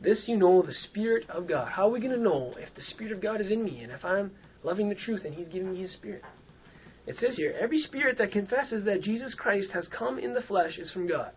This 0.00 0.24
you 0.26 0.36
know 0.36 0.62
the 0.62 0.74
Spirit 0.90 1.28
of 1.30 1.48
God. 1.48 1.68
How 1.68 1.88
are 1.88 1.90
we 1.90 2.00
going 2.00 2.12
to 2.12 2.20
know 2.20 2.52
if 2.58 2.74
the 2.74 2.82
Spirit 2.90 3.12
of 3.12 3.20
God 3.20 3.40
is 3.40 3.50
in 3.50 3.64
me 3.64 3.80
and 3.80 3.90
if 3.90 4.04
I'm 4.04 4.30
loving 4.62 4.88
the 4.88 4.94
truth 4.94 5.22
and 5.24 5.34
He's 5.34 5.48
giving 5.48 5.72
me 5.72 5.82
His 5.82 5.92
Spirit? 5.92 6.22
It 7.06 7.16
says 7.20 7.36
here, 7.36 7.54
every 7.60 7.80
spirit 7.80 8.18
that 8.18 8.32
confesses 8.32 8.84
that 8.84 9.02
Jesus 9.02 9.34
Christ 9.34 9.70
has 9.72 9.86
come 9.96 10.18
in 10.18 10.34
the 10.34 10.40
flesh 10.42 10.78
is 10.78 10.90
from 10.90 11.06
God. 11.06 11.32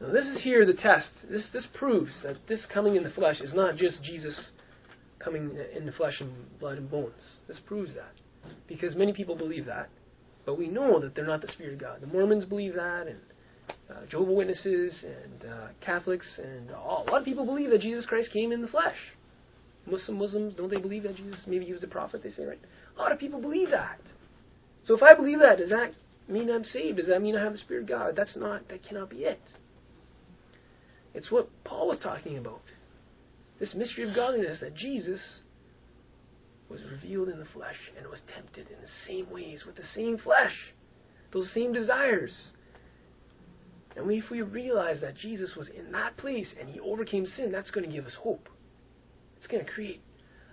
Now 0.00 0.12
this 0.12 0.26
is 0.26 0.42
here 0.42 0.64
the 0.66 0.74
test. 0.74 1.08
This 1.28 1.44
this 1.52 1.66
proves 1.74 2.12
that 2.22 2.36
this 2.48 2.60
coming 2.72 2.96
in 2.96 3.04
the 3.04 3.10
flesh 3.10 3.40
is 3.40 3.52
not 3.54 3.76
just 3.76 4.02
Jesus 4.02 4.38
coming 5.18 5.56
in 5.74 5.86
the 5.86 5.92
flesh 5.92 6.20
and 6.20 6.32
blood 6.60 6.78
and 6.78 6.90
bones. 6.90 7.12
This 7.48 7.58
proves 7.66 7.94
that. 7.94 8.12
Because 8.68 8.94
many 8.94 9.12
people 9.12 9.36
believe 9.36 9.66
that, 9.66 9.88
but 10.44 10.58
we 10.58 10.68
know 10.68 11.00
that 11.00 11.14
they're 11.14 11.26
not 11.26 11.40
the 11.40 11.48
Spirit 11.52 11.74
of 11.74 11.80
God. 11.80 12.00
The 12.02 12.06
Mormons 12.06 12.44
believe 12.44 12.74
that, 12.74 13.06
and 13.06 13.18
uh, 13.90 14.06
Jehovah 14.10 14.32
Witnesses, 14.32 14.94
and 15.02 15.50
uh, 15.50 15.68
Catholics, 15.80 16.26
and 16.38 16.70
all, 16.72 17.06
a 17.08 17.10
lot 17.10 17.20
of 17.20 17.24
people 17.24 17.46
believe 17.46 17.70
that 17.70 17.80
Jesus 17.80 18.04
Christ 18.04 18.30
came 18.32 18.52
in 18.52 18.60
the 18.60 18.68
flesh. 18.68 18.96
Muslim 19.86 20.18
Muslims 20.18 20.54
don't 20.56 20.70
they 20.70 20.80
believe 20.80 21.02
that 21.02 21.16
Jesus 21.16 21.40
maybe 21.46 21.64
he 21.64 21.72
was 21.72 21.82
a 21.82 21.88
prophet? 21.88 22.22
They 22.22 22.30
say 22.30 22.44
right. 22.44 22.60
A 22.96 23.00
lot 23.00 23.12
of 23.12 23.18
people 23.18 23.40
believe 23.40 23.70
that. 23.70 24.00
So 24.84 24.94
if 24.94 25.02
I 25.02 25.14
believe 25.14 25.40
that, 25.40 25.58
does 25.58 25.70
that 25.70 25.94
mean 26.28 26.50
I'm 26.50 26.64
saved? 26.64 26.98
Does 26.98 27.08
that 27.08 27.22
mean 27.22 27.36
I 27.36 27.42
have 27.42 27.52
the 27.52 27.58
Spirit 27.58 27.82
of 27.82 27.88
God? 27.88 28.14
That's 28.16 28.36
not, 28.36 28.68
that 28.68 28.86
cannot 28.86 29.10
be 29.10 29.18
it. 29.18 29.40
It's 31.14 31.30
what 31.30 31.48
Paul 31.64 31.88
was 31.88 31.98
talking 32.02 32.38
about. 32.38 32.60
This 33.60 33.74
mystery 33.74 34.08
of 34.08 34.14
godliness 34.14 34.58
that 34.60 34.74
Jesus 34.74 35.20
was 36.68 36.80
revealed 36.90 37.28
in 37.28 37.38
the 37.38 37.46
flesh 37.46 37.76
and 37.96 38.06
was 38.08 38.20
tempted 38.34 38.66
in 38.68 38.80
the 38.80 38.88
same 39.06 39.30
ways 39.30 39.64
with 39.64 39.76
the 39.76 39.84
same 39.94 40.18
flesh, 40.18 40.74
those 41.32 41.50
same 41.54 41.72
desires. 41.72 42.32
And 43.96 44.10
if 44.10 44.28
we 44.30 44.42
realize 44.42 45.00
that 45.02 45.16
Jesus 45.16 45.54
was 45.56 45.68
in 45.68 45.92
that 45.92 46.16
place 46.16 46.48
and 46.58 46.68
he 46.68 46.80
overcame 46.80 47.26
sin, 47.36 47.52
that's 47.52 47.70
going 47.70 47.88
to 47.88 47.94
give 47.94 48.06
us 48.06 48.14
hope. 48.20 48.48
It's 49.36 49.46
going 49.46 49.64
to 49.64 49.70
create 49.70 50.02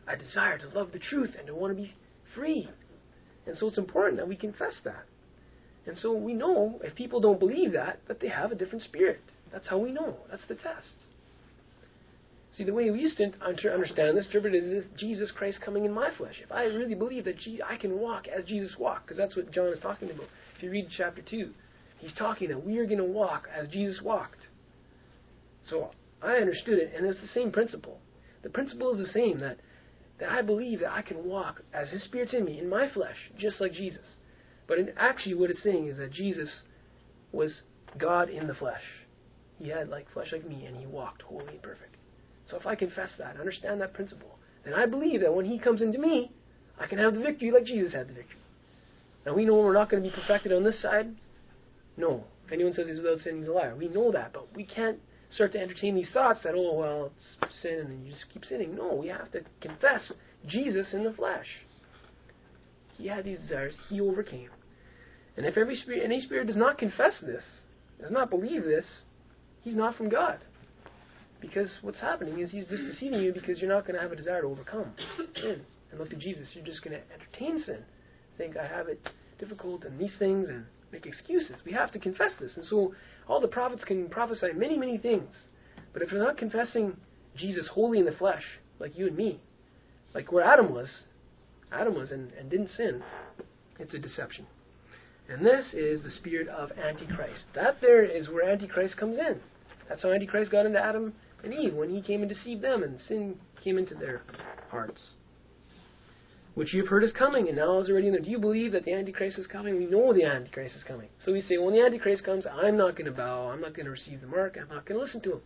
a 0.08 0.16
desire 0.16 0.60
to 0.60 0.70
love 0.78 0.92
the 0.92 1.00
truth 1.00 1.32
and 1.38 1.48
to 1.48 1.56
want 1.56 1.76
to 1.76 1.82
be 1.82 1.94
free. 2.36 2.70
And 3.46 3.58
so 3.58 3.68
it's 3.68 3.78
important 3.78 4.18
that 4.18 4.28
we 4.28 4.36
confess 4.36 4.74
that. 4.84 5.06
And 5.86 5.98
so 5.98 6.14
we 6.14 6.34
know 6.34 6.80
if 6.84 6.96
people 6.96 7.20
don't 7.20 7.40
believe 7.40 7.74
that, 7.74 8.00
that 8.08 8.20
they 8.20 8.28
have 8.28 8.52
a 8.52 8.56
different 8.56 8.84
spirit. 8.84 9.22
That's 9.52 9.68
how 9.68 9.80
we 9.80 9.92
know. 9.92 10.18
That's 10.30 10.46
the 10.48 10.56
test. 10.56 10.94
See, 12.56 12.64
the 12.64 12.74
way 12.74 12.90
we 12.92 13.00
used 13.00 13.18
to 13.18 13.32
understand 13.44 14.18
this, 14.18 14.26
interpret 14.26 14.54
it 14.54 14.98
Jesus 14.98 15.32
Christ 15.32 15.60
coming 15.62 15.86
in 15.86 15.94
my 15.94 16.10
flesh. 16.18 16.36
If 16.44 16.52
I 16.52 16.66
really 16.66 16.96
believe 16.96 17.26
that 17.26 17.38
I 17.68 17.78
can 17.78 17.98
walk 17.98 18.28
as 18.28 18.46
Jesus 18.46 18.78
walked, 18.78 19.06
because 19.08 19.18
that's 19.18 19.36
what 19.36 19.52
John 19.52 19.68
is 19.68 19.80
talking 19.80 20.12
about. 20.12 20.28
If 20.58 20.64
you 20.64 20.70
read 20.70 20.88
chapter 20.96 21.22
2, 21.22 21.50
he's 22.00 22.14
talking 22.14 22.50
that 22.50 22.66
we 22.66 22.78
are 22.78 22.86
going 22.86 22.98
to 22.98 23.06
walk 23.06 23.48
as 23.58 23.70
Jesus 23.70 24.02
walked. 24.02 24.48
So 25.68 25.92
I 26.22 26.34
understood 26.36 26.78
it, 26.78 26.94
and 26.96 27.06
it's 27.06 27.22
the 27.22 27.28
same 27.34 27.52
principle. 27.52 28.00
The 28.44 28.50
principle 28.50 28.92
is 29.00 29.08
the 29.08 29.14
same 29.14 29.40
that 29.40 29.58
that 30.22 30.32
I 30.32 30.44
believe 30.44 30.82
that 30.82 30.92
I 30.92 31.02
can 31.02 31.26
walk 31.26 31.64
as 31.74 31.90
His 31.90 32.04
Spirit's 32.04 32.34
in 32.34 32.46
me, 32.46 32.60
in 32.60 32.70
my 32.70 32.88
flesh, 32.88 33.18
just 33.38 33.60
like 33.60 33.74
Jesus. 33.74 34.06
But 34.68 34.78
in, 34.78 34.92
actually, 34.96 35.34
what 35.34 35.50
it's 35.50 35.64
saying 35.64 35.88
is 35.88 35.98
that 35.98 36.14
Jesus 36.14 36.48
was 37.32 37.52
God 37.98 38.30
in 38.30 38.46
the 38.48 38.54
flesh. 38.54 38.84
He 39.58 39.70
had 39.70 39.90
like 39.90 40.12
flesh 40.14 40.32
like 40.32 40.48
me, 40.48 40.66
and 40.66 40.78
He 40.78 40.86
walked 40.86 41.24
holy 41.24 41.48
and 41.48 41.62
perfect. 41.62 41.96
So 42.48 42.56
if 42.58 42.68
I 42.68 42.76
confess 42.76 43.10
that, 43.18 43.40
understand 43.40 43.82
that 43.82 43.96
principle, 43.96 44.38
then 44.64 44.76
I 44.76 44.86
believe 44.86 45.22
that 45.22 45.34
when 45.34 45.46
He 45.46 45.58
comes 45.58 45.82
into 45.82 45.98
me, 45.98 46.32
I 46.80 46.86
can 46.86 47.00
have 47.00 47.16
the 47.16 47.20
victory 47.20 47.52
like 47.52 47.66
Jesus 47.66 47.94
had 47.94 48.08
the 48.08 48.14
victory. 48.14 48.40
Now 49.26 49.34
we 49.34 49.44
know 49.44 49.56
we're 49.56 49.74
not 49.74 49.90
going 49.90 50.04
to 50.04 50.10
be 50.10 50.16
perfected 50.16 50.54
on 50.54 50.64
this 50.64 50.80
side. 50.84 51.16
No. 51.98 52.26
If 52.46 52.52
anyone 52.52 52.76
says 52.76 52.86
he's 52.88 52.98
without 52.98 53.22
sin, 53.22 53.40
he's 53.40 53.48
a 53.48 53.52
liar. 53.52 53.76
We 53.76 53.88
know 53.88 54.12
that, 54.12 54.34
but 54.34 54.56
we 54.56 54.66
can't 54.66 55.00
start 55.34 55.54
to 55.54 55.60
entertain 55.60 55.96
these 55.96 56.10
thoughts 56.14 56.42
that, 56.44 56.54
oh, 56.56 56.74
well, 56.74 57.12
it's 57.42 57.62
sin 57.62 57.86
and 57.88 58.06
you 58.06 58.12
just 58.12 58.26
keep 58.34 58.46
sinning. 58.46 58.76
No, 58.76 58.96
we 58.96 59.08
have 59.08 59.32
to 59.32 59.42
confess 59.62 60.12
Jesus 60.48 60.88
in 60.94 61.04
the 61.04 61.14
flesh. 61.14 61.46
he 62.98 63.08
had 63.08 63.26
these 63.26 63.40
desires, 63.40 63.76
he 63.90 64.02
overcame. 64.02 64.50
And 65.38 65.46
if 65.46 65.58
every 65.58 65.76
spirit, 65.76 66.04
any 66.04 66.20
spirit 66.20 66.48
does 66.48 66.58
not 66.58 66.78
confess 66.78 67.14
this, 67.22 67.44
does 68.00 68.12
not 68.12 68.30
believe 68.30 68.64
this, 68.64 68.86
he's 69.62 69.76
not 69.76 69.96
from 69.96 70.10
God. 70.10 70.40
Because 71.40 71.70
what's 71.82 72.00
happening 72.00 72.40
is 72.40 72.52
he's 72.52 72.68
just 72.68 72.84
deceiving 72.84 73.22
you 73.22 73.34
because 73.34 73.60
you're 73.60 73.74
not 73.74 73.88
going 73.88 73.96
to 73.96 74.02
have 74.02 74.12
a 74.12 74.16
desire 74.16 74.42
to 74.42 74.48
overcome 74.48 74.94
sin 75.36 75.62
and 75.90 76.00
look 76.00 76.10
to 76.10 76.16
Jesus. 76.16 76.48
You're 76.54 76.66
just 76.66 76.84
going 76.84 76.96
to 76.96 77.04
entertain 77.14 77.64
sin. 77.66 77.84
Think, 78.38 78.58
I 78.58 78.68
have 78.68 78.88
it 78.88 79.00
difficult 79.40 79.86
and 79.86 80.00
these 80.00 80.14
things 80.20 80.50
and 80.50 80.66
make 80.92 81.06
excuses. 81.06 81.56
We 81.66 81.72
have 81.74 81.92
to 81.92 82.00
confess 82.00 82.32
this. 82.40 82.52
And 82.56 82.66
so 82.66 82.94
all 83.28 83.40
the 83.40 83.48
prophets 83.48 83.84
can 83.84 84.10
prophesy 84.10 84.48
many, 84.56 84.78
many 84.78 84.98
things. 84.98 85.30
But 85.94 86.02
if 86.02 86.10
they're 86.10 86.20
not 86.24 86.38
confessing 86.38 86.98
Jesus 87.36 87.68
wholly 87.68 88.00
in 88.00 88.06
the 88.06 88.12
flesh, 88.12 88.44
like 88.80 88.98
you 88.98 89.08
and 89.08 89.16
me, 89.16 89.40
like 90.14 90.32
where 90.32 90.44
Adam 90.44 90.74
was, 90.74 90.90
Adam 91.72 91.96
was 91.96 92.12
and, 92.12 92.32
and 92.34 92.50
didn't 92.50 92.70
sin, 92.76 93.02
it's 93.80 93.94
a 93.94 94.00
deception. 94.00 94.46
And 95.30 95.46
this 95.46 95.74
is 95.74 96.02
the 96.02 96.12
spirit 96.12 96.48
of 96.50 96.72
Antichrist. 96.74 97.46
That 97.56 97.78
there 97.80 98.04
is 98.04 98.28
where 98.28 98.50
Antichrist 98.50 98.98
comes 98.98 99.18
in. 99.18 99.40
That's 99.88 100.04
how 100.04 100.12
Antichrist 100.12 100.52
got 100.52 100.66
into 100.66 100.80
Adam 100.80 101.14
and 101.44 101.54
Eve 101.54 101.74
when 101.74 101.90
he 101.90 102.02
came 102.02 102.22
and 102.22 102.30
deceived 102.30 102.62
them 102.62 102.84
and 102.84 103.00
sin 103.08 103.36
came 103.64 103.78
into 103.78 103.96
their 103.96 104.24
hearts. 104.70 105.02
Which 106.54 106.74
you've 106.74 106.90
heard 106.90 107.04
is 107.04 107.14
coming 107.14 107.48
and 107.48 107.56
now 107.56 107.80
is 107.80 107.90
already 107.90 108.08
in 108.08 108.14
there. 108.14 108.22
Do 108.22 108.30
you 108.30 108.40
believe 108.40 108.74
that 108.74 108.84
the 108.84 108.94
Antichrist 108.94 109.38
is 109.38 109.48
coming? 109.48 109.78
We 109.78 109.86
know 109.86 110.14
the 110.14 110.26
Antichrist 110.26 110.76
is 110.76 110.84
coming. 110.84 111.08
So 111.26 111.32
we 111.32 111.42
say, 111.42 111.58
when 111.58 111.74
the 111.74 111.82
Antichrist 111.82 112.26
comes, 112.26 112.46
I'm 112.46 112.76
not 112.76 112.98
going 112.98 113.06
to 113.06 113.12
bow, 113.12 113.50
I'm 113.50 113.62
not 113.62 113.74
going 113.74 113.86
to 113.86 113.92
receive 113.92 114.20
the 114.20 114.28
mark, 114.28 114.58
I'm 114.60 114.68
not 114.68 114.86
going 114.86 115.00
to 115.00 115.06
listen 115.06 115.22
to 115.22 115.34
him. 115.34 115.42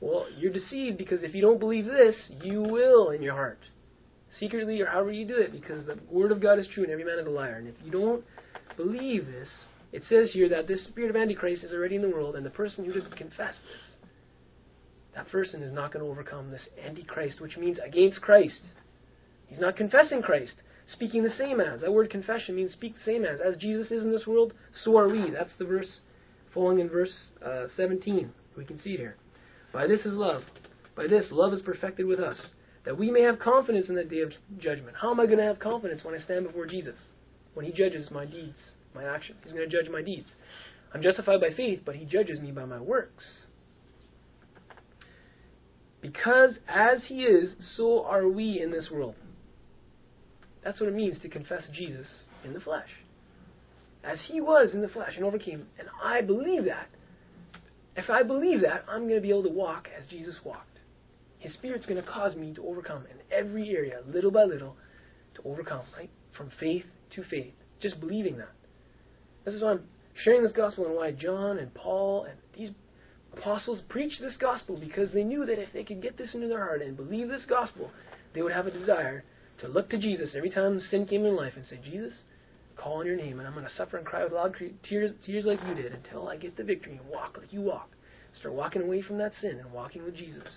Well, 0.00 0.26
you're 0.36 0.52
deceived 0.52 0.98
because 0.98 1.22
if 1.22 1.34
you 1.34 1.40
don't 1.40 1.60
believe 1.60 1.86
this, 1.86 2.16
you 2.42 2.60
will 2.62 3.10
in 3.10 3.22
your 3.22 3.34
heart. 3.34 3.60
Secretly 4.38 4.80
or 4.80 4.86
however 4.86 5.12
you 5.12 5.26
do 5.26 5.36
it, 5.36 5.52
because 5.52 5.86
the 5.86 5.98
Word 6.10 6.32
of 6.32 6.42
God 6.42 6.58
is 6.58 6.66
true 6.74 6.82
and 6.82 6.92
every 6.92 7.04
man 7.04 7.18
is 7.18 7.26
a 7.26 7.30
liar. 7.30 7.56
And 7.56 7.68
if 7.68 7.74
you 7.84 7.90
don't 7.90 8.24
believe 8.76 9.26
this, 9.26 9.48
it 9.92 10.02
says 10.08 10.32
here 10.32 10.48
that 10.48 10.68
this 10.68 10.84
spirit 10.84 11.10
of 11.10 11.16
Antichrist 11.16 11.64
is 11.64 11.72
already 11.72 11.96
in 11.96 12.02
the 12.02 12.08
world, 12.08 12.34
and 12.34 12.44
the 12.44 12.50
person 12.50 12.84
who 12.84 12.92
doesn't 12.92 13.16
confess 13.16 13.54
this, 13.54 14.10
that 15.14 15.28
person 15.28 15.62
is 15.62 15.72
not 15.72 15.92
going 15.92 16.04
to 16.04 16.10
overcome 16.10 16.50
this 16.50 16.66
Antichrist, 16.82 17.40
which 17.40 17.56
means 17.56 17.78
against 17.86 18.20
Christ. 18.20 18.60
He's 19.52 19.60
not 19.60 19.76
confessing 19.76 20.22
Christ, 20.22 20.54
speaking 20.90 21.22
the 21.22 21.28
same 21.28 21.60
as. 21.60 21.82
That 21.82 21.92
word 21.92 22.08
confession 22.08 22.56
means 22.56 22.72
speak 22.72 22.94
the 22.94 23.04
same 23.04 23.26
as. 23.26 23.38
As 23.38 23.58
Jesus 23.58 23.90
is 23.90 24.02
in 24.02 24.10
this 24.10 24.26
world, 24.26 24.54
so 24.82 24.96
are 24.96 25.10
we. 25.10 25.30
That's 25.30 25.52
the 25.58 25.66
verse 25.66 25.98
following 26.54 26.78
in 26.78 26.88
verse 26.88 27.12
uh, 27.44 27.66
17. 27.76 28.32
We 28.56 28.64
can 28.64 28.80
see 28.80 28.92
it 28.92 29.00
here. 29.00 29.16
By 29.70 29.86
this 29.86 30.00
is 30.06 30.14
love. 30.14 30.44
By 30.96 31.06
this, 31.06 31.26
love 31.30 31.52
is 31.52 31.60
perfected 31.60 32.06
with 32.06 32.18
us, 32.18 32.38
that 32.86 32.98
we 32.98 33.10
may 33.10 33.20
have 33.20 33.38
confidence 33.38 33.90
in 33.90 33.94
the 33.94 34.04
day 34.04 34.20
of 34.20 34.32
judgment. 34.58 34.96
How 34.98 35.10
am 35.10 35.20
I 35.20 35.26
going 35.26 35.36
to 35.36 35.44
have 35.44 35.58
confidence 35.58 36.02
when 36.02 36.14
I 36.14 36.24
stand 36.24 36.46
before 36.46 36.64
Jesus? 36.64 36.96
When 37.52 37.66
He 37.66 37.72
judges 37.72 38.10
my 38.10 38.24
deeds, 38.24 38.56
my 38.94 39.04
actions. 39.04 39.38
He's 39.44 39.52
going 39.52 39.68
to 39.68 39.76
judge 39.76 39.90
my 39.90 40.00
deeds. 40.00 40.28
I'm 40.94 41.02
justified 41.02 41.42
by 41.42 41.50
faith, 41.54 41.80
but 41.84 41.96
He 41.96 42.06
judges 42.06 42.40
me 42.40 42.52
by 42.52 42.64
my 42.64 42.80
works. 42.80 43.24
Because 46.00 46.58
as 46.66 47.02
He 47.06 47.24
is, 47.24 47.54
so 47.76 48.06
are 48.06 48.26
we 48.26 48.58
in 48.58 48.70
this 48.70 48.90
world. 48.90 49.14
That's 50.64 50.80
what 50.80 50.88
it 50.88 50.94
means 50.94 51.18
to 51.22 51.28
confess 51.28 51.62
Jesus 51.72 52.06
in 52.44 52.52
the 52.52 52.60
flesh. 52.60 52.88
As 54.04 54.18
He 54.28 54.40
was 54.40 54.74
in 54.74 54.80
the 54.80 54.88
flesh 54.88 55.12
and 55.16 55.24
overcame. 55.24 55.66
And 55.78 55.88
I 56.02 56.20
believe 56.22 56.64
that. 56.66 56.88
If 57.96 58.08
I 58.08 58.22
believe 58.22 58.62
that, 58.62 58.84
I'm 58.88 59.02
going 59.02 59.16
to 59.16 59.20
be 59.20 59.30
able 59.30 59.42
to 59.44 59.50
walk 59.50 59.88
as 59.98 60.06
Jesus 60.08 60.36
walked. 60.44 60.78
His 61.38 61.52
Spirit's 61.54 61.86
going 61.86 62.00
to 62.02 62.08
cause 62.08 62.36
me 62.36 62.54
to 62.54 62.66
overcome 62.66 63.04
in 63.06 63.36
every 63.36 63.70
area, 63.70 64.00
little 64.06 64.30
by 64.30 64.44
little, 64.44 64.76
to 65.34 65.42
overcome, 65.44 65.82
right? 65.96 66.10
From 66.36 66.50
faith 66.58 66.84
to 67.14 67.24
faith. 67.24 67.52
Just 67.80 68.00
believing 68.00 68.38
that. 68.38 68.52
This 69.44 69.54
is 69.54 69.62
why 69.62 69.72
I'm 69.72 69.82
sharing 70.22 70.42
this 70.42 70.52
gospel 70.52 70.86
and 70.86 70.94
why 70.94 71.10
John 71.10 71.58
and 71.58 71.74
Paul 71.74 72.26
and 72.30 72.38
these 72.56 72.70
apostles 73.36 73.80
preached 73.88 74.20
this 74.20 74.36
gospel 74.38 74.76
because 74.78 75.10
they 75.12 75.24
knew 75.24 75.44
that 75.46 75.58
if 75.58 75.72
they 75.72 75.84
could 75.84 76.00
get 76.00 76.16
this 76.16 76.34
into 76.34 76.48
their 76.48 76.58
heart 76.58 76.82
and 76.82 76.96
believe 76.96 77.28
this 77.28 77.44
gospel, 77.48 77.90
they 78.34 78.42
would 78.42 78.52
have 78.52 78.66
a 78.66 78.70
desire 78.70 79.24
to 79.62 79.68
look 79.68 79.88
to 79.90 79.98
Jesus 79.98 80.30
every 80.36 80.50
time 80.50 80.80
sin 80.90 81.06
came 81.06 81.24
in 81.24 81.34
life 81.34 81.54
and 81.56 81.64
say, 81.66 81.80
Jesus, 81.82 82.12
call 82.76 82.98
on 82.98 83.06
your 83.06 83.16
name, 83.16 83.38
and 83.38 83.46
I'm 83.46 83.54
going 83.54 83.66
to 83.66 83.74
suffer 83.74 83.96
and 83.96 84.04
cry 84.04 84.24
with 84.24 84.32
loud 84.32 84.54
tears, 84.88 85.12
tears 85.24 85.44
like 85.44 85.60
you 85.66 85.74
did 85.74 85.92
until 85.92 86.28
I 86.28 86.36
get 86.36 86.56
the 86.56 86.64
victory 86.64 86.98
and 86.98 87.08
walk 87.08 87.36
like 87.38 87.52
you 87.52 87.62
walk. 87.62 87.90
Start 88.38 88.54
walking 88.54 88.82
away 88.82 89.02
from 89.02 89.18
that 89.18 89.32
sin 89.40 89.58
and 89.62 89.72
walking 89.72 90.04
with 90.04 90.16
Jesus. 90.16 90.48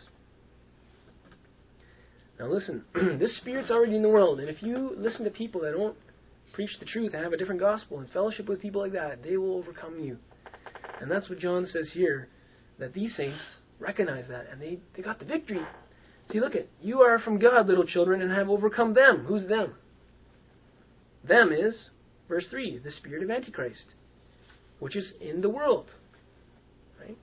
Now 2.39 2.47
listen, 2.47 2.83
this 3.19 3.35
spirit's 3.37 3.71
already 3.71 3.95
in 3.95 4.01
the 4.01 4.09
world, 4.09 4.39
and 4.39 4.49
if 4.49 4.61
you 4.61 4.93
listen 4.97 5.23
to 5.23 5.31
people 5.31 5.61
that 5.61 5.71
don't 5.71 5.95
preach 6.53 6.71
the 6.79 6.85
truth 6.85 7.13
and 7.13 7.23
have 7.23 7.33
a 7.33 7.37
different 7.37 7.61
gospel 7.61 7.99
and 7.99 8.09
fellowship 8.11 8.47
with 8.47 8.61
people 8.61 8.81
like 8.81 8.93
that, 8.93 9.23
they 9.23 9.37
will 9.37 9.55
overcome 9.57 9.99
you. 9.99 10.17
And 10.99 11.11
that's 11.11 11.29
what 11.29 11.39
John 11.39 11.65
says 11.65 11.89
here, 11.93 12.29
that 12.79 12.93
these 12.93 13.15
saints 13.15 13.39
recognize 13.79 14.25
that, 14.29 14.47
and 14.51 14.61
they, 14.61 14.79
they 14.95 15.03
got 15.03 15.19
the 15.19 15.25
victory. 15.25 15.61
See, 16.32 16.39
look 16.39 16.55
at, 16.55 16.67
you 16.82 17.01
are 17.01 17.19
from 17.19 17.39
God, 17.39 17.67
little 17.67 17.86
children, 17.86 18.21
and 18.21 18.32
have 18.32 18.49
overcome 18.49 18.93
them. 18.93 19.26
Who's 19.28 19.47
them? 19.47 19.76
Them 21.23 21.51
is, 21.51 21.89
verse 22.28 22.45
3, 22.49 22.80
the 22.84 22.91
spirit 22.91 23.23
of 23.23 23.30
Antichrist, 23.30 23.86
which 24.80 24.95
is 24.95 25.13
in 25.21 25.41
the 25.41 25.49
world. 25.49 25.88
Right? 26.99 27.17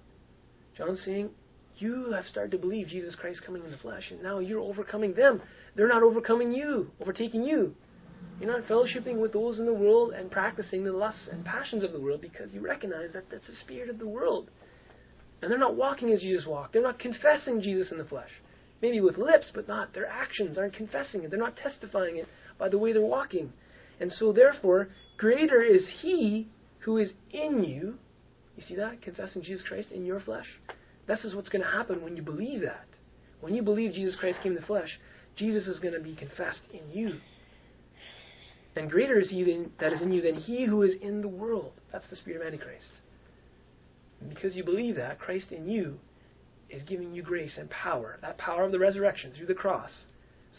John's 0.77 1.03
saying, 1.05 1.31
you 1.79 2.13
have 2.13 2.27
started 2.27 2.53
to 2.53 2.59
believe 2.59 2.89
Jesus 2.89 3.15
Christ 3.17 3.43
coming 3.45 3.65
in 3.65 3.71
the 3.71 3.79
flesh, 3.79 4.05
and 4.11 4.23
now 4.23 4.39
you're 4.39 4.61
overcoming 4.61 5.15
them. 5.15 5.43
They're 5.75 5.89
not 5.89 6.03
overcoming 6.03 6.53
you, 6.53 6.91
overtaking 7.01 7.43
you. 7.43 7.75
You're 8.41 8.57
not 8.57 8.69
fellowshipping 8.69 9.19
with 9.19 9.33
those 9.33 9.59
in 9.59 9.67
the 9.67 9.73
world 9.73 10.13
and 10.13 10.31
practicing 10.31 10.85
the 10.85 10.93
lusts 10.93 11.29
and 11.31 11.45
passions 11.45 11.83
of 11.83 11.93
the 11.93 12.01
world 12.01 12.21
because 12.21 12.53
you 12.53 12.61
recognize 12.61 13.11
that 13.15 13.25
that's 13.31 13.47
the 13.47 13.55
spirit 13.65 13.91
of 13.91 13.99
the 13.99 14.07
world. 14.07 14.51
And 15.41 15.51
they're 15.51 15.59
not 15.59 15.75
walking 15.75 16.13
as 16.13 16.21
Jesus 16.21 16.47
walked. 16.47 16.73
They're 16.73 16.83
not 16.83 17.01
confessing 17.01 17.63
Jesus 17.63 17.91
in 17.91 17.99
the 17.99 18.05
flesh. 18.05 18.31
Maybe 18.83 19.01
with 19.01 19.17
lips, 19.17 19.51
but 19.55 19.69
not. 19.69 19.95
Their 19.95 20.09
actions 20.09 20.59
aren't 20.59 20.75
confessing 20.75 21.23
it. 21.23 21.31
They're 21.31 21.39
not 21.39 21.57
testifying 21.57 22.17
it 22.17 22.27
by 22.59 22.69
the 22.69 22.79
way 22.79 22.93
they're 22.93 23.01
walking. 23.01 23.53
And 24.01 24.13
so, 24.13 24.33
therefore, 24.33 24.89
greater 25.17 25.63
is 25.63 25.85
He 26.01 26.49
who 26.81 26.99
is 26.99 27.13
in 27.31 27.63
you. 27.63 27.95
You 28.57 28.65
see 28.67 28.75
that? 28.75 29.01
Confessing 29.01 29.43
Jesus 29.43 29.65
Christ 29.67 29.89
in 29.93 30.05
your 30.05 30.21
flesh. 30.21 30.47
This 31.07 31.25
is 31.25 31.35
what's 31.35 31.49
going 31.49 31.65
to 31.65 31.71
happen 31.71 32.03
when 32.03 32.17
you 32.17 32.23
believe 32.23 32.63
that. 32.63 32.87
When 33.41 33.55
you 33.55 33.63
believe 33.63 33.93
Jesus 33.93 34.17
Christ 34.17 34.41
came 34.43 34.53
in 34.53 34.61
the 34.61 34.67
flesh, 34.67 34.99
Jesus 35.37 35.67
is 35.67 35.79
going 35.79 35.95
to 35.95 36.01
be 36.01 36.15
confessed 36.15 36.61
in 36.73 36.91
you. 36.93 37.15
And 38.75 38.91
greater 38.91 39.19
is 39.19 39.29
he 39.29 39.67
that 39.81 39.93
is 39.93 40.01
in 40.01 40.13
you 40.13 40.23
than 40.23 40.37
he 40.37 40.65
who 40.65 40.83
is 40.83 40.93
in 41.01 41.21
the 41.21 41.29
world. 41.29 41.73
That's 41.93 42.07
the 42.09 42.17
spirit 42.17 42.41
of 42.41 42.47
Antichrist. 42.47 42.87
And 44.21 44.31
because 44.31 44.55
you 44.57 44.65
believe 44.65 44.97
that, 44.97 45.19
Christ 45.19 45.47
in 45.51 45.69
you 45.69 45.99
is 46.73 46.83
giving 46.85 47.15
you 47.15 47.23
grace 47.23 47.53
and 47.59 47.69
power, 47.71 48.19
that 48.23 48.39
power 48.39 48.65
of 48.65 48.73
the 48.73 48.79
resurrection 48.79 49.33
through 49.37 49.47
the 49.47 49.55
cross, 49.55 49.91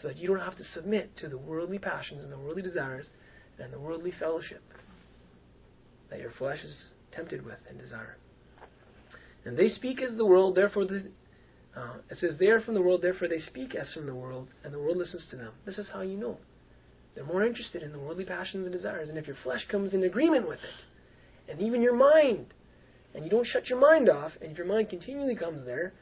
so 0.00 0.08
that 0.08 0.16
you 0.16 0.28
don't 0.28 0.38
have 0.38 0.56
to 0.56 0.64
submit 0.64 1.16
to 1.16 1.28
the 1.28 1.38
worldly 1.38 1.78
passions 1.78 2.22
and 2.22 2.32
the 2.32 2.38
worldly 2.38 2.62
desires 2.62 3.06
and 3.58 3.72
the 3.72 3.78
worldly 3.78 4.12
fellowship 4.18 4.62
that 6.10 6.20
your 6.20 6.32
flesh 6.38 6.62
is 6.64 6.76
tempted 7.12 7.44
with 7.44 7.58
and 7.68 7.78
desire. 7.78 8.16
And 9.44 9.56
they 9.56 9.68
speak 9.68 10.00
as 10.00 10.16
the 10.16 10.26
world, 10.26 10.54
therefore 10.54 10.86
the, 10.86 11.04
uh, 11.76 11.96
it 12.10 12.18
says 12.18 12.36
they 12.38 12.46
are 12.46 12.60
from 12.60 12.74
the 12.74 12.82
world, 12.82 13.02
therefore 13.02 13.28
they 13.28 13.40
speak 13.40 13.74
as 13.74 13.92
from 13.92 14.06
the 14.06 14.14
world, 14.14 14.48
and 14.64 14.72
the 14.72 14.78
world 14.78 14.96
listens 14.96 15.24
to 15.30 15.36
them. 15.36 15.52
This 15.66 15.78
is 15.78 15.88
how 15.92 16.00
you 16.00 16.16
know. 16.16 16.38
They're 17.14 17.24
more 17.24 17.44
interested 17.44 17.82
in 17.82 17.92
the 17.92 17.98
worldly 17.98 18.24
passions 18.24 18.64
and 18.64 18.74
desires. 18.74 19.08
And 19.08 19.18
if 19.18 19.26
your 19.26 19.36
flesh 19.42 19.66
comes 19.70 19.94
in 19.94 20.02
agreement 20.02 20.48
with 20.48 20.60
it, 20.60 21.50
and 21.50 21.60
even 21.60 21.82
your 21.82 21.94
mind, 21.94 22.46
and 23.14 23.24
you 23.24 23.30
don't 23.30 23.46
shut 23.46 23.68
your 23.68 23.78
mind 23.78 24.08
off, 24.08 24.32
and 24.40 24.50
if 24.50 24.58
your 24.58 24.66
mind 24.66 24.88
continually 24.88 25.36
comes 25.36 25.64
there, 25.64 25.92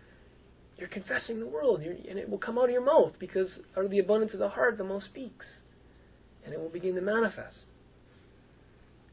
you're 0.83 0.89
confessing 0.89 1.39
the 1.39 1.47
world, 1.47 1.81
and 1.81 2.19
it 2.19 2.29
will 2.29 2.39
come 2.39 2.59
out 2.59 2.65
of 2.65 2.71
your 2.71 2.85
mouth 2.85 3.13
because 3.21 3.47
out 3.77 3.85
of 3.85 3.91
the 3.93 4.01
abundance 4.01 4.33
of 4.33 4.41
the 4.41 4.49
heart 4.49 4.77
the 4.77 4.83
mouth 4.83 5.05
speaks, 5.05 5.47
and 6.45 6.53
it 6.53 6.59
will 6.59 6.71
begin 6.71 6.97
to 6.97 7.01
manifest. 7.01 7.59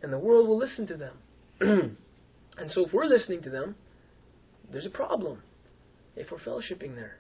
And 0.02 0.12
the 0.12 0.18
world 0.18 0.48
will 0.48 0.58
listen 0.58 0.88
to 0.88 0.98
them. 0.98 1.14
and 2.58 2.72
so 2.72 2.88
if 2.88 2.92
we're 2.92 3.06
listening 3.06 3.44
to 3.44 3.52
them, 3.52 3.76
there's 4.72 4.88
a 4.88 4.90
problem 4.90 5.44
if 6.16 6.32
we're 6.32 6.40
fellowshipping 6.40 6.96
there. 6.96 7.18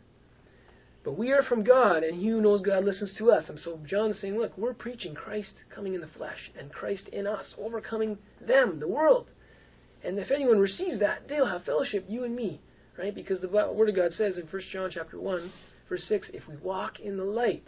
But 1.03 1.15
we 1.15 1.31
are 1.31 1.43
from 1.43 1.63
God, 1.63 2.01
and 2.01 2.19
he 2.19 2.29
who 2.29 2.41
knows 2.41 2.63
God 2.63 2.85
listens 2.85 3.11
to 3.19 3.29
us. 3.29 3.43
And 3.49 3.59
so 3.59 3.79
John's 3.85 4.19
saying, 4.19 4.35
look, 4.35 4.57
we're 4.57 4.73
preaching 4.73 5.13
Christ 5.13 5.53
coming 5.75 5.93
in 5.93 6.01
the 6.01 6.09
flesh, 6.17 6.49
and 6.59 6.73
Christ 6.73 7.03
in 7.13 7.27
us, 7.27 7.53
overcoming 7.59 8.17
them, 8.41 8.79
the 8.79 8.87
world. 8.87 9.27
And 10.03 10.17
if 10.17 10.31
anyone 10.31 10.57
receives 10.57 11.01
that, 11.01 11.27
they'll 11.29 11.45
have 11.45 11.65
fellowship, 11.65 12.05
you 12.09 12.23
and 12.23 12.35
me, 12.35 12.61
right? 12.97 13.13
Because 13.13 13.39
the 13.41 13.47
Word 13.47 13.89
of 13.89 13.95
God 13.95 14.13
says 14.13 14.37
in 14.37 14.47
1 14.47 14.61
John 14.71 14.89
chapter 14.93 15.19
1, 15.19 15.51
verse 15.87 16.03
6, 16.07 16.29
if 16.33 16.47
we 16.47 16.55
walk 16.57 16.99
in 16.99 17.17
the 17.17 17.23
light, 17.23 17.67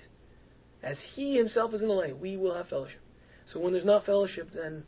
as 0.83 0.97
he 1.15 1.37
himself 1.37 1.73
is 1.73 1.81
in 1.81 1.87
the 1.87 1.93
light, 1.93 2.19
we 2.19 2.37
will 2.37 2.55
have 2.55 2.69
fellowship. 2.69 3.01
So 3.51 3.59
when 3.59 3.73
there's 3.73 3.85
not 3.85 4.05
fellowship, 4.05 4.49
then 4.53 4.83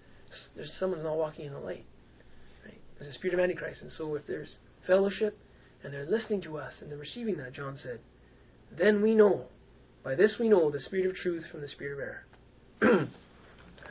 there's 0.55 0.71
someone's 0.79 1.03
not 1.03 1.17
walking 1.17 1.45
in 1.45 1.53
the 1.53 1.59
light. 1.59 1.85
Right? 2.65 2.81
There's 2.97 3.13
a 3.13 3.17
spirit 3.17 3.33
of 3.35 3.39
Antichrist. 3.39 3.81
And 3.81 3.91
so 3.97 4.15
if 4.15 4.25
there's 4.27 4.55
fellowship, 4.87 5.37
and 5.83 5.93
they're 5.93 6.09
listening 6.09 6.41
to 6.43 6.57
us, 6.57 6.73
and 6.81 6.89
they're 6.89 6.97
receiving 6.97 7.37
that, 7.37 7.53
John 7.53 7.77
said, 7.81 7.99
then 8.75 9.01
we 9.01 9.13
know, 9.13 9.45
by 10.03 10.15
this 10.15 10.35
we 10.39 10.49
know 10.49 10.71
the 10.71 10.79
spirit 10.79 11.05
of 11.05 11.15
truth 11.15 11.43
from 11.51 11.61
the 11.61 11.67
spirit 11.67 11.93
of 11.93 11.99
error. 11.99 13.07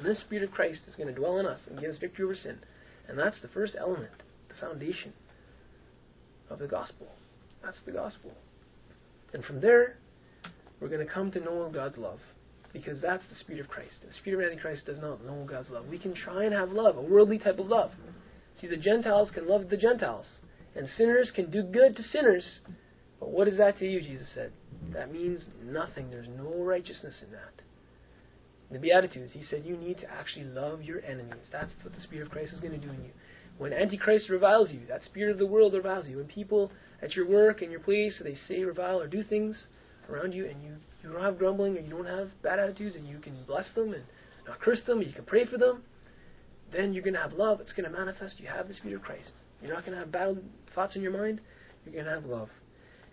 And 0.02 0.10
this 0.10 0.20
Spirit 0.20 0.44
of 0.44 0.50
Christ 0.50 0.80
is 0.88 0.96
going 0.96 1.08
to 1.08 1.14
dwell 1.14 1.38
in 1.38 1.46
us 1.46 1.60
and 1.68 1.78
give 1.78 1.90
us 1.90 1.98
victory 1.98 2.24
over 2.24 2.34
sin. 2.34 2.58
And 3.08 3.18
that's 3.18 3.40
the 3.40 3.48
first 3.48 3.76
element, 3.78 4.10
the 4.48 4.54
foundation 4.54 5.12
of 6.52 6.58
the 6.58 6.66
gospel. 6.66 7.06
That's 7.62 7.78
the 7.86 7.92
gospel. 7.92 8.32
And 9.32 9.44
from 9.44 9.60
there, 9.60 9.96
we're 10.80 10.88
going 10.88 11.06
to 11.06 11.12
come 11.12 11.30
to 11.32 11.40
know 11.40 11.70
God's 11.72 11.96
love. 11.96 12.18
Because 12.72 13.00
that's 13.02 13.22
the 13.28 13.36
Spirit 13.36 13.60
of 13.60 13.68
Christ. 13.68 13.94
The 14.06 14.14
Spirit 14.14 14.46
of 14.46 14.52
Antichrist 14.52 14.86
does 14.86 14.98
not 14.98 15.24
know 15.24 15.46
God's 15.48 15.68
love. 15.68 15.86
We 15.88 15.98
can 15.98 16.14
try 16.14 16.44
and 16.44 16.54
have 16.54 16.70
love, 16.70 16.96
a 16.96 17.02
worldly 17.02 17.38
type 17.38 17.58
of 17.58 17.66
love. 17.66 17.90
See, 18.60 18.66
the 18.66 18.78
Gentiles 18.78 19.30
can 19.32 19.46
love 19.46 19.68
the 19.68 19.76
Gentiles. 19.76 20.26
And 20.74 20.88
sinners 20.96 21.30
can 21.34 21.50
do 21.50 21.62
good 21.62 21.96
to 21.96 22.02
sinners. 22.02 22.44
But 23.20 23.30
what 23.30 23.46
is 23.46 23.58
that 23.58 23.78
to 23.78 23.86
you, 23.86 24.00
Jesus 24.00 24.26
said? 24.34 24.52
That 24.94 25.12
means 25.12 25.42
nothing. 25.62 26.10
There's 26.10 26.28
no 26.28 26.64
righteousness 26.64 27.14
in 27.22 27.30
that. 27.32 27.62
In 28.70 28.80
the 28.80 28.80
Beatitudes, 28.80 29.32
he 29.34 29.44
said 29.44 29.64
you 29.66 29.76
need 29.76 29.98
to 29.98 30.10
actually 30.10 30.46
love 30.46 30.80
your 30.80 31.02
enemies. 31.04 31.44
That's 31.52 31.70
what 31.82 31.94
the 31.94 32.00
Spirit 32.00 32.26
of 32.26 32.32
Christ 32.32 32.54
is 32.54 32.60
going 32.60 32.72
to 32.72 32.78
do 32.78 32.90
in 32.90 33.04
you. 33.04 33.10
When 33.58 33.72
Antichrist 33.72 34.28
reviles 34.28 34.70
you, 34.70 34.80
that 34.88 35.04
spirit 35.04 35.32
of 35.32 35.38
the 35.38 35.46
world 35.46 35.74
reviles 35.74 36.08
you. 36.08 36.16
When 36.16 36.26
people 36.26 36.72
at 37.02 37.14
your 37.14 37.28
work 37.28 37.62
and 37.62 37.70
your 37.70 37.80
place, 37.80 38.20
they 38.22 38.36
say, 38.48 38.64
revile, 38.64 39.00
or 39.00 39.06
do 39.06 39.22
things 39.22 39.56
around 40.08 40.32
you, 40.32 40.46
and 40.46 40.62
you, 40.62 40.76
you 41.02 41.12
don't 41.12 41.22
have 41.22 41.38
grumbling, 41.38 41.76
and 41.76 41.86
you 41.86 41.94
don't 41.94 42.06
have 42.06 42.30
bad 42.42 42.58
attitudes, 42.58 42.96
and 42.96 43.06
you 43.06 43.18
can 43.18 43.36
bless 43.46 43.66
them 43.74 43.92
and 43.92 44.02
not 44.46 44.60
curse 44.60 44.80
them, 44.86 44.98
and 44.98 45.06
you 45.06 45.12
can 45.12 45.24
pray 45.24 45.44
for 45.46 45.58
them, 45.58 45.82
then 46.72 46.92
you're 46.92 47.02
going 47.02 47.14
to 47.14 47.20
have 47.20 47.34
love. 47.34 47.60
It's 47.60 47.72
going 47.72 47.90
to 47.90 47.96
manifest. 47.96 48.36
You 48.38 48.48
have 48.48 48.68
the 48.68 48.74
Spirit 48.74 48.96
of 48.96 49.02
Christ. 49.02 49.30
You're 49.62 49.74
not 49.74 49.84
going 49.84 49.96
to 49.96 50.00
have 50.00 50.10
bad 50.10 50.42
thoughts 50.74 50.96
in 50.96 51.02
your 51.02 51.12
mind. 51.12 51.40
You're 51.84 51.94
going 51.94 52.06
to 52.06 52.12
have 52.12 52.24
love. 52.24 52.48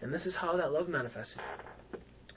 And 0.02 0.14
this 0.14 0.26
is 0.26 0.34
how 0.36 0.56
that 0.58 0.72
love 0.72 0.88
manifested. 0.88 1.40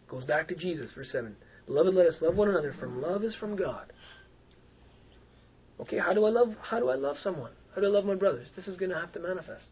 Goes 0.09 0.25
back 0.25 0.49
to 0.49 0.55
Jesus, 0.55 0.91
verse 0.95 1.11
7. 1.13 1.35
Beloved, 1.67 1.95
let 1.95 2.07
us 2.07 2.17
love 2.21 2.35
one 2.35 2.49
another, 2.49 2.75
for 2.79 2.89
love 2.89 3.25
is 3.25 3.35
from 3.37 3.57
God. 3.57 3.93
Okay, 5.81 5.99
how 5.99 6.13
do 6.13 6.25
I 6.25 6.31
love 6.31 6.55
how 6.63 6.79
do 6.79 6.91
I 6.91 6.95
love 6.95 7.17
someone? 7.23 7.53
How 7.75 7.83
I 7.83 7.87
love 7.87 8.05
my 8.05 8.15
brothers? 8.15 8.49
This 8.55 8.67
is 8.67 8.77
going 8.77 8.91
to 8.91 8.99
have 8.99 9.13
to 9.13 9.21
manifest. 9.21 9.65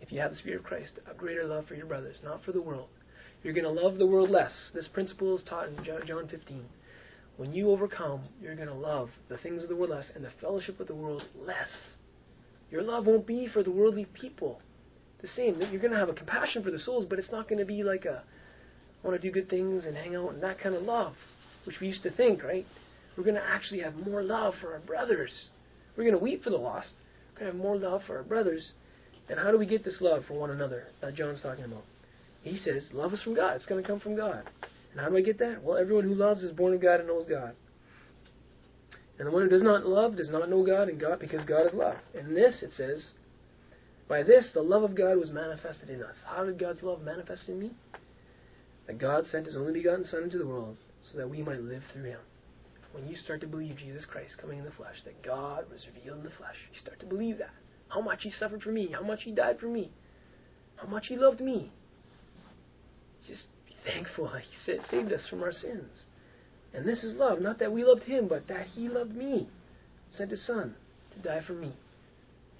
If 0.00 0.10
you 0.10 0.20
have 0.20 0.32
the 0.32 0.36
Spirit 0.38 0.58
of 0.58 0.64
Christ, 0.64 0.92
a 1.08 1.14
greater 1.14 1.44
love 1.44 1.66
for 1.66 1.74
your 1.74 1.86
brothers, 1.86 2.16
not 2.24 2.44
for 2.44 2.52
the 2.52 2.60
world. 2.60 2.88
You're 3.42 3.54
going 3.54 3.64
to 3.64 3.82
love 3.82 3.98
the 3.98 4.06
world 4.06 4.30
less. 4.30 4.52
This 4.74 4.88
principle 4.88 5.36
is 5.36 5.44
taught 5.44 5.68
in 5.68 5.84
John 5.84 6.28
15. 6.28 6.64
When 7.36 7.52
you 7.52 7.70
overcome, 7.70 8.22
you're 8.42 8.56
going 8.56 8.68
to 8.68 8.74
love 8.74 9.10
the 9.28 9.38
things 9.38 9.62
of 9.62 9.68
the 9.68 9.76
world 9.76 9.90
less 9.90 10.06
and 10.14 10.24
the 10.24 10.32
fellowship 10.40 10.80
of 10.80 10.88
the 10.88 10.94
world 10.94 11.22
less. 11.38 11.68
Your 12.70 12.82
love 12.82 13.06
won't 13.06 13.26
be 13.26 13.46
for 13.46 13.62
the 13.62 13.70
worldly 13.70 14.06
people. 14.06 14.60
The 15.22 15.28
same. 15.36 15.60
You're 15.60 15.80
going 15.80 15.92
to 15.92 15.98
have 15.98 16.08
a 16.08 16.14
compassion 16.14 16.62
for 16.62 16.70
the 16.70 16.78
souls, 16.78 17.06
but 17.08 17.18
it's 17.18 17.30
not 17.30 17.48
going 17.48 17.58
to 17.58 17.64
be 17.64 17.82
like 17.82 18.04
a 18.04 18.22
I 19.02 19.08
want 19.08 19.20
to 19.20 19.26
do 19.26 19.32
good 19.32 19.48
things 19.48 19.84
and 19.86 19.96
hang 19.96 20.14
out 20.14 20.34
and 20.34 20.42
that 20.42 20.60
kind 20.60 20.74
of 20.74 20.82
love, 20.82 21.14
which 21.64 21.80
we 21.80 21.86
used 21.86 22.02
to 22.02 22.10
think, 22.10 22.42
right? 22.42 22.66
We're 23.16 23.24
going 23.24 23.36
to 23.36 23.46
actually 23.46 23.80
have 23.80 23.94
more 23.94 24.22
love 24.22 24.54
for 24.60 24.74
our 24.74 24.80
brothers. 24.80 25.30
We're 25.96 26.04
going 26.04 26.18
to 26.18 26.22
weep 26.22 26.44
for 26.44 26.50
the 26.50 26.56
lost. 26.56 26.88
Have 27.40 27.54
more 27.54 27.76
love 27.76 28.02
for 28.06 28.18
our 28.18 28.22
brothers. 28.22 28.72
And 29.28 29.38
how 29.38 29.50
do 29.50 29.58
we 29.58 29.66
get 29.66 29.84
this 29.84 29.96
love 30.00 30.24
for 30.26 30.34
one 30.34 30.50
another 30.50 30.88
that 31.00 31.14
John's 31.14 31.40
talking 31.40 31.64
about? 31.64 31.84
He 32.42 32.56
says, 32.58 32.84
love 32.92 33.12
is 33.12 33.22
from 33.22 33.34
God. 33.34 33.56
It's 33.56 33.66
going 33.66 33.82
to 33.82 33.88
come 33.88 34.00
from 34.00 34.16
God. 34.16 34.48
And 34.92 35.00
how 35.00 35.08
do 35.08 35.16
I 35.16 35.20
get 35.20 35.38
that? 35.38 35.62
Well, 35.62 35.76
everyone 35.76 36.04
who 36.04 36.14
loves 36.14 36.42
is 36.42 36.52
born 36.52 36.74
of 36.74 36.82
God 36.82 37.00
and 37.00 37.08
knows 37.08 37.26
God. 37.28 37.54
And 39.18 39.28
the 39.28 39.32
one 39.32 39.42
who 39.42 39.48
does 39.48 39.62
not 39.62 39.86
love 39.86 40.16
does 40.16 40.30
not 40.30 40.48
know 40.48 40.64
God 40.64 40.88
and 40.88 40.98
God 40.98 41.20
because 41.20 41.44
God 41.44 41.66
is 41.66 41.74
love. 41.74 41.96
And 42.18 42.36
this, 42.36 42.62
it 42.62 42.72
says, 42.76 43.04
by 44.08 44.22
this 44.22 44.48
the 44.54 44.62
love 44.62 44.82
of 44.82 44.96
God 44.96 45.18
was 45.18 45.30
manifested 45.30 45.90
in 45.90 46.02
us. 46.02 46.16
How 46.26 46.44
did 46.44 46.58
God's 46.58 46.82
love 46.82 47.02
manifest 47.02 47.42
in 47.46 47.60
me? 47.60 47.70
That 48.86 48.98
God 48.98 49.24
sent 49.30 49.46
His 49.46 49.56
only 49.56 49.74
begotten 49.74 50.04
Son 50.10 50.24
into 50.24 50.38
the 50.38 50.46
world 50.46 50.76
so 51.12 51.18
that 51.18 51.30
we 51.30 51.42
might 51.42 51.60
live 51.62 51.82
through 51.92 52.04
Him. 52.04 52.18
When 52.92 53.06
you 53.06 53.16
start 53.16 53.40
to 53.42 53.46
believe 53.46 53.76
Jesus 53.76 54.04
Christ 54.04 54.36
coming 54.40 54.58
in 54.58 54.64
the 54.64 54.72
flesh, 54.72 54.96
that 55.04 55.22
God 55.22 55.70
was 55.70 55.86
revealed 55.94 56.18
in 56.18 56.24
the 56.24 56.36
flesh, 56.36 56.56
you 56.72 56.80
start 56.80 56.98
to 57.00 57.06
believe 57.06 57.38
that. 57.38 57.54
How 57.88 58.00
much 58.00 58.22
He 58.22 58.32
suffered 58.32 58.62
for 58.62 58.72
me, 58.72 58.90
how 58.92 59.02
much 59.02 59.22
He 59.22 59.32
died 59.32 59.58
for 59.60 59.66
me, 59.66 59.90
how 60.76 60.88
much 60.88 61.06
He 61.08 61.16
loved 61.16 61.40
me. 61.40 61.70
Just 63.26 63.46
be 63.66 63.76
thankful 63.84 64.30
that 64.32 64.42
He 64.42 64.78
saved 64.90 65.12
us 65.12 65.22
from 65.28 65.42
our 65.42 65.52
sins. 65.52 65.90
And 66.72 66.86
this 66.86 67.02
is 67.02 67.16
love, 67.16 67.40
not 67.40 67.58
that 67.58 67.72
we 67.72 67.84
loved 67.84 68.04
Him, 68.04 68.28
but 68.28 68.48
that 68.48 68.66
He 68.74 68.88
loved 68.88 69.14
me, 69.14 69.48
sent 70.16 70.30
His 70.30 70.44
Son 70.46 70.74
to 71.12 71.28
die 71.28 71.42
for 71.46 71.52
me. 71.52 71.74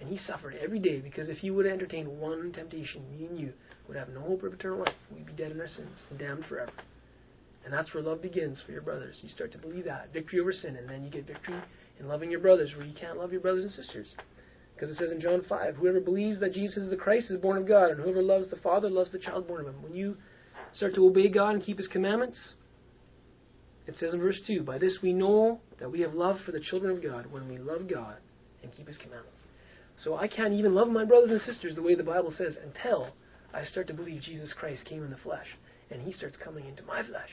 And 0.01 0.09
He 0.09 0.19
suffered 0.19 0.55
every 0.63 0.79
day 0.79 1.01
because 1.01 1.29
if 1.29 1.39
He 1.39 1.51
would 1.51 1.67
have 1.67 1.75
entertained 1.75 2.21
one 2.21 2.53
temptation, 2.53 3.03
me 3.11 3.27
and 3.27 3.39
you 3.39 3.53
would 3.87 3.97
have 3.97 4.09
no 4.09 4.21
hope 4.21 4.43
of 4.45 4.53
eternal 4.53 4.79
life. 4.79 4.95
We'd 5.13 5.27
be 5.27 5.33
dead 5.33 5.51
in 5.53 5.61
our 5.61 5.69
sins 5.69 5.99
damned 6.19 6.45
forever. 6.47 6.73
And 7.65 7.73
that's 7.73 7.93
where 7.93 8.03
love 8.03 8.23
begins 8.23 8.59
for 8.65 8.73
your 8.73 8.83
brothers. 8.83 9.17
You 9.23 9.29
start 9.29 9.53
to 9.53 9.59
believe 9.59 9.85
that. 9.85 10.13
Victory 10.13 10.41
over 10.41 10.53
sin. 10.53 10.77
And 10.77 10.89
then 10.89 11.05
you 11.05 11.11
get 11.11 11.27
victory 11.27 11.61
in 11.99 12.09
loving 12.09 12.31
your 12.31 12.41
brothers 12.41 12.71
where 12.77 12.87
you 12.87 12.95
can't 12.95 13.19
love 13.19 13.33
your 13.33 13.41
brothers 13.41 13.65
and 13.65 13.73
sisters. 13.73 14.09
Because 14.75 14.91
it 14.91 14.99
says 14.99 15.13
in 15.13 15.21
John 15.21 15.45
5, 15.47 15.77
whoever 15.77 16.01
believes 16.01 16.41
that 16.41 16.55
Jesus 16.55 16.79
is 16.79 16.91
the 16.91 16.97
Christ 16.97 17.31
is 17.31 17.37
born 17.37 17.59
of 17.59 17.69
God, 17.69 17.91
and 17.91 18.01
whoever 18.01 18.23
loves 18.23 18.49
the 18.49 18.57
Father 18.57 18.89
loves 18.89 19.11
the 19.13 19.19
child 19.19 19.47
born 19.47 19.61
of 19.61 19.67
him. 19.67 19.83
When 19.83 19.95
you 19.95 20.17
start 20.73 20.95
to 20.95 21.07
obey 21.07 21.29
God 21.29 21.51
and 21.51 21.63
keep 21.63 21.77
his 21.77 21.89
commandments, 21.89 22.39
it 23.87 23.97
says 23.99 24.15
in 24.15 24.21
verse 24.21 24.41
2, 24.47 24.63
by 24.63 24.79
this 24.79 24.99
we 25.03 25.13
know 25.13 25.61
that 25.81 25.91
we 25.91 26.01
have 26.01 26.15
love 26.15 26.39
for 26.47 26.53
the 26.53 26.61
children 26.61 26.97
of 26.97 27.03
God 27.03 27.27
when 27.31 27.47
we 27.47 27.59
love 27.59 27.89
God 27.89 28.17
and 28.63 28.73
keep 28.73 28.87
his 28.87 28.97
commandments. 28.97 29.37
So 30.03 30.17
I 30.17 30.29
can't 30.29 30.55
even 30.55 30.75
love 30.75 30.89
my 30.89 31.05
brothers 31.05 31.31
and 31.31 31.41
sisters 31.43 31.75
the 31.75 31.83
way 31.83 31.95
the 31.95 32.03
Bible 32.03 32.33
says 32.37 32.55
until 32.65 33.09
I 33.53 33.65
start 33.65 33.87
to 33.89 33.95
believe 33.95 34.23
Jesus 34.23 34.53
Christ 34.55 34.85
came 34.85 35.05
in 35.05 35.11
the 35.11 35.19
flesh 35.19 35.47
and 35.91 36.01
he 36.01 36.13
starts 36.13 36.37
coming 36.43 36.67
into 36.67 36.83
my 36.85 37.03
flesh 37.03 37.29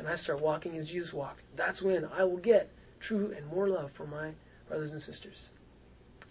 and 0.00 0.08
I 0.08 0.16
start 0.16 0.40
walking 0.40 0.78
as 0.78 0.86
Jesus 0.86 1.12
walked. 1.12 1.42
That's 1.58 1.82
when 1.82 2.06
I 2.06 2.24
will 2.24 2.38
get 2.38 2.70
true 3.06 3.34
and 3.36 3.46
more 3.46 3.68
love 3.68 3.90
for 3.98 4.06
my 4.06 4.32
brothers 4.66 4.92
and 4.92 5.02
sisters. 5.02 5.36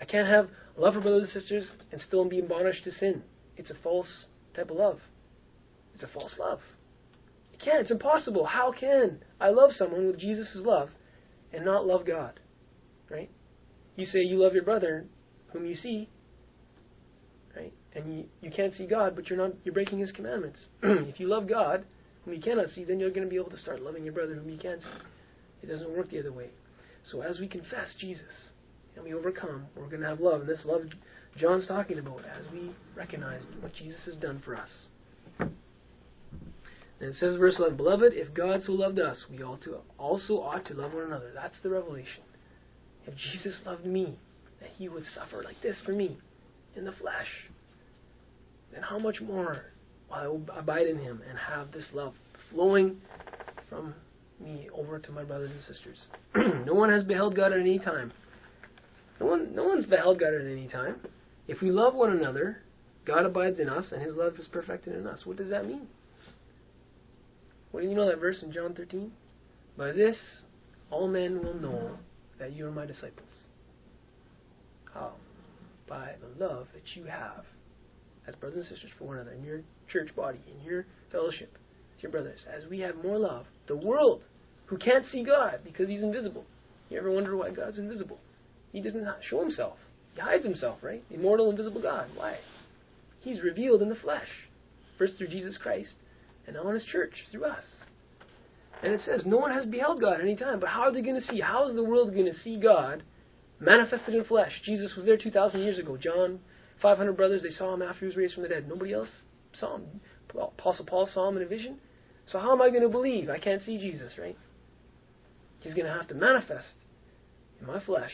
I 0.02 0.06
can't 0.06 0.28
have 0.28 0.50
love 0.76 0.96
for 0.96 1.02
brothers 1.02 1.30
and 1.32 1.42
sisters 1.42 1.68
and 1.92 2.02
still 2.02 2.26
be 2.26 2.40
in 2.40 2.48
to 2.48 2.92
sin. 3.00 3.22
It's 3.58 3.70
a 3.70 3.76
false 3.84 4.08
type 4.56 4.72
of 4.72 4.78
love. 4.78 5.00
It's 5.94 6.04
a 6.04 6.08
false 6.08 6.34
love. 6.40 6.62
It 7.54 7.62
can't. 7.64 7.82
It's 7.82 7.92
impossible. 7.92 8.46
How 8.46 8.72
can 8.72 9.20
I 9.40 9.50
love 9.50 9.72
someone 9.78 10.08
with 10.08 10.18
Jesus' 10.18 10.50
love 10.56 10.90
and 11.54 11.64
not 11.64 11.86
love 11.86 12.08
God? 12.08 12.40
Right? 13.08 13.30
You 13.96 14.08
say 14.08 14.20
you 14.20 14.42
love 14.42 14.54
your 14.54 14.64
brother 14.64 15.06
whom 15.54 15.68
you 15.68 15.76
see, 15.76 16.10
right? 17.56 17.74
And 17.94 18.18
you, 18.18 18.26
you 18.42 18.50
can't 18.50 18.76
see 18.76 18.88
God, 18.88 19.16
but 19.16 19.30
you're 19.30 19.38
not 19.38 19.52
you're 19.64 19.74
breaking 19.74 20.00
his 20.00 20.12
commandments. 20.12 20.60
if 20.82 21.20
you 21.20 21.28
love 21.28 21.48
God, 21.48 21.86
whom 22.30 22.36
you 22.36 22.42
cannot 22.42 22.70
see, 22.70 22.84
then 22.84 23.00
you're 23.00 23.10
going 23.10 23.26
to 23.26 23.30
be 23.30 23.38
able 23.38 23.50
to 23.50 23.58
start 23.58 23.82
loving 23.82 24.04
your 24.04 24.14
brother 24.14 24.36
whom 24.36 24.50
you 24.50 24.58
can't 24.58 24.82
see. 24.82 25.64
It 25.64 25.68
doesn't 25.68 25.96
work 25.96 26.12
the 26.12 26.20
other 26.20 26.32
way. 26.32 26.50
So 27.12 27.22
as 27.22 27.40
we 27.40 27.48
confess 27.48 27.90
Jesus 28.00 28.52
and 28.96 29.04
we 29.04 29.14
overcome, 29.14 29.66
we're 29.76 29.88
going 29.88 30.02
to 30.02 30.08
have 30.08 30.20
love. 30.20 30.42
And 30.42 30.50
this 30.50 30.64
love 30.66 30.84
John's 31.38 31.68
talking 31.68 32.00
about 32.00 32.20
as 32.26 32.52
we 32.52 32.72
recognize 32.96 33.42
what 33.62 33.74
Jesus 33.74 34.00
has 34.06 34.16
done 34.16 34.42
for 34.44 34.56
us. 34.56 34.70
And 35.40 35.50
it 37.00 37.16
says, 37.16 37.38
verse 37.38 37.56
11, 37.58 37.78
Beloved, 37.78 38.14
if 38.14 38.34
God 38.34 38.62
so 38.66 38.74
loved 38.74 39.00
us, 39.00 39.18
we 39.30 39.42
also 39.42 40.34
ought 40.34 40.66
to 40.66 40.74
love 40.74 40.94
one 40.94 41.06
another. 41.06 41.32
That's 41.34 41.56
the 41.64 41.70
revelation. 41.70 42.24
If 43.08 43.16
Jesus 43.16 43.56
loved 43.66 43.86
me, 43.86 44.18
that 44.60 44.70
he 44.78 44.90
would 44.90 45.06
suffer 45.16 45.42
like 45.42 45.62
this 45.64 45.78
for 45.86 45.94
me 45.94 46.18
in 46.76 46.84
the 46.84 46.92
flesh, 46.92 47.50
then 48.74 48.84
how 48.84 49.00
much 49.00 49.22
more 49.22 49.72
abide 50.12 50.88
in 50.88 50.98
him 50.98 51.22
and 51.28 51.38
have 51.38 51.72
this 51.72 51.86
love 51.94 52.14
flowing 52.52 53.00
from 53.70 53.94
me 54.40 54.70
over 54.74 55.00
to 55.00 55.12
my 55.12 55.24
brothers 55.24 55.52
and 55.52 55.62
sisters? 55.64 55.98
no 56.66 56.74
one 56.74 56.90
has 56.90 57.04
beheld 57.04 57.36
God 57.36 57.54
at 57.54 57.60
any 57.60 57.80
time. 57.80 58.12
No 59.20 59.28
one, 59.28 59.54
no 59.54 59.66
one's 59.66 59.86
beheld 59.86 60.20
God 60.20 60.34
at 60.34 60.46
any 60.46 60.68
time. 60.68 60.96
If 61.48 61.62
we 61.62 61.72
love 61.72 61.94
one 61.94 62.12
another, 62.12 62.60
God 63.06 63.26
abides 63.26 63.60
in 63.60 63.70
us, 63.70 63.86
and 63.92 64.02
His 64.02 64.16
love 64.16 64.38
is 64.40 64.48
perfected 64.48 64.96
in 64.96 65.08
us. 65.08 65.26
What 65.26 65.38
does 65.38 65.50
that 65.50 65.68
mean? 65.68 65.88
What 67.72 67.82
do 67.82 67.88
you 67.88 67.96
know 67.96 68.08
that 68.08 68.20
verse 68.20 68.42
in 68.42 68.52
John 68.52 68.74
13? 68.74 69.12
By 69.78 69.92
this, 69.92 70.18
all 70.90 71.08
men 71.08 71.44
will 71.44 71.56
know 71.56 71.98
that 72.40 72.54
you 72.54 72.68
are 72.68 72.72
my 72.72 72.86
disciples. 72.86 73.30
How? 74.94 75.14
By 75.88 76.14
the 76.22 76.46
love 76.46 76.68
that 76.74 76.96
you 76.96 77.06
have 77.06 77.46
as 78.30 78.36
brothers 78.36 78.58
and 78.58 78.68
sisters 78.68 78.92
for 78.98 79.06
one 79.06 79.18
another 79.18 79.34
in 79.34 79.44
your 79.44 79.62
church 79.92 80.16
body, 80.16 80.40
in 80.48 80.64
your 80.66 80.86
fellowship 81.12 81.52
with 81.94 82.04
your 82.04 82.12
brothers. 82.12 82.40
As 82.56 82.70
we 82.70 82.80
have 82.80 83.04
more 83.04 83.18
love, 83.18 83.46
the 83.68 83.76
world, 83.76 84.22
who 84.68 84.78
can't 84.78 85.06
see 85.12 85.24
God 85.24 85.60
because 85.64 85.90
He's 85.90 86.04
invisible. 86.04 86.46
You 86.90 87.00
ever 87.00 87.12
wonder 87.12 87.36
why 87.36 87.50
God's 87.50 87.80
invisible? 87.80 88.20
He 88.72 88.82
doesn't 88.82 89.06
show 89.28 89.42
Himself. 89.42 89.78
He 90.14 90.22
hides 90.22 90.46
Himself, 90.46 90.80
right? 90.82 91.04
Immortal, 91.10 91.50
invisible 91.50 91.82
God. 91.82 92.08
Why? 92.16 92.38
He's 93.22 93.42
revealed 93.42 93.82
in 93.82 93.90
the 93.90 93.96
flesh, 93.96 94.28
first 94.98 95.16
through 95.18 95.30
Jesus 95.30 95.58
Christ, 95.58 95.90
and 96.46 96.56
now 96.56 96.68
in 96.68 96.76
His 96.76 96.86
church 96.86 97.14
through 97.32 97.46
us. 97.46 97.64
And 98.82 98.94
it 98.94 99.02
says, 99.06 99.24
no 99.26 99.38
one 99.38 99.52
has 99.52 99.66
beheld 99.66 100.00
God 100.00 100.16
at 100.16 100.22
any 100.22 100.36
time. 100.36 100.60
But 100.60 100.70
how 100.70 100.82
are 100.84 100.94
they 100.94 101.02
going 101.02 101.20
to 101.20 101.28
see? 101.28 101.42
How 101.42 101.68
is 101.68 101.76
the 101.76 101.84
world 101.84 102.14
going 102.14 102.32
to 102.32 102.40
see 102.40 102.58
God 102.58 103.04
manifested 103.60 104.16
in 104.16 104.24
flesh? 104.24 104.54
Jesus 104.64 104.96
was 104.96 105.06
there 105.06 105.18
2,000 105.18 105.60
years 105.60 105.80
ago. 105.80 105.98
John, 105.98 106.40
500 106.82 107.14
brothers, 107.14 107.44
they 107.44 107.50
saw 107.50 107.74
him 107.74 107.82
after 107.82 108.02
he 108.02 108.06
was 108.06 108.16
raised 108.16 108.34
from 108.34 108.44
the 108.44 108.50
dead. 108.50 108.68
Nobody 108.68 108.94
else 108.94 109.10
saw 109.54 109.76
him. 109.76 109.86
Apostle 110.30 110.86
Paul 110.86 111.10
saw 111.12 111.28
him 111.30 111.38
in 111.38 111.44
a 111.44 111.48
vision. 111.48 111.78
So 112.32 112.40
how 112.40 112.52
am 112.52 112.62
I 112.62 112.70
going 112.70 112.84
to 112.84 112.90
believe? 112.90 113.30
I 113.30 113.40
can't 113.40 113.64
see 113.66 113.78
Jesus, 113.78 114.14
right? 114.18 114.38
He's 115.62 115.74
going 115.74 115.88
to 115.88 115.94
have 115.94 116.08
to 116.10 116.14
manifest 116.14 116.68
in 117.60 117.68
my 117.68 117.84
flesh 117.84 118.12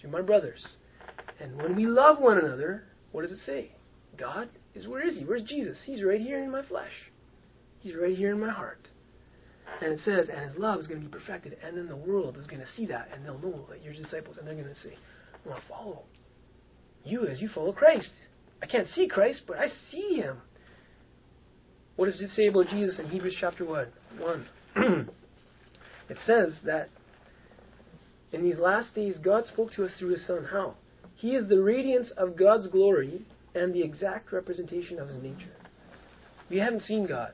through 0.00 0.10
my 0.10 0.22
brothers. 0.22 0.64
And 1.40 1.60
when 1.60 1.74
we 1.74 1.86
love 1.86 2.18
one 2.18 2.38
another, 2.38 2.84
what 3.12 3.22
does 3.22 3.32
it 3.32 3.44
say? 3.44 3.72
God 4.16 4.48
is 4.74 4.86
where 4.86 5.06
is 5.06 5.16
he? 5.16 5.24
Where's 5.24 5.42
Jesus? 5.42 5.76
He's 5.84 6.02
right 6.02 6.20
here 6.20 6.42
in 6.42 6.50
my 6.50 6.62
flesh. 6.62 6.92
He's 7.80 7.94
right 7.94 8.16
here 8.16 8.32
in 8.32 8.40
my 8.40 8.50
heart. 8.50 8.88
And 9.82 9.92
it 9.92 10.00
says, 10.04 10.28
and 10.34 10.50
his 10.50 10.58
love 10.58 10.80
is 10.80 10.86
going 10.86 11.00
to 11.00 11.06
be 11.06 11.12
perfected, 11.12 11.56
and 11.64 11.76
then 11.76 11.88
the 11.88 11.96
world 11.96 12.36
is 12.38 12.46
going 12.46 12.60
to 12.60 12.68
see 12.76 12.86
that, 12.86 13.08
and 13.14 13.24
they'll 13.24 13.38
know 13.38 13.66
that 13.70 13.82
you're 13.82 13.94
disciples, 13.94 14.36
and 14.36 14.46
they're 14.46 14.54
going 14.54 14.66
to 14.66 14.80
say, 14.82 14.96
I 15.32 15.48
want 15.48 15.62
to 15.62 15.68
follow 15.68 16.02
you 17.10 17.26
as 17.26 17.40
you 17.40 17.48
follow 17.48 17.72
Christ. 17.72 18.10
I 18.62 18.66
can't 18.66 18.88
see 18.94 19.08
Christ, 19.08 19.42
but 19.46 19.58
I 19.58 19.68
see 19.90 20.16
him. 20.16 20.38
What 21.96 22.06
does 22.06 22.20
it 22.20 22.30
say 22.34 22.46
about 22.46 22.68
Jesus 22.68 22.98
in 22.98 23.08
Hebrews 23.08 23.36
chapter 23.40 23.64
1? 23.64 23.86
1. 24.18 24.46
it 26.08 26.16
says 26.26 26.54
that 26.64 26.88
in 28.32 28.42
these 28.42 28.58
last 28.58 28.94
days 28.94 29.16
God 29.22 29.44
spoke 29.46 29.72
to 29.74 29.84
us 29.84 29.90
through 29.98 30.10
his 30.10 30.26
Son. 30.26 30.46
How? 30.50 30.76
He 31.16 31.30
is 31.30 31.48
the 31.48 31.60
radiance 31.60 32.08
of 32.16 32.36
God's 32.36 32.68
glory 32.68 33.26
and 33.54 33.74
the 33.74 33.82
exact 33.82 34.32
representation 34.32 34.98
of 34.98 35.08
his 35.08 35.22
nature. 35.22 35.52
We 36.48 36.58
haven't 36.58 36.82
seen 36.84 37.06
God. 37.06 37.32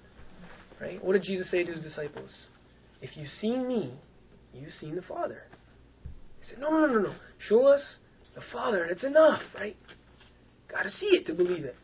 Right? 0.80 1.02
What 1.02 1.14
did 1.14 1.22
Jesus 1.22 1.50
say 1.50 1.64
to 1.64 1.72
his 1.72 1.82
disciples? 1.82 2.30
If 3.00 3.16
you've 3.16 3.30
seen 3.40 3.66
me, 3.66 3.94
you've 4.52 4.72
seen 4.80 4.94
the 4.94 5.02
Father. 5.02 5.44
He 6.40 6.50
said, 6.50 6.58
No, 6.60 6.70
no, 6.70 6.86
no, 6.86 6.98
no. 7.00 7.14
Show 7.48 7.66
us 7.66 7.80
the 8.36 8.42
Father, 8.52 8.82
and 8.82 8.92
it's 8.92 9.02
enough, 9.02 9.40
right? 9.58 9.76
Got 10.70 10.82
to 10.82 10.90
see 10.90 11.06
it 11.06 11.26
to 11.26 11.34
believe 11.34 11.64
it. 11.64 11.74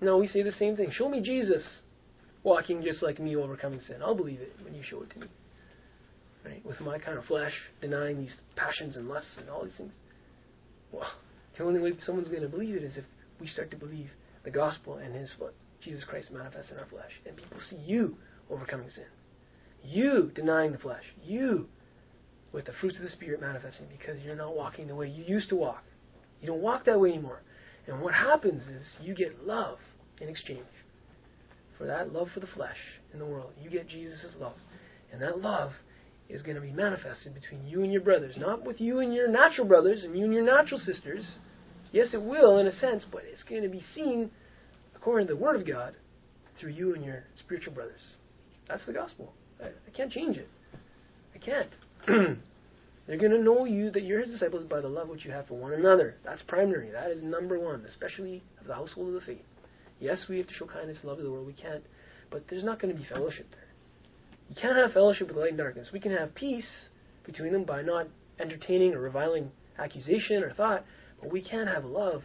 No, 0.00 0.18
we 0.18 0.28
say 0.28 0.42
the 0.42 0.52
same 0.52 0.76
thing. 0.76 0.90
Show 0.92 1.08
me 1.08 1.20
Jesus 1.20 1.62
walking 2.44 2.82
just 2.82 3.02
like 3.02 3.18
me, 3.18 3.34
overcoming 3.34 3.80
sin. 3.88 3.96
I'll 4.04 4.14
believe 4.14 4.40
it 4.40 4.52
when 4.62 4.74
you 4.74 4.82
show 4.88 5.02
it 5.02 5.10
to 5.10 5.18
me. 5.18 5.26
Right? 6.44 6.64
With 6.64 6.80
my 6.80 6.98
kind 6.98 7.18
of 7.18 7.24
flesh, 7.24 7.52
denying 7.80 8.18
these 8.18 8.34
passions 8.54 8.94
and 8.94 9.08
lusts 9.08 9.30
and 9.38 9.48
all 9.48 9.64
these 9.64 9.72
things. 9.76 9.92
Well, 10.92 11.08
the 11.56 11.64
only 11.64 11.80
way 11.80 11.92
someone's 12.04 12.28
going 12.28 12.42
to 12.42 12.48
believe 12.48 12.76
it 12.76 12.84
is 12.84 12.96
if 12.96 13.04
we 13.40 13.48
start 13.48 13.70
to 13.70 13.76
believe 13.76 14.10
the 14.44 14.50
gospel 14.50 14.98
and 14.98 15.14
His 15.14 15.30
what 15.38 15.54
Jesus 15.82 16.04
Christ 16.04 16.30
manifests 16.30 16.70
in 16.70 16.78
our 16.78 16.86
flesh, 16.86 17.10
and 17.26 17.36
people 17.36 17.58
see 17.70 17.76
you 17.76 18.16
overcoming 18.50 18.90
sin, 18.90 19.04
you 19.82 20.30
denying 20.34 20.72
the 20.72 20.78
flesh, 20.78 21.04
you 21.24 21.68
with 22.52 22.64
the 22.64 22.72
fruits 22.80 22.96
of 22.96 23.02
the 23.02 23.10
Spirit 23.10 23.40
manifesting 23.40 23.86
because 23.90 24.20
you're 24.22 24.36
not 24.36 24.54
walking 24.54 24.86
the 24.86 24.94
way 24.94 25.08
you 25.08 25.24
used 25.24 25.48
to 25.50 25.56
walk. 25.56 25.82
You 26.40 26.48
don't 26.48 26.62
walk 26.62 26.84
that 26.86 26.98
way 26.98 27.10
anymore. 27.10 27.42
And 27.86 28.00
what 28.00 28.14
happens 28.14 28.62
is 28.62 28.86
you 29.00 29.14
get 29.14 29.46
love 29.46 29.78
in 30.20 30.28
exchange 30.28 30.66
for 31.76 31.86
that 31.86 32.12
love 32.12 32.28
for 32.34 32.40
the 32.40 32.46
flesh 32.46 32.76
in 33.12 33.18
the 33.18 33.24
world. 33.24 33.52
You 33.62 33.70
get 33.70 33.88
Jesus' 33.88 34.34
love. 34.38 34.56
And 35.12 35.22
that 35.22 35.40
love 35.40 35.72
is 36.28 36.42
going 36.42 36.56
to 36.56 36.60
be 36.60 36.70
manifested 36.70 37.34
between 37.34 37.66
you 37.66 37.82
and 37.82 37.92
your 37.92 38.02
brothers, 38.02 38.34
not 38.36 38.64
with 38.64 38.80
you 38.80 38.98
and 38.98 39.14
your 39.14 39.28
natural 39.28 39.66
brothers 39.66 40.02
and 40.04 40.16
you 40.16 40.24
and 40.24 40.34
your 40.34 40.44
natural 40.44 40.80
sisters. 40.80 41.24
Yes, 41.92 42.08
it 42.12 42.22
will 42.22 42.58
in 42.58 42.66
a 42.66 42.78
sense, 42.78 43.04
but 43.10 43.22
it's 43.32 43.42
going 43.44 43.62
to 43.62 43.68
be 43.68 43.82
seen 43.94 44.30
according 44.94 45.28
to 45.28 45.34
the 45.34 45.40
Word 45.40 45.56
of 45.56 45.66
God 45.66 45.94
through 46.60 46.72
you 46.72 46.94
and 46.94 47.04
your 47.04 47.24
spiritual 47.38 47.72
brothers. 47.72 48.00
That's 48.68 48.84
the 48.84 48.92
gospel. 48.92 49.32
I, 49.62 49.68
I 49.68 49.96
can't 49.96 50.12
change 50.12 50.36
it. 50.36 50.48
I 51.34 51.38
can't. 51.38 51.70
They're 52.08 53.16
going 53.16 53.32
to 53.32 53.42
know 53.42 53.64
you 53.64 53.90
that 53.90 54.02
you're 54.02 54.20
His 54.20 54.30
disciples 54.30 54.64
by 54.64 54.80
the 54.80 54.88
love 54.88 55.08
which 55.08 55.24
you 55.24 55.30
have 55.30 55.46
for 55.46 55.54
one 55.54 55.72
another. 55.72 56.16
That's 56.24 56.42
primary. 56.42 56.90
That 56.90 57.10
is 57.10 57.22
number 57.22 57.58
one, 57.58 57.84
especially 57.88 58.42
of 58.60 58.66
the 58.66 58.74
household 58.74 59.08
of 59.08 59.14
the 59.14 59.20
faith. 59.20 59.44
Yes, 60.00 60.18
we 60.28 60.38
have 60.38 60.46
to 60.46 60.54
show 60.54 60.66
kindness 60.66 60.98
and 61.00 61.08
love 61.08 61.18
to 61.18 61.24
the 61.24 61.30
world. 61.30 61.46
We 61.46 61.52
can't, 61.52 61.82
but 62.30 62.44
there's 62.48 62.64
not 62.64 62.80
going 62.80 62.94
to 62.94 63.00
be 63.00 63.06
fellowship 63.08 63.46
there. 63.50 63.68
You 64.48 64.56
can't 64.60 64.76
have 64.76 64.92
fellowship 64.92 65.28
with 65.28 65.36
light 65.36 65.50
and 65.50 65.58
darkness. 65.58 65.88
We 65.92 66.00
can 66.00 66.12
have 66.12 66.34
peace 66.34 66.68
between 67.24 67.52
them 67.52 67.64
by 67.64 67.82
not 67.82 68.08
entertaining 68.40 68.94
or 68.94 69.00
reviling 69.00 69.50
accusation 69.78 70.42
or 70.42 70.52
thought, 70.52 70.84
but 71.20 71.30
we 71.32 71.42
can 71.42 71.66
have 71.66 71.84
love 71.84 72.22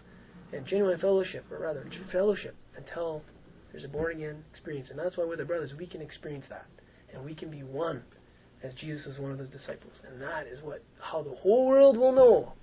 and 0.53 0.65
genuine 0.65 0.99
fellowship, 0.99 1.45
or 1.51 1.59
rather, 1.59 1.85
fellowship 2.11 2.55
until 2.77 3.23
there's 3.71 3.83
a 3.83 3.87
born 3.87 4.15
again 4.15 4.43
experience. 4.51 4.89
And 4.89 4.99
that's 4.99 5.17
why 5.17 5.25
we're 5.25 5.35
the 5.35 5.45
brothers, 5.45 5.71
we 5.77 5.87
can 5.87 6.01
experience 6.01 6.45
that. 6.49 6.65
And 7.13 7.25
we 7.25 7.33
can 7.33 7.49
be 7.49 7.63
one 7.63 8.03
as 8.63 8.73
Jesus 8.75 9.05
was 9.05 9.19
one 9.19 9.31
of 9.31 9.39
his 9.39 9.49
disciples. 9.49 9.93
And 10.09 10.21
that 10.21 10.47
is 10.47 10.61
what 10.63 10.83
how 10.99 11.21
the 11.21 11.35
whole 11.35 11.67
world 11.67 11.97
will 11.97 12.13
know. 12.13 12.53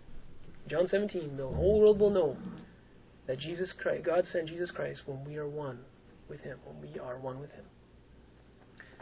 John 0.68 0.88
17, 0.88 1.36
the 1.36 1.46
whole 1.46 1.80
world 1.80 1.98
will 1.98 2.10
know 2.10 2.36
that 3.26 3.38
Jesus 3.38 3.72
Christ, 3.80 4.04
God 4.04 4.24
sent 4.32 4.48
Jesus 4.48 4.70
Christ 4.70 5.00
when 5.06 5.24
we 5.24 5.36
are 5.36 5.48
one 5.48 5.78
with 6.28 6.40
him, 6.40 6.58
when 6.64 6.80
we 6.80 6.98
are 6.98 7.18
one 7.18 7.40
with 7.40 7.50
him. 7.50 7.64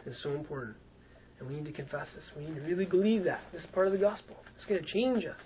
It's 0.05 0.21
so 0.23 0.31
important. 0.31 0.75
And 1.39 1.47
we 1.47 1.55
need 1.55 1.65
to 1.65 1.71
confess 1.71 2.07
this. 2.15 2.23
We 2.35 2.45
need 2.45 2.55
to 2.55 2.61
really 2.61 2.85
believe 2.85 3.23
that. 3.25 3.41
This 3.53 3.61
is 3.61 3.67
part 3.73 3.87
of 3.87 3.93
the 3.93 3.99
gospel. 3.99 4.35
It's 4.55 4.65
going 4.65 4.81
to 4.83 4.87
change 4.87 5.25
us. 5.25 5.39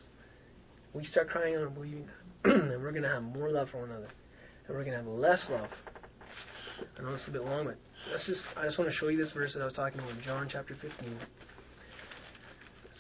We 0.94 1.06
start 1.06 1.30
crying 1.30 1.56
out 1.56 1.64
and 1.64 1.74
believing 1.74 2.08
that. 2.44 2.52
and 2.52 2.82
we're 2.82 2.92
going 2.92 3.04
to 3.04 3.10
have 3.10 3.24
more 3.24 3.52
love 3.52 3.70
for 3.72 3.82
one 3.82 3.90
another. 3.90 4.10
And 4.68 4.78
we're 4.78 4.84
going 4.84 4.98
to 4.98 5.04
have 5.04 5.08
less 5.08 5.40
love. 5.52 5.70
I 6.98 7.04
know 7.04 7.14
it's 7.14 7.28
a 7.28 7.32
bit 7.32 7.44
long, 7.44 7.66
but 7.66 7.78
let's 8.12 8.26
just, 8.26 8.42
I 8.58 8.66
just 8.66 8.78
want 8.78 8.92
to 8.92 8.98
show 8.98 9.08
you 9.08 9.18
this 9.18 9.32
verse 9.34 9.54
that 9.54 9.62
I 9.62 9.66
was 9.66 9.74
talking 9.74 10.00
about 10.00 10.14
John 10.26 10.48
chapter 10.52 10.76
15. 10.82 11.18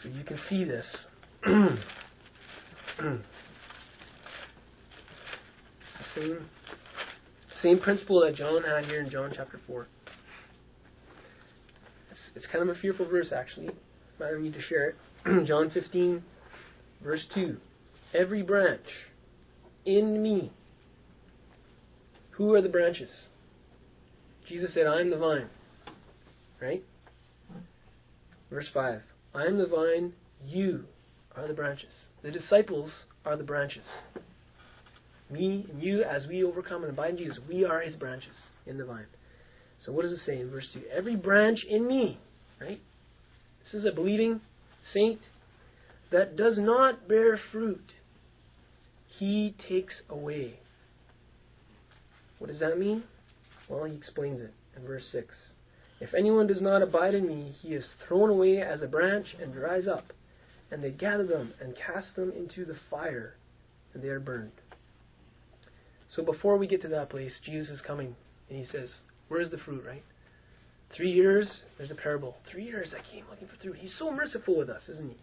So 0.02 0.10
you 0.10 0.24
can 0.24 0.40
see 0.50 0.64
this. 0.64 0.86
same, 6.16 6.46
same 7.62 7.80
principle 7.80 8.22
that 8.22 8.36
John 8.36 8.64
had 8.64 8.86
here 8.86 9.02
in 9.02 9.10
John 9.10 9.32
chapter 9.36 9.60
4. 9.66 9.88
It's, 12.12 12.20
it's 12.36 12.46
kind 12.48 12.70
of 12.70 12.76
a 12.76 12.80
fearful 12.80 13.08
verse, 13.08 13.32
actually. 13.36 13.70
I 14.20 14.32
don't 14.32 14.44
need 14.44 14.54
to 14.54 14.62
share 14.62 14.90
it. 14.90 14.96
John 15.48 15.72
15, 15.72 16.24
verse 17.04 17.26
2. 17.34 17.58
Every 18.14 18.42
branch 18.42 18.86
in 19.86 20.22
me. 20.22 20.52
Who 22.32 22.54
are 22.54 22.62
the 22.62 22.70
branches? 22.70 23.10
Jesus 24.48 24.74
said, 24.74 24.88
I 24.88 25.00
am 25.02 25.10
the 25.10 25.18
vine. 25.18 25.50
Right? 26.62 26.84
Verse 28.50 28.68
5 28.74 29.02
I 29.34 29.46
am 29.46 29.58
the 29.58 29.66
vine, 29.66 30.14
you 30.46 30.86
are 31.36 31.48
the 31.48 31.54
branches. 31.54 31.90
The 32.22 32.32
disciples 32.32 32.92
are 33.26 33.36
the 33.36 33.44
branches. 33.44 33.84
Me 35.30 35.66
and 35.72 35.82
you, 35.82 36.04
as 36.04 36.28
we 36.28 36.44
overcome 36.44 36.84
and 36.84 36.92
abide 36.92 37.12
in 37.12 37.18
Jesus, 37.18 37.40
we 37.50 37.66
are 37.66 37.82
his 37.82 37.96
branches 37.96 38.36
in 38.68 38.78
the 38.78 38.86
vine. 38.86 39.08
So 39.84 39.92
what 39.92 40.04
does 40.04 40.12
it 40.12 40.20
say 40.26 40.40
in 40.40 40.50
verse 40.50 40.68
2? 40.74 40.84
Every 40.96 41.16
branch 41.16 41.66
in 41.68 41.88
me, 41.88 42.20
right? 42.62 42.80
This 43.64 43.74
is 43.74 43.86
a 43.86 43.92
believing 43.92 44.42
saint 44.94 45.20
that 46.12 46.36
does 46.36 46.58
not 46.58 47.08
bear 47.08 47.40
fruit, 47.52 47.94
he 49.18 49.56
takes 49.68 49.96
away. 50.10 50.60
What 52.38 52.52
does 52.52 52.60
that 52.60 52.78
mean? 52.78 53.04
Well, 53.70 53.86
he 53.86 53.96
explains 53.96 54.40
it 54.40 54.54
in 54.76 54.86
verse 54.86 55.08
6. 55.12 55.34
If 56.00 56.14
anyone 56.14 56.48
does 56.48 56.62
not 56.62 56.82
abide 56.82 57.14
in 57.14 57.28
me, 57.28 57.54
he 57.62 57.70
is 57.70 57.88
thrown 58.08 58.30
away 58.30 58.62
as 58.62 58.82
a 58.82 58.88
branch 58.88 59.36
and 59.42 59.54
dries 59.54 59.88
up, 59.88 60.12
and 60.72 60.84
they 60.84 60.92
gather 60.92 61.26
them 61.26 61.54
and 61.62 61.76
cast 61.76 62.16
them 62.16 62.32
into 62.32 62.66
the 62.66 62.78
fire, 62.90 63.36
and 63.94 64.04
they 64.04 64.10
are 64.10 64.20
burned. 64.20 64.52
So 66.10 66.24
before 66.24 66.58
we 66.58 66.68
get 66.68 66.82
to 66.82 66.88
that 66.90 67.10
place, 67.10 67.34
Jesus 67.44 67.76
is 67.76 67.82
coming, 67.82 68.16
and 68.50 68.60
he 68.60 68.66
says, 68.66 68.94
Where's 69.30 69.50
the 69.50 69.58
fruit, 69.58 69.84
right? 69.86 70.04
Three 70.96 71.12
years, 71.12 71.50
there's 71.78 71.90
a 71.90 71.96
parable. 71.96 72.38
Three 72.52 72.66
years 72.66 72.90
I 72.94 73.02
came 73.12 73.26
looking 73.30 73.48
for 73.48 73.56
fruit. 73.56 73.78
He's 73.80 73.96
so 73.98 74.12
merciful 74.12 74.58
with 74.58 74.70
us, 74.70 74.84
isn't 74.90 75.10
he? 75.10 75.18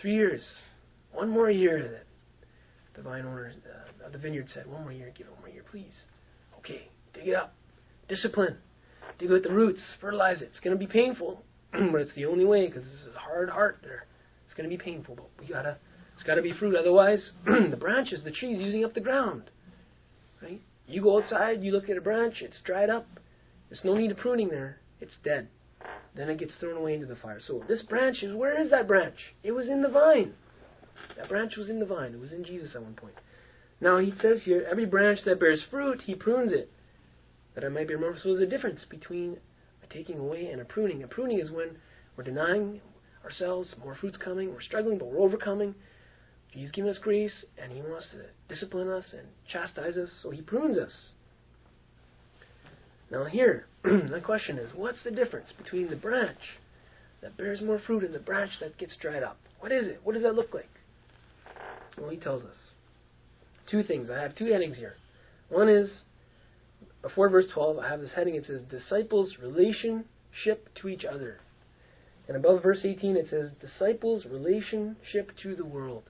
Three 0.00 0.14
years. 0.14 0.42
One 1.12 1.30
more 1.30 1.50
year 1.50 1.82
that 1.82 2.04
the 2.94 3.02
vine 3.02 3.26
owner 3.26 3.52
uh, 4.04 4.08
the 4.10 4.18
vineyard 4.18 4.48
said, 4.52 4.66
One 4.66 4.82
more 4.82 4.92
year, 4.92 5.12
give 5.16 5.28
one 5.28 5.40
more 5.40 5.48
year, 5.48 5.64
please. 5.68 5.94
Okay, 6.58 6.88
dig 7.16 7.28
it 7.28 7.34
up. 7.34 7.54
Discipline. 8.08 8.56
Dig 9.18 9.30
out 9.30 9.42
the 9.42 9.52
roots. 9.52 9.80
Fertilize 10.00 10.42
it. 10.42 10.50
It's 10.52 10.60
going 10.60 10.78
to 10.78 10.78
be 10.78 10.90
painful, 10.90 11.42
but 11.72 12.00
it's 12.00 12.14
the 12.14 12.26
only 12.26 12.44
way 12.44 12.66
because 12.66 12.84
this 12.84 13.00
is 13.08 13.14
a 13.14 13.18
hard 13.18 13.48
heart 13.48 13.78
there. 13.82 14.06
It's 14.46 14.54
going 14.54 14.68
to 14.68 14.76
be 14.76 14.82
painful, 14.82 15.16
but 15.16 15.28
we 15.40 15.52
gotta. 15.52 15.78
It's 16.14 16.22
got 16.22 16.36
to 16.36 16.42
be 16.42 16.52
fruit. 16.52 16.76
Otherwise, 16.76 17.32
the 17.44 17.76
branches, 17.76 18.22
the 18.24 18.30
trees, 18.30 18.58
using 18.58 18.84
up 18.84 18.94
the 18.94 19.00
ground. 19.00 19.50
Right? 20.42 20.62
You 20.86 21.02
go 21.02 21.22
outside, 21.22 21.62
you 21.62 21.72
look 21.72 21.90
at 21.90 21.96
a 21.98 22.00
branch, 22.00 22.36
it's 22.40 22.60
dried 22.64 22.88
up. 22.88 23.06
There's 23.68 23.84
no 23.84 23.96
need 23.96 24.12
of 24.12 24.16
pruning 24.16 24.48
there. 24.48 24.80
It's 25.00 25.16
dead. 25.24 25.48
Then 26.14 26.30
it 26.30 26.38
gets 26.38 26.52
thrown 26.58 26.76
away 26.76 26.94
into 26.94 27.06
the 27.06 27.16
fire. 27.16 27.40
So 27.46 27.62
this 27.68 27.82
branch 27.82 28.22
is 28.22 28.34
where 28.34 28.60
is 28.60 28.70
that 28.70 28.88
branch? 28.88 29.16
It 29.42 29.52
was 29.52 29.68
in 29.68 29.82
the 29.82 29.88
vine. 29.88 30.32
That 31.16 31.28
branch 31.28 31.56
was 31.56 31.68
in 31.68 31.80
the 31.80 31.86
vine. 31.86 32.14
It 32.14 32.20
was 32.20 32.32
in 32.32 32.44
Jesus 32.44 32.74
at 32.74 32.82
one 32.82 32.94
point. 32.94 33.14
Now 33.80 33.98
he 33.98 34.14
says 34.22 34.40
here, 34.44 34.66
every 34.70 34.86
branch 34.86 35.20
that 35.26 35.40
bears 35.40 35.62
fruit, 35.70 36.02
he 36.06 36.14
prunes 36.14 36.52
it, 36.52 36.70
that 37.56 37.64
I 37.64 37.68
might 37.68 37.88
be. 37.88 37.94
So 37.94 38.28
there's 38.28 38.40
a 38.40 38.46
difference 38.46 38.84
between 38.88 39.38
a 39.82 39.92
taking 39.92 40.20
away 40.20 40.46
and 40.46 40.60
a 40.60 40.64
pruning. 40.64 41.02
A 41.02 41.08
pruning 41.08 41.40
is 41.40 41.50
when 41.50 41.78
we're 42.16 42.22
denying 42.22 42.80
ourselves, 43.24 43.74
more 43.82 43.96
fruit's 43.96 44.18
coming, 44.18 44.52
we're 44.52 44.60
struggling, 44.60 44.98
but 44.98 45.08
we're 45.08 45.20
overcoming. 45.20 45.74
He's 46.52 46.70
given 46.70 46.90
us 46.90 46.98
grace, 46.98 47.44
and 47.60 47.72
He 47.72 47.80
wants 47.80 48.06
to 48.12 48.54
discipline 48.54 48.88
us 48.88 49.06
and 49.12 49.26
chastise 49.50 49.96
us, 49.96 50.10
so 50.22 50.30
He 50.30 50.42
prunes 50.42 50.78
us. 50.78 50.92
Now 53.10 53.24
here, 53.24 53.66
the 53.84 54.20
question 54.24 54.58
is, 54.58 54.70
what's 54.74 55.02
the 55.02 55.10
difference 55.10 55.48
between 55.56 55.90
the 55.90 55.96
branch 55.96 56.38
that 57.22 57.36
bears 57.36 57.60
more 57.60 57.80
fruit 57.84 58.04
and 58.04 58.14
the 58.14 58.18
branch 58.20 58.52
that 58.60 58.78
gets 58.78 58.96
dried 58.96 59.22
up? 59.22 59.38
What 59.60 59.72
is 59.72 59.86
it? 59.86 60.00
What 60.04 60.14
does 60.14 60.22
that 60.22 60.34
look 60.34 60.52
like? 60.52 60.68
Well, 61.98 62.10
he 62.10 62.18
tells 62.18 62.42
us. 62.42 62.56
Two 63.70 63.82
things. 63.82 64.10
I 64.10 64.20
have 64.20 64.34
two 64.34 64.46
headings 64.46 64.76
here. 64.76 64.94
One 65.48 65.68
is, 65.68 65.90
before 67.06 67.28
verse 67.28 67.46
12, 67.54 67.78
I 67.78 67.88
have 67.88 68.00
this 68.00 68.10
heading. 68.16 68.34
It 68.34 68.46
says, 68.48 68.62
Disciples' 68.68 69.36
relationship 69.40 70.68
to 70.80 70.88
each 70.88 71.04
other. 71.04 71.38
And 72.26 72.36
above 72.36 72.64
verse 72.64 72.80
18, 72.82 73.16
it 73.16 73.28
says, 73.30 73.50
Disciples' 73.60 74.24
relationship 74.24 75.30
to 75.44 75.54
the 75.54 75.64
world. 75.64 76.02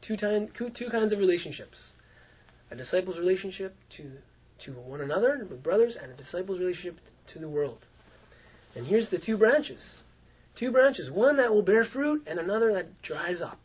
Two, 0.00 0.16
time, 0.16 0.48
two, 0.56 0.70
two 0.70 0.88
kinds 0.90 1.12
of 1.12 1.18
relationships 1.18 1.76
a 2.70 2.76
disciple's 2.76 3.18
relationship 3.18 3.74
to, 3.96 4.10
to 4.64 4.72
one 4.72 5.02
another, 5.02 5.46
with 5.50 5.62
brothers, 5.62 5.96
and 6.02 6.12
a 6.12 6.16
disciple's 6.16 6.58
relationship 6.58 6.98
to 7.32 7.38
the 7.38 7.48
world. 7.48 7.78
And 8.74 8.86
here's 8.86 9.10
the 9.10 9.18
two 9.18 9.36
branches. 9.36 9.80
Two 10.58 10.70
branches. 10.70 11.10
One 11.10 11.36
that 11.36 11.52
will 11.52 11.62
bear 11.62 11.84
fruit, 11.84 12.24
and 12.26 12.38
another 12.38 12.72
that 12.72 13.02
dries 13.02 13.42
up. 13.42 13.60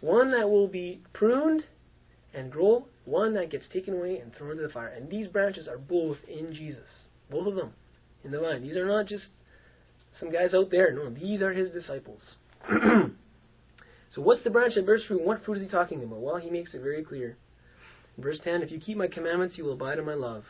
One 0.00 0.32
that 0.32 0.50
will 0.50 0.68
be 0.68 1.00
pruned 1.14 1.64
and 2.36 2.52
grow, 2.52 2.84
one 3.06 3.34
that 3.34 3.50
gets 3.50 3.64
taken 3.72 3.94
away 3.94 4.18
and 4.18 4.32
thrown 4.34 4.52
into 4.52 4.62
the 4.62 4.72
fire. 4.72 4.88
And 4.88 5.08
these 5.10 5.26
branches 5.26 5.66
are 5.66 5.78
both 5.78 6.18
in 6.28 6.54
Jesus. 6.54 6.86
Both 7.30 7.46
of 7.48 7.54
them 7.54 7.72
in 8.22 8.30
the 8.30 8.38
vine. 8.38 8.62
These 8.62 8.76
are 8.76 8.86
not 8.86 9.06
just 9.06 9.24
some 10.20 10.30
guys 10.30 10.52
out 10.54 10.70
there. 10.70 10.92
No, 10.92 11.10
these 11.10 11.40
are 11.40 11.52
his 11.52 11.70
disciples. 11.70 12.20
so 12.68 14.22
what's 14.22 14.44
the 14.44 14.50
branch 14.50 14.74
that 14.74 14.86
bears 14.86 15.02
fruit? 15.08 15.22
What 15.22 15.44
fruit 15.44 15.56
is 15.56 15.62
he 15.62 15.68
talking 15.68 16.02
about? 16.02 16.20
Well, 16.20 16.36
he 16.36 16.50
makes 16.50 16.74
it 16.74 16.82
very 16.82 17.02
clear. 17.02 17.38
In 18.16 18.22
verse 18.22 18.38
10, 18.44 18.62
if 18.62 18.70
you 18.70 18.80
keep 18.80 18.98
my 18.98 19.08
commandments, 19.08 19.56
you 19.56 19.64
will 19.64 19.72
abide 19.72 19.98
in 19.98 20.04
my 20.04 20.14
love. 20.14 20.44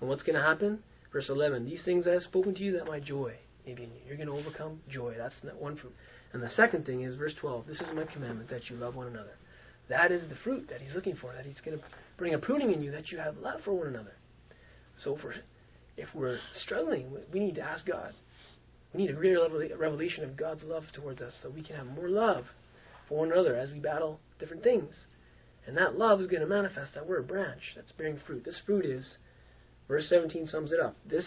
And 0.00 0.08
what's 0.08 0.22
going 0.22 0.36
to 0.36 0.42
happen? 0.42 0.78
Verse 1.12 1.28
11, 1.28 1.64
these 1.64 1.82
things 1.84 2.06
I 2.06 2.12
have 2.12 2.22
spoken 2.22 2.54
to 2.54 2.62
you 2.62 2.72
that 2.72 2.86
my 2.86 3.00
joy 3.00 3.34
may 3.66 3.74
be 3.74 3.84
in 3.84 3.90
you. 3.90 4.00
You're 4.06 4.16
going 4.16 4.28
to 4.28 4.34
overcome 4.34 4.80
joy. 4.88 5.14
That's 5.16 5.34
that 5.44 5.60
one 5.60 5.76
fruit. 5.76 5.94
And 6.32 6.42
the 6.42 6.50
second 6.50 6.86
thing 6.86 7.02
is 7.02 7.14
verse 7.14 7.34
12, 7.40 7.66
this 7.66 7.80
is 7.80 7.86
my 7.94 8.04
commandment 8.04 8.50
that 8.50 8.68
you 8.68 8.76
love 8.76 8.96
one 8.96 9.06
another. 9.06 9.36
That 9.88 10.12
is 10.12 10.28
the 10.28 10.36
fruit 10.42 10.68
that 10.70 10.80
he's 10.80 10.94
looking 10.94 11.16
for, 11.16 11.32
that 11.34 11.44
he's 11.44 11.60
going 11.64 11.78
to 11.78 11.84
bring 12.16 12.34
a 12.34 12.38
pruning 12.38 12.72
in 12.72 12.82
you, 12.82 12.90
that 12.92 13.10
you 13.10 13.18
have 13.18 13.36
love 13.38 13.60
for 13.64 13.74
one 13.74 13.88
another. 13.88 14.14
So 15.02 15.16
for, 15.20 15.34
if 15.96 16.08
we're 16.14 16.38
struggling, 16.64 17.12
we 17.32 17.40
need 17.40 17.56
to 17.56 17.62
ask 17.62 17.84
God. 17.84 18.14
We 18.92 19.02
need 19.02 19.10
a 19.10 19.14
greater 19.14 19.46
revelation 19.76 20.24
of 20.24 20.36
God's 20.36 20.62
love 20.62 20.84
towards 20.94 21.20
us 21.20 21.32
so 21.42 21.50
we 21.50 21.62
can 21.62 21.76
have 21.76 21.86
more 21.86 22.08
love 22.08 22.44
for 23.08 23.18
one 23.18 23.32
another 23.32 23.56
as 23.56 23.70
we 23.70 23.80
battle 23.80 24.20
different 24.38 24.62
things. 24.62 24.92
And 25.66 25.76
that 25.76 25.98
love 25.98 26.20
is 26.20 26.26
going 26.26 26.42
to 26.42 26.46
manifest 26.48 26.94
that 26.94 27.06
we're 27.06 27.20
a 27.20 27.24
branch 27.24 27.60
that's 27.74 27.92
bearing 27.92 28.18
fruit. 28.26 28.44
This 28.44 28.60
fruit 28.64 28.86
is, 28.86 29.04
verse 29.88 30.08
17 30.08 30.46
sums 30.46 30.72
it 30.72 30.80
up. 30.80 30.96
This 31.08 31.26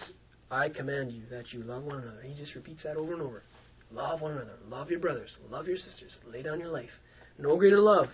I 0.49 0.69
command 0.69 1.11
you 1.11 1.23
that 1.29 1.51
you 1.51 1.63
love 1.63 1.83
one 1.83 1.99
another. 1.99 2.21
He 2.23 2.33
just 2.35 2.55
repeats 2.55 2.83
that 2.83 2.95
over 2.95 3.13
and 3.13 3.21
over. 3.21 3.43
Love 3.91 4.21
one 4.21 4.33
another. 4.33 4.53
Love 4.69 4.89
your 4.89 4.99
brothers. 4.99 5.31
Love 5.49 5.67
your 5.67 5.77
sisters. 5.77 6.13
Lay 6.31 6.41
down 6.41 6.59
your 6.59 6.71
life. 6.71 6.89
No 7.37 7.57
greater 7.57 7.79
love. 7.79 8.07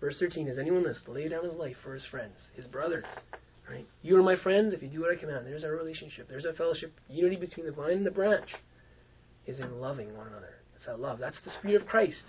Verse 0.00 0.16
13 0.18 0.46
is 0.48 0.58
anyone 0.58 0.84
this 0.84 0.98
to 1.04 1.12
lay 1.12 1.28
down 1.28 1.44
his 1.44 1.54
life 1.54 1.76
for 1.82 1.94
his 1.94 2.04
friends, 2.10 2.36
his 2.54 2.66
brother. 2.66 3.04
Right? 3.68 3.86
You 4.02 4.16
are 4.16 4.22
my 4.22 4.36
friends 4.36 4.72
if 4.72 4.82
you 4.82 4.88
do 4.88 5.00
what 5.00 5.10
I 5.14 5.20
command. 5.20 5.46
There's 5.46 5.64
our 5.64 5.72
relationship. 5.72 6.28
There's 6.28 6.46
our 6.46 6.54
fellowship. 6.54 6.98
Unity 7.08 7.36
between 7.36 7.66
the 7.66 7.72
vine 7.72 7.98
and 7.98 8.06
the 8.06 8.10
branch 8.10 8.48
is 9.46 9.60
in 9.60 9.80
loving 9.80 10.16
one 10.16 10.28
another. 10.28 10.54
That's 10.72 10.86
that 10.86 11.00
love. 11.00 11.18
That's 11.18 11.36
the 11.44 11.50
spirit 11.58 11.82
of 11.82 11.88
Christ. 11.88 12.22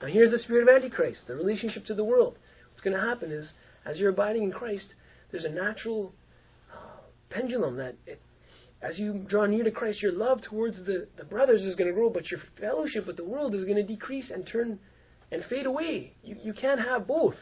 Now 0.00 0.08
here's 0.08 0.30
the 0.30 0.38
spirit 0.38 0.68
of 0.68 0.74
Antichrist, 0.74 1.20
the 1.26 1.34
relationship 1.34 1.86
to 1.86 1.94
the 1.94 2.04
world. 2.04 2.38
What's 2.70 2.82
going 2.82 2.96
to 2.96 3.02
happen 3.02 3.32
is, 3.32 3.48
as 3.86 3.96
you're 3.96 4.10
abiding 4.10 4.42
in 4.42 4.52
Christ, 4.52 4.86
there's 5.30 5.44
a 5.44 5.48
natural 5.48 6.12
uh, 6.72 7.00
pendulum 7.30 7.76
that 7.78 7.96
it, 8.06 8.20
as 8.82 8.98
you 8.98 9.24
draw 9.26 9.46
near 9.46 9.64
to 9.64 9.70
Christ, 9.70 10.02
your 10.02 10.12
love 10.12 10.42
towards 10.42 10.76
the, 10.84 11.08
the 11.16 11.24
brothers 11.24 11.62
is 11.62 11.74
going 11.74 11.88
to 11.88 11.94
grow, 11.94 12.10
but 12.10 12.30
your 12.30 12.40
fellowship 12.60 13.06
with 13.06 13.16
the 13.16 13.24
world 13.24 13.54
is 13.54 13.64
going 13.64 13.76
to 13.76 13.82
decrease 13.82 14.30
and 14.30 14.46
turn 14.46 14.78
and 15.30 15.44
fade 15.48 15.66
away. 15.66 16.14
You, 16.22 16.36
you 16.42 16.52
can't 16.52 16.80
have 16.80 17.06
both. 17.06 17.36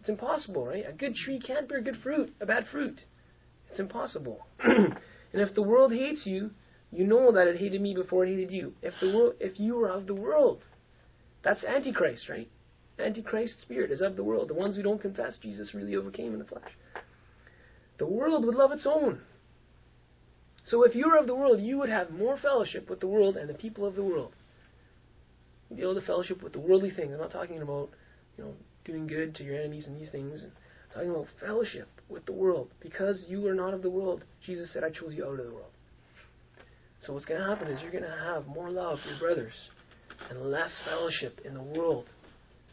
It's 0.00 0.08
impossible, 0.08 0.66
right? 0.66 0.84
A 0.88 0.92
good 0.92 1.14
tree 1.16 1.40
can't 1.40 1.68
bear 1.68 1.80
good 1.80 1.98
fruit, 2.02 2.34
a 2.40 2.46
bad 2.46 2.66
fruit. 2.70 3.00
It's 3.70 3.80
impossible. 3.80 4.46
and 4.64 4.96
if 5.32 5.54
the 5.54 5.62
world 5.62 5.92
hates 5.92 6.26
you, 6.26 6.50
you 6.92 7.06
know 7.06 7.32
that 7.32 7.48
it 7.48 7.56
hated 7.56 7.80
me 7.80 7.94
before 7.94 8.24
it 8.24 8.28
hated 8.28 8.50
you. 8.50 8.74
If 8.82 8.94
the 9.00 9.14
world, 9.14 9.34
if 9.40 9.58
you 9.58 9.74
were 9.76 9.88
of 9.88 10.06
the 10.06 10.14
world, 10.14 10.62
that's 11.42 11.64
Antichrist, 11.64 12.28
right? 12.28 12.48
Antichrist 12.98 13.60
spirit 13.62 13.90
is 13.90 14.00
of 14.00 14.16
the 14.16 14.22
world. 14.22 14.48
The 14.48 14.54
ones 14.54 14.76
who 14.76 14.82
don't 14.82 15.00
confess 15.00 15.36
Jesus 15.42 15.74
really 15.74 15.96
overcame 15.96 16.32
in 16.32 16.38
the 16.38 16.44
flesh. 16.44 16.70
The 17.98 18.06
world 18.06 18.44
would 18.44 18.54
love 18.54 18.72
its 18.72 18.86
own. 18.86 19.20
So 20.66 20.84
if 20.84 20.94
you 20.94 21.08
were 21.08 21.18
of 21.18 21.26
the 21.26 21.34
world, 21.34 21.60
you 21.60 21.78
would 21.78 21.90
have 21.90 22.10
more 22.10 22.38
fellowship 22.38 22.88
with 22.88 23.00
the 23.00 23.06
world 23.06 23.36
and 23.36 23.48
the 23.48 23.54
people 23.54 23.86
of 23.86 23.96
the 23.96 24.02
world. 24.02 24.32
Be 25.74 25.82
able 25.82 25.94
to 25.94 26.06
fellowship 26.06 26.42
with 26.42 26.52
the 26.52 26.60
worldly 26.60 26.90
things. 26.90 27.12
I'm 27.12 27.20
not 27.20 27.32
talking 27.32 27.62
about, 27.62 27.90
you 28.36 28.44
know, 28.44 28.54
doing 28.84 29.06
good 29.06 29.34
to 29.36 29.44
your 29.44 29.56
enemies 29.58 29.86
and 29.86 30.00
these 30.00 30.10
things. 30.10 30.42
I'm 30.42 30.52
talking 30.92 31.10
about 31.10 31.26
fellowship 31.40 31.88
with 32.08 32.26
the 32.26 32.32
world. 32.32 32.70
Because 32.80 33.24
you 33.28 33.46
are 33.48 33.54
not 33.54 33.74
of 33.74 33.82
the 33.82 33.90
world, 33.90 34.24
Jesus 34.44 34.72
said, 34.72 34.84
I 34.84 34.90
chose 34.90 35.14
you 35.14 35.24
out 35.24 35.40
of 35.40 35.46
the 35.46 35.52
world. 35.52 35.70
So 37.06 37.12
what's 37.12 37.26
going 37.26 37.40
to 37.40 37.46
happen 37.46 37.68
is 37.68 37.80
you're 37.82 37.90
going 37.90 38.04
to 38.04 38.24
have 38.32 38.46
more 38.46 38.70
love 38.70 38.98
for 39.02 39.10
your 39.10 39.18
brothers 39.18 39.52
and 40.30 40.50
less 40.50 40.70
fellowship 40.86 41.40
in 41.44 41.54
the 41.54 41.62
world, 41.62 42.06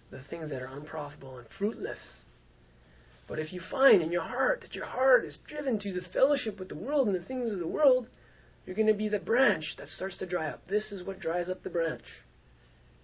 the 0.10 0.22
things 0.30 0.50
that 0.52 0.62
are 0.62 0.78
unprofitable 0.78 1.38
and 1.38 1.48
fruitless. 1.58 1.98
But 3.28 3.40
if 3.40 3.52
you 3.52 3.62
find 3.72 4.02
in 4.02 4.12
your 4.12 4.24
heart 4.24 4.62
that 4.62 4.76
your 4.76 4.86
heart 4.86 5.26
is 5.26 5.38
driven 5.48 5.80
to 5.80 5.94
the 5.94 6.02
fellowship 6.14 6.60
with 6.60 6.70
the 6.70 6.76
world 6.76 7.08
and 7.08 7.16
the 7.16 7.26
things 7.26 7.52
of 7.52 7.60
the 7.60 7.68
world, 7.68 8.08
you're 8.66 8.76
going 8.76 8.88
to 8.88 8.94
be 8.94 9.10
the 9.10 9.20
branch 9.20 9.66
that 9.78 9.90
starts 9.90 10.18
to 10.18 10.26
dry 10.26 10.50
up. 10.50 10.68
This 10.68 10.92
is 10.92 11.06
what 11.06 11.20
dries 11.20 11.50
up 11.50 11.64
the 11.64 11.70
branch. 11.70 12.04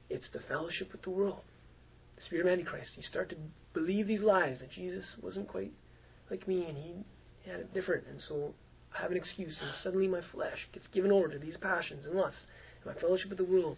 It's 0.09 0.27
the 0.33 0.39
fellowship 0.47 0.91
with 0.91 1.01
the 1.03 1.09
world. 1.09 1.41
The 2.15 2.23
spirit 2.23 2.45
of 2.45 2.51
Antichrist. 2.51 2.91
You 2.95 3.03
start 3.03 3.29
to 3.29 3.35
believe 3.73 4.07
these 4.07 4.21
lies 4.21 4.59
that 4.59 4.71
Jesus 4.71 5.05
wasn't 5.21 5.47
quite 5.47 5.71
like 6.29 6.47
me 6.47 6.65
and 6.65 6.77
he 6.77 7.49
had 7.49 7.59
it 7.59 7.73
different. 7.73 8.05
And 8.07 8.19
so 8.27 8.53
I 8.97 9.01
have 9.01 9.11
an 9.11 9.17
excuse. 9.17 9.57
And 9.61 9.71
suddenly 9.83 10.07
my 10.07 10.21
flesh 10.31 10.67
gets 10.73 10.87
given 10.87 11.11
over 11.11 11.27
to 11.27 11.39
these 11.39 11.57
passions 11.57 12.05
and 12.05 12.15
lusts. 12.15 12.39
And 12.83 12.93
my 12.93 12.99
fellowship 12.99 13.29
with 13.29 13.37
the 13.37 13.45
world 13.45 13.77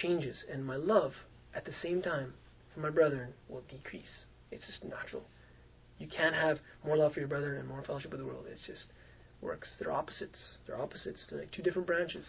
changes. 0.00 0.36
And 0.52 0.64
my 0.64 0.76
love 0.76 1.12
at 1.54 1.64
the 1.64 1.72
same 1.82 2.02
time 2.02 2.34
for 2.74 2.80
my 2.80 2.90
brethren 2.90 3.32
will 3.48 3.62
decrease. 3.70 4.26
It's 4.50 4.66
just 4.66 4.84
natural. 4.84 5.22
You 5.98 6.08
can't 6.08 6.34
have 6.34 6.58
more 6.84 6.96
love 6.96 7.14
for 7.14 7.20
your 7.20 7.28
brethren 7.28 7.58
and 7.58 7.68
more 7.68 7.82
fellowship 7.82 8.10
with 8.10 8.20
the 8.20 8.26
world. 8.26 8.46
It 8.50 8.58
just 8.66 8.86
works. 9.40 9.68
They're 9.78 9.92
opposites. 9.92 10.38
They're 10.66 10.80
opposites. 10.80 11.20
They're 11.30 11.40
like 11.40 11.52
two 11.52 11.62
different 11.62 11.86
branches. 11.86 12.26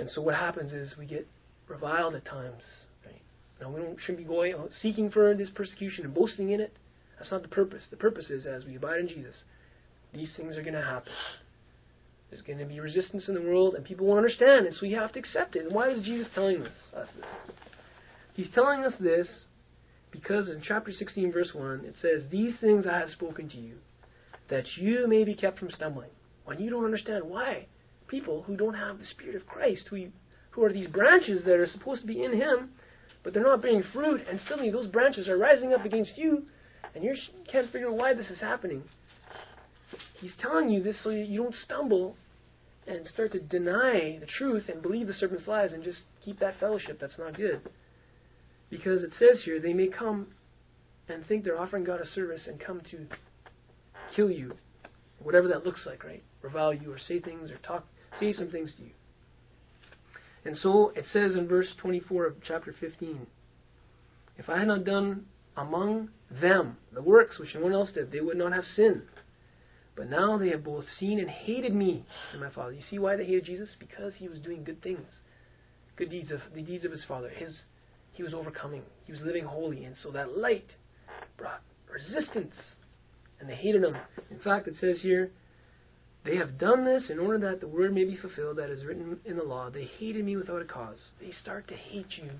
And 0.00 0.10
so 0.10 0.22
what 0.22 0.34
happens 0.34 0.72
is 0.72 0.96
we 0.98 1.06
get 1.06 1.26
reviled 1.68 2.14
at 2.14 2.24
times. 2.24 2.62
Right? 3.04 3.20
Now 3.60 3.70
we 3.70 3.80
don't 3.80 3.98
shouldn't 4.00 4.18
be 4.18 4.24
going 4.24 4.54
out 4.54 4.70
seeking 4.82 5.10
for 5.10 5.34
this 5.34 5.50
persecution 5.54 6.04
and 6.04 6.14
boasting 6.14 6.50
in 6.50 6.60
it. 6.60 6.72
That's 7.18 7.30
not 7.30 7.42
the 7.42 7.48
purpose. 7.48 7.82
The 7.90 7.96
purpose 7.96 8.30
is 8.30 8.46
as 8.46 8.64
we 8.64 8.76
abide 8.76 9.00
in 9.00 9.08
Jesus, 9.08 9.34
these 10.14 10.30
things 10.36 10.56
are 10.56 10.62
going 10.62 10.74
to 10.74 10.82
happen. 10.82 11.12
There's 12.30 12.42
going 12.42 12.58
to 12.58 12.64
be 12.64 12.80
resistance 12.80 13.28
in 13.28 13.34
the 13.34 13.42
world, 13.42 13.74
and 13.74 13.84
people 13.84 14.06
won't 14.06 14.18
understand 14.18 14.66
and 14.66 14.74
so 14.74 14.82
we 14.82 14.92
have 14.92 15.12
to 15.12 15.18
accept 15.18 15.56
it. 15.56 15.66
And 15.66 15.74
why 15.74 15.90
is 15.90 16.02
Jesus 16.02 16.28
telling 16.34 16.62
us, 16.62 16.68
us 16.96 17.08
this? 17.16 17.54
He's 18.34 18.50
telling 18.54 18.84
us 18.84 18.94
this 19.00 19.26
because 20.10 20.48
in 20.48 20.62
chapter 20.62 20.92
16, 20.92 21.32
verse 21.32 21.50
1, 21.52 21.84
it 21.84 21.94
says, 22.00 22.22
These 22.30 22.54
things 22.60 22.86
I 22.86 22.98
have 22.98 23.10
spoken 23.10 23.48
to 23.50 23.56
you, 23.56 23.74
that 24.48 24.64
you 24.76 25.06
may 25.06 25.24
be 25.24 25.34
kept 25.34 25.58
from 25.58 25.70
stumbling. 25.70 26.10
When 26.44 26.58
you 26.58 26.70
don't 26.70 26.84
understand 26.84 27.24
why 27.24 27.66
people 28.10 28.42
who 28.42 28.56
don't 28.56 28.74
have 28.74 28.98
the 28.98 29.06
Spirit 29.06 29.36
of 29.36 29.46
Christ, 29.46 29.84
who, 29.88 30.06
who 30.50 30.64
are 30.64 30.72
these 30.72 30.88
branches 30.88 31.44
that 31.44 31.54
are 31.54 31.66
supposed 31.66 32.02
to 32.02 32.06
be 32.06 32.22
in 32.22 32.32
Him, 32.32 32.70
but 33.22 33.32
they're 33.32 33.42
not 33.42 33.62
bearing 33.62 33.84
fruit, 33.92 34.22
and 34.28 34.40
suddenly 34.48 34.70
those 34.70 34.86
branches 34.86 35.28
are 35.28 35.38
rising 35.38 35.72
up 35.72 35.84
against 35.84 36.16
you, 36.16 36.44
and 36.94 37.04
you 37.04 37.14
can't 37.50 37.70
figure 37.70 37.88
out 37.88 37.96
why 37.96 38.14
this 38.14 38.28
is 38.28 38.40
happening. 38.40 38.82
He's 40.20 40.34
telling 40.40 40.68
you 40.68 40.82
this 40.82 40.96
so 41.02 41.10
you 41.10 41.42
don't 41.42 41.54
stumble 41.64 42.16
and 42.86 43.06
start 43.06 43.32
to 43.32 43.40
deny 43.40 44.18
the 44.18 44.26
truth 44.26 44.68
and 44.68 44.82
believe 44.82 45.06
the 45.06 45.14
serpent's 45.14 45.46
lies 45.46 45.72
and 45.72 45.84
just 45.84 45.98
keep 46.24 46.40
that 46.40 46.58
fellowship. 46.58 46.98
That's 47.00 47.18
not 47.18 47.36
good. 47.36 47.60
Because 48.68 49.02
it 49.02 49.12
says 49.18 49.42
here, 49.44 49.60
they 49.60 49.72
may 49.72 49.88
come 49.88 50.28
and 51.08 51.26
think 51.26 51.44
they're 51.44 51.60
offering 51.60 51.84
God 51.84 52.00
a 52.00 52.06
service 52.06 52.42
and 52.46 52.58
come 52.58 52.80
to 52.90 53.06
kill 54.14 54.30
you, 54.30 54.54
whatever 55.22 55.48
that 55.48 55.64
looks 55.64 55.84
like, 55.86 56.04
right? 56.04 56.22
Revile 56.42 56.74
you 56.74 56.92
or 56.92 56.98
say 56.98 57.20
things 57.20 57.50
or 57.50 57.58
talk, 57.58 57.86
say 58.18 58.32
some 58.32 58.50
things 58.50 58.72
to 58.76 58.82
you. 58.82 58.90
And 60.44 60.56
so 60.56 60.92
it 60.96 61.04
says 61.12 61.34
in 61.34 61.46
verse 61.46 61.68
24 61.80 62.26
of 62.26 62.34
chapter 62.46 62.74
15, 62.78 63.26
if 64.38 64.48
I 64.48 64.58
had 64.58 64.68
not 64.68 64.84
done 64.84 65.26
among 65.56 66.08
them 66.40 66.76
the 66.92 67.02
works 67.02 67.38
which 67.38 67.54
no 67.54 67.60
one 67.60 67.72
else 67.72 67.90
did, 67.92 68.10
they 68.10 68.20
would 68.20 68.38
not 68.38 68.52
have 68.52 68.64
sinned. 68.74 69.02
But 69.96 70.08
now 70.08 70.38
they 70.38 70.48
have 70.48 70.64
both 70.64 70.86
seen 70.98 71.20
and 71.20 71.28
hated 71.28 71.74
me 71.74 72.06
and 72.32 72.40
my 72.40 72.50
Father. 72.50 72.72
You 72.72 72.82
see 72.88 72.98
why 72.98 73.16
they 73.16 73.26
hated 73.26 73.44
Jesus? 73.44 73.68
Because 73.78 74.14
he 74.16 74.28
was 74.28 74.38
doing 74.38 74.64
good 74.64 74.82
things, 74.82 75.06
good 75.96 76.10
deeds 76.10 76.30
of 76.30 76.40
the 76.54 76.62
deeds 76.62 76.84
of 76.84 76.92
his 76.92 77.04
Father. 77.04 77.28
His 77.28 77.60
he 78.12 78.22
was 78.22 78.34
overcoming. 78.34 78.82
He 79.04 79.12
was 79.12 79.20
living 79.22 79.44
holy. 79.44 79.84
And 79.84 79.96
so 80.02 80.10
that 80.12 80.36
light 80.36 80.74
brought 81.36 81.62
resistance. 81.90 82.54
And 83.38 83.48
they 83.48 83.54
hated 83.54 83.82
him. 83.82 83.96
In 84.30 84.38
fact, 84.40 84.68
it 84.68 84.74
says 84.80 84.98
here, 85.00 85.30
They 86.24 86.36
have 86.36 86.58
done 86.58 86.84
this 86.84 87.08
in 87.08 87.18
order 87.18 87.38
that 87.50 87.60
the 87.60 87.68
word 87.68 87.94
may 87.94 88.04
be 88.04 88.16
fulfilled 88.16 88.58
that 88.58 88.68
is 88.68 88.84
written 88.84 89.18
in 89.24 89.36
the 89.36 89.42
law. 89.42 89.70
They 89.70 89.84
hated 89.84 90.24
me 90.24 90.36
without 90.36 90.60
a 90.60 90.66
cause. 90.66 90.98
They 91.18 91.32
start 91.32 91.66
to 91.68 91.74
hate 91.74 92.18
you 92.22 92.30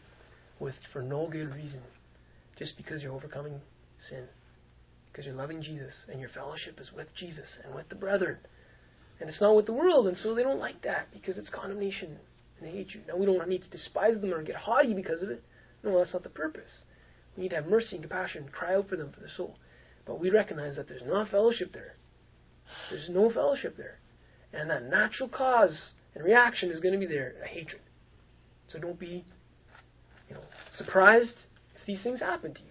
with 0.59 0.75
for 0.93 1.01
no 1.01 1.29
good 1.29 1.55
reason, 1.55 1.81
just 2.59 2.77
because 2.77 3.03
you're 3.03 3.15
overcoming 3.15 3.61
sin, 4.11 4.25
because 5.11 5.25
you're 5.25 5.35
loving 5.35 5.63
Jesus 5.63 5.95
and 6.11 6.21
your 6.21 6.29
fellowship 6.29 6.79
is 6.79 6.93
with 6.95 7.09
Jesus 7.17 7.47
and 7.65 7.75
with 7.75 7.89
the 7.89 7.95
brethren, 7.95 8.37
and 9.19 9.31
it's 9.31 9.41
not 9.41 9.57
with 9.57 9.67
the 9.67 9.73
world, 9.73 10.07
and 10.07 10.17
so 10.23 10.35
they 10.35 10.43
don't 10.43 10.59
like 10.59 10.83
that 10.83 11.09
because 11.13 11.39
it's 11.39 11.49
condemnation 11.49 12.19
and 12.59 12.69
they 12.69 12.77
hate 12.77 12.95
you. 12.95 13.01
Now 13.09 13.17
we 13.17 13.25
don't 13.25 13.49
need 13.49 13.63
to 13.63 13.71
despise 13.71 14.21
them 14.21 14.35
or 14.35 14.43
get 14.43 14.57
haughty 14.57 14.93
because 14.93 15.23
of 15.23 15.31
it. 15.31 15.43
No, 15.83 15.97
that's 15.99 16.13
not 16.13 16.23
the 16.23 16.29
purpose. 16.29 16.71
We 17.35 17.45
need 17.45 17.49
to 17.51 17.57
have 17.57 17.67
mercy 17.67 17.97
and 17.97 18.03
compassion, 18.03 18.43
and 18.43 18.53
cry 18.53 18.75
out 18.75 18.91
for 18.91 18.97
them 18.97 19.11
for 19.13 19.21
their 19.21 19.31
soul. 19.37 19.57
But 20.05 20.21
we 20.21 20.29
recognize 20.29 20.77
that 20.77 20.89
there's 20.89 21.03
not 21.07 21.31
fellowship 21.31 21.73
there. 21.73 21.95
There's 22.91 23.09
no 23.09 23.31
fellowship 23.31 23.77
there. 23.77 23.99
And 24.53 24.71
that 24.71 24.85
natural 24.85 25.29
cause 25.29 25.77
and 26.15 26.25
reaction 26.25 26.71
is 26.71 26.81
going 26.81 26.93
to 26.93 27.01
be 27.01 27.07
there, 27.07 27.35
a 27.43 27.47
hatred. 27.47 27.83
So 28.69 28.79
don't 28.79 28.99
be, 28.99 29.25
you 30.29 30.35
know, 30.35 30.43
surprised 30.77 31.35
if 31.75 31.87
these 31.87 32.03
things 32.03 32.21
happen 32.21 32.55
to 32.55 32.61
you. 32.61 32.67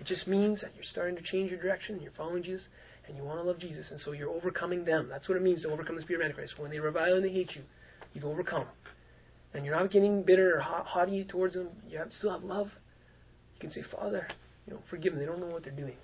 It 0.00 0.06
just 0.06 0.26
means 0.26 0.60
that 0.60 0.72
you're 0.74 0.84
starting 0.84 1.16
to 1.16 1.22
change 1.22 1.50
your 1.50 1.60
direction, 1.60 2.00
you're 2.02 2.12
following 2.16 2.42
Jesus, 2.42 2.66
and 3.06 3.16
you 3.16 3.22
want 3.22 3.38
to 3.38 3.44
love 3.44 3.58
Jesus, 3.58 3.86
and 3.90 4.00
so 4.00 4.12
you're 4.12 4.30
overcoming 4.30 4.84
them. 4.84 5.08
That's 5.08 5.28
what 5.28 5.36
it 5.36 5.42
means 5.42 5.62
to 5.62 5.70
overcome 5.70 5.96
the 5.96 6.02
spirit 6.02 6.20
of 6.20 6.26
Antichrist. 6.26 6.58
When 6.58 6.70
they 6.70 6.78
revile 6.78 7.14
and 7.14 7.24
they 7.24 7.30
hate 7.30 7.54
you, 7.54 7.62
you've 8.12 8.24
overcome. 8.24 8.66
And 9.52 9.64
you're 9.64 9.76
not 9.76 9.90
getting 9.90 10.22
bitter 10.22 10.56
or 10.56 10.60
haughty 10.60 11.24
towards 11.24 11.54
them. 11.54 11.68
You 11.88 11.98
have, 11.98 12.08
still 12.18 12.32
have 12.32 12.42
love. 12.42 12.68
You 13.54 13.60
can 13.60 13.70
say, 13.70 13.82
Father, 13.82 14.26
you 14.66 14.72
know, 14.72 14.80
forgive 14.90 15.12
them. 15.12 15.20
They 15.20 15.26
don't 15.26 15.40
know 15.40 15.46
what 15.46 15.62
they're 15.62 15.72
doing. 15.72 15.96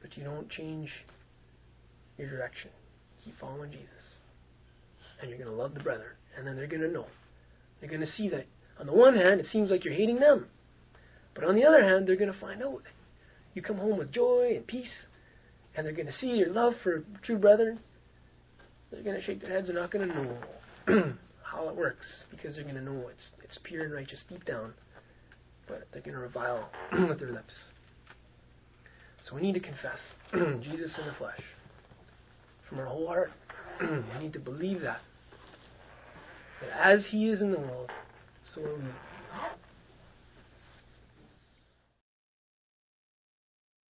But 0.00 0.16
you 0.16 0.24
don't 0.24 0.50
change 0.50 0.90
your 2.22 2.30
direction. 2.30 2.70
Keep 3.24 3.38
following 3.40 3.70
Jesus. 3.70 3.88
And 5.20 5.28
you're 5.28 5.38
going 5.38 5.50
to 5.50 5.56
love 5.56 5.74
the 5.74 5.80
brethren. 5.80 6.12
And 6.36 6.46
then 6.46 6.56
they're 6.56 6.66
going 6.66 6.82
to 6.82 6.90
know. 6.90 7.06
They're 7.80 7.90
going 7.90 8.00
to 8.00 8.12
see 8.12 8.28
that, 8.30 8.46
on 8.78 8.86
the 8.86 8.92
one 8.92 9.14
hand, 9.14 9.40
it 9.40 9.46
seems 9.52 9.70
like 9.70 9.84
you're 9.84 9.94
hating 9.94 10.20
them. 10.20 10.46
But 11.34 11.44
on 11.44 11.54
the 11.54 11.64
other 11.64 11.82
hand, 11.82 12.06
they're 12.06 12.16
going 12.16 12.32
to 12.32 12.38
find 12.38 12.62
out 12.62 12.82
you 13.54 13.62
come 13.62 13.76
home 13.76 13.98
with 13.98 14.12
joy 14.12 14.52
and 14.56 14.66
peace. 14.66 14.92
And 15.76 15.86
they're 15.86 15.94
going 15.94 16.06
to 16.06 16.18
see 16.20 16.28
your 16.28 16.52
love 16.52 16.74
for 16.82 17.04
true 17.24 17.38
brethren. 17.38 17.80
They're 18.90 19.02
going 19.02 19.16
to 19.16 19.22
shake 19.22 19.40
their 19.40 19.50
heads. 19.50 19.68
They're 19.68 19.76
not 19.76 19.90
going 19.90 20.08
to 20.08 20.14
know 20.14 21.12
how 21.42 21.68
it 21.68 21.76
works 21.76 22.06
because 22.30 22.54
they're 22.54 22.64
going 22.64 22.76
to 22.76 22.82
know 22.82 23.08
it's, 23.08 23.24
it's 23.42 23.58
pure 23.64 23.84
and 23.84 23.92
righteous 23.92 24.20
deep 24.28 24.44
down. 24.44 24.74
But 25.66 25.88
they're 25.92 26.02
going 26.02 26.14
to 26.14 26.20
revile 26.20 26.70
with 27.08 27.20
their 27.20 27.32
lips. 27.32 27.54
So 29.28 29.36
we 29.36 29.42
need 29.42 29.54
to 29.54 29.60
confess 29.60 29.98
Jesus 30.32 30.90
in 30.98 31.06
the 31.06 31.14
flesh 31.18 31.40
from 32.72 32.80
our 32.80 32.86
whole 32.86 33.06
heart. 33.06 33.30
we 33.80 34.22
need 34.22 34.32
to 34.32 34.38
believe 34.38 34.80
that. 34.80 35.00
That 36.60 36.98
as 36.98 37.04
He 37.10 37.28
is 37.28 37.42
in 37.42 37.52
the 37.52 37.58
world, 37.58 37.90
so 38.54 38.62
are 38.62 38.74
we. 38.74 38.84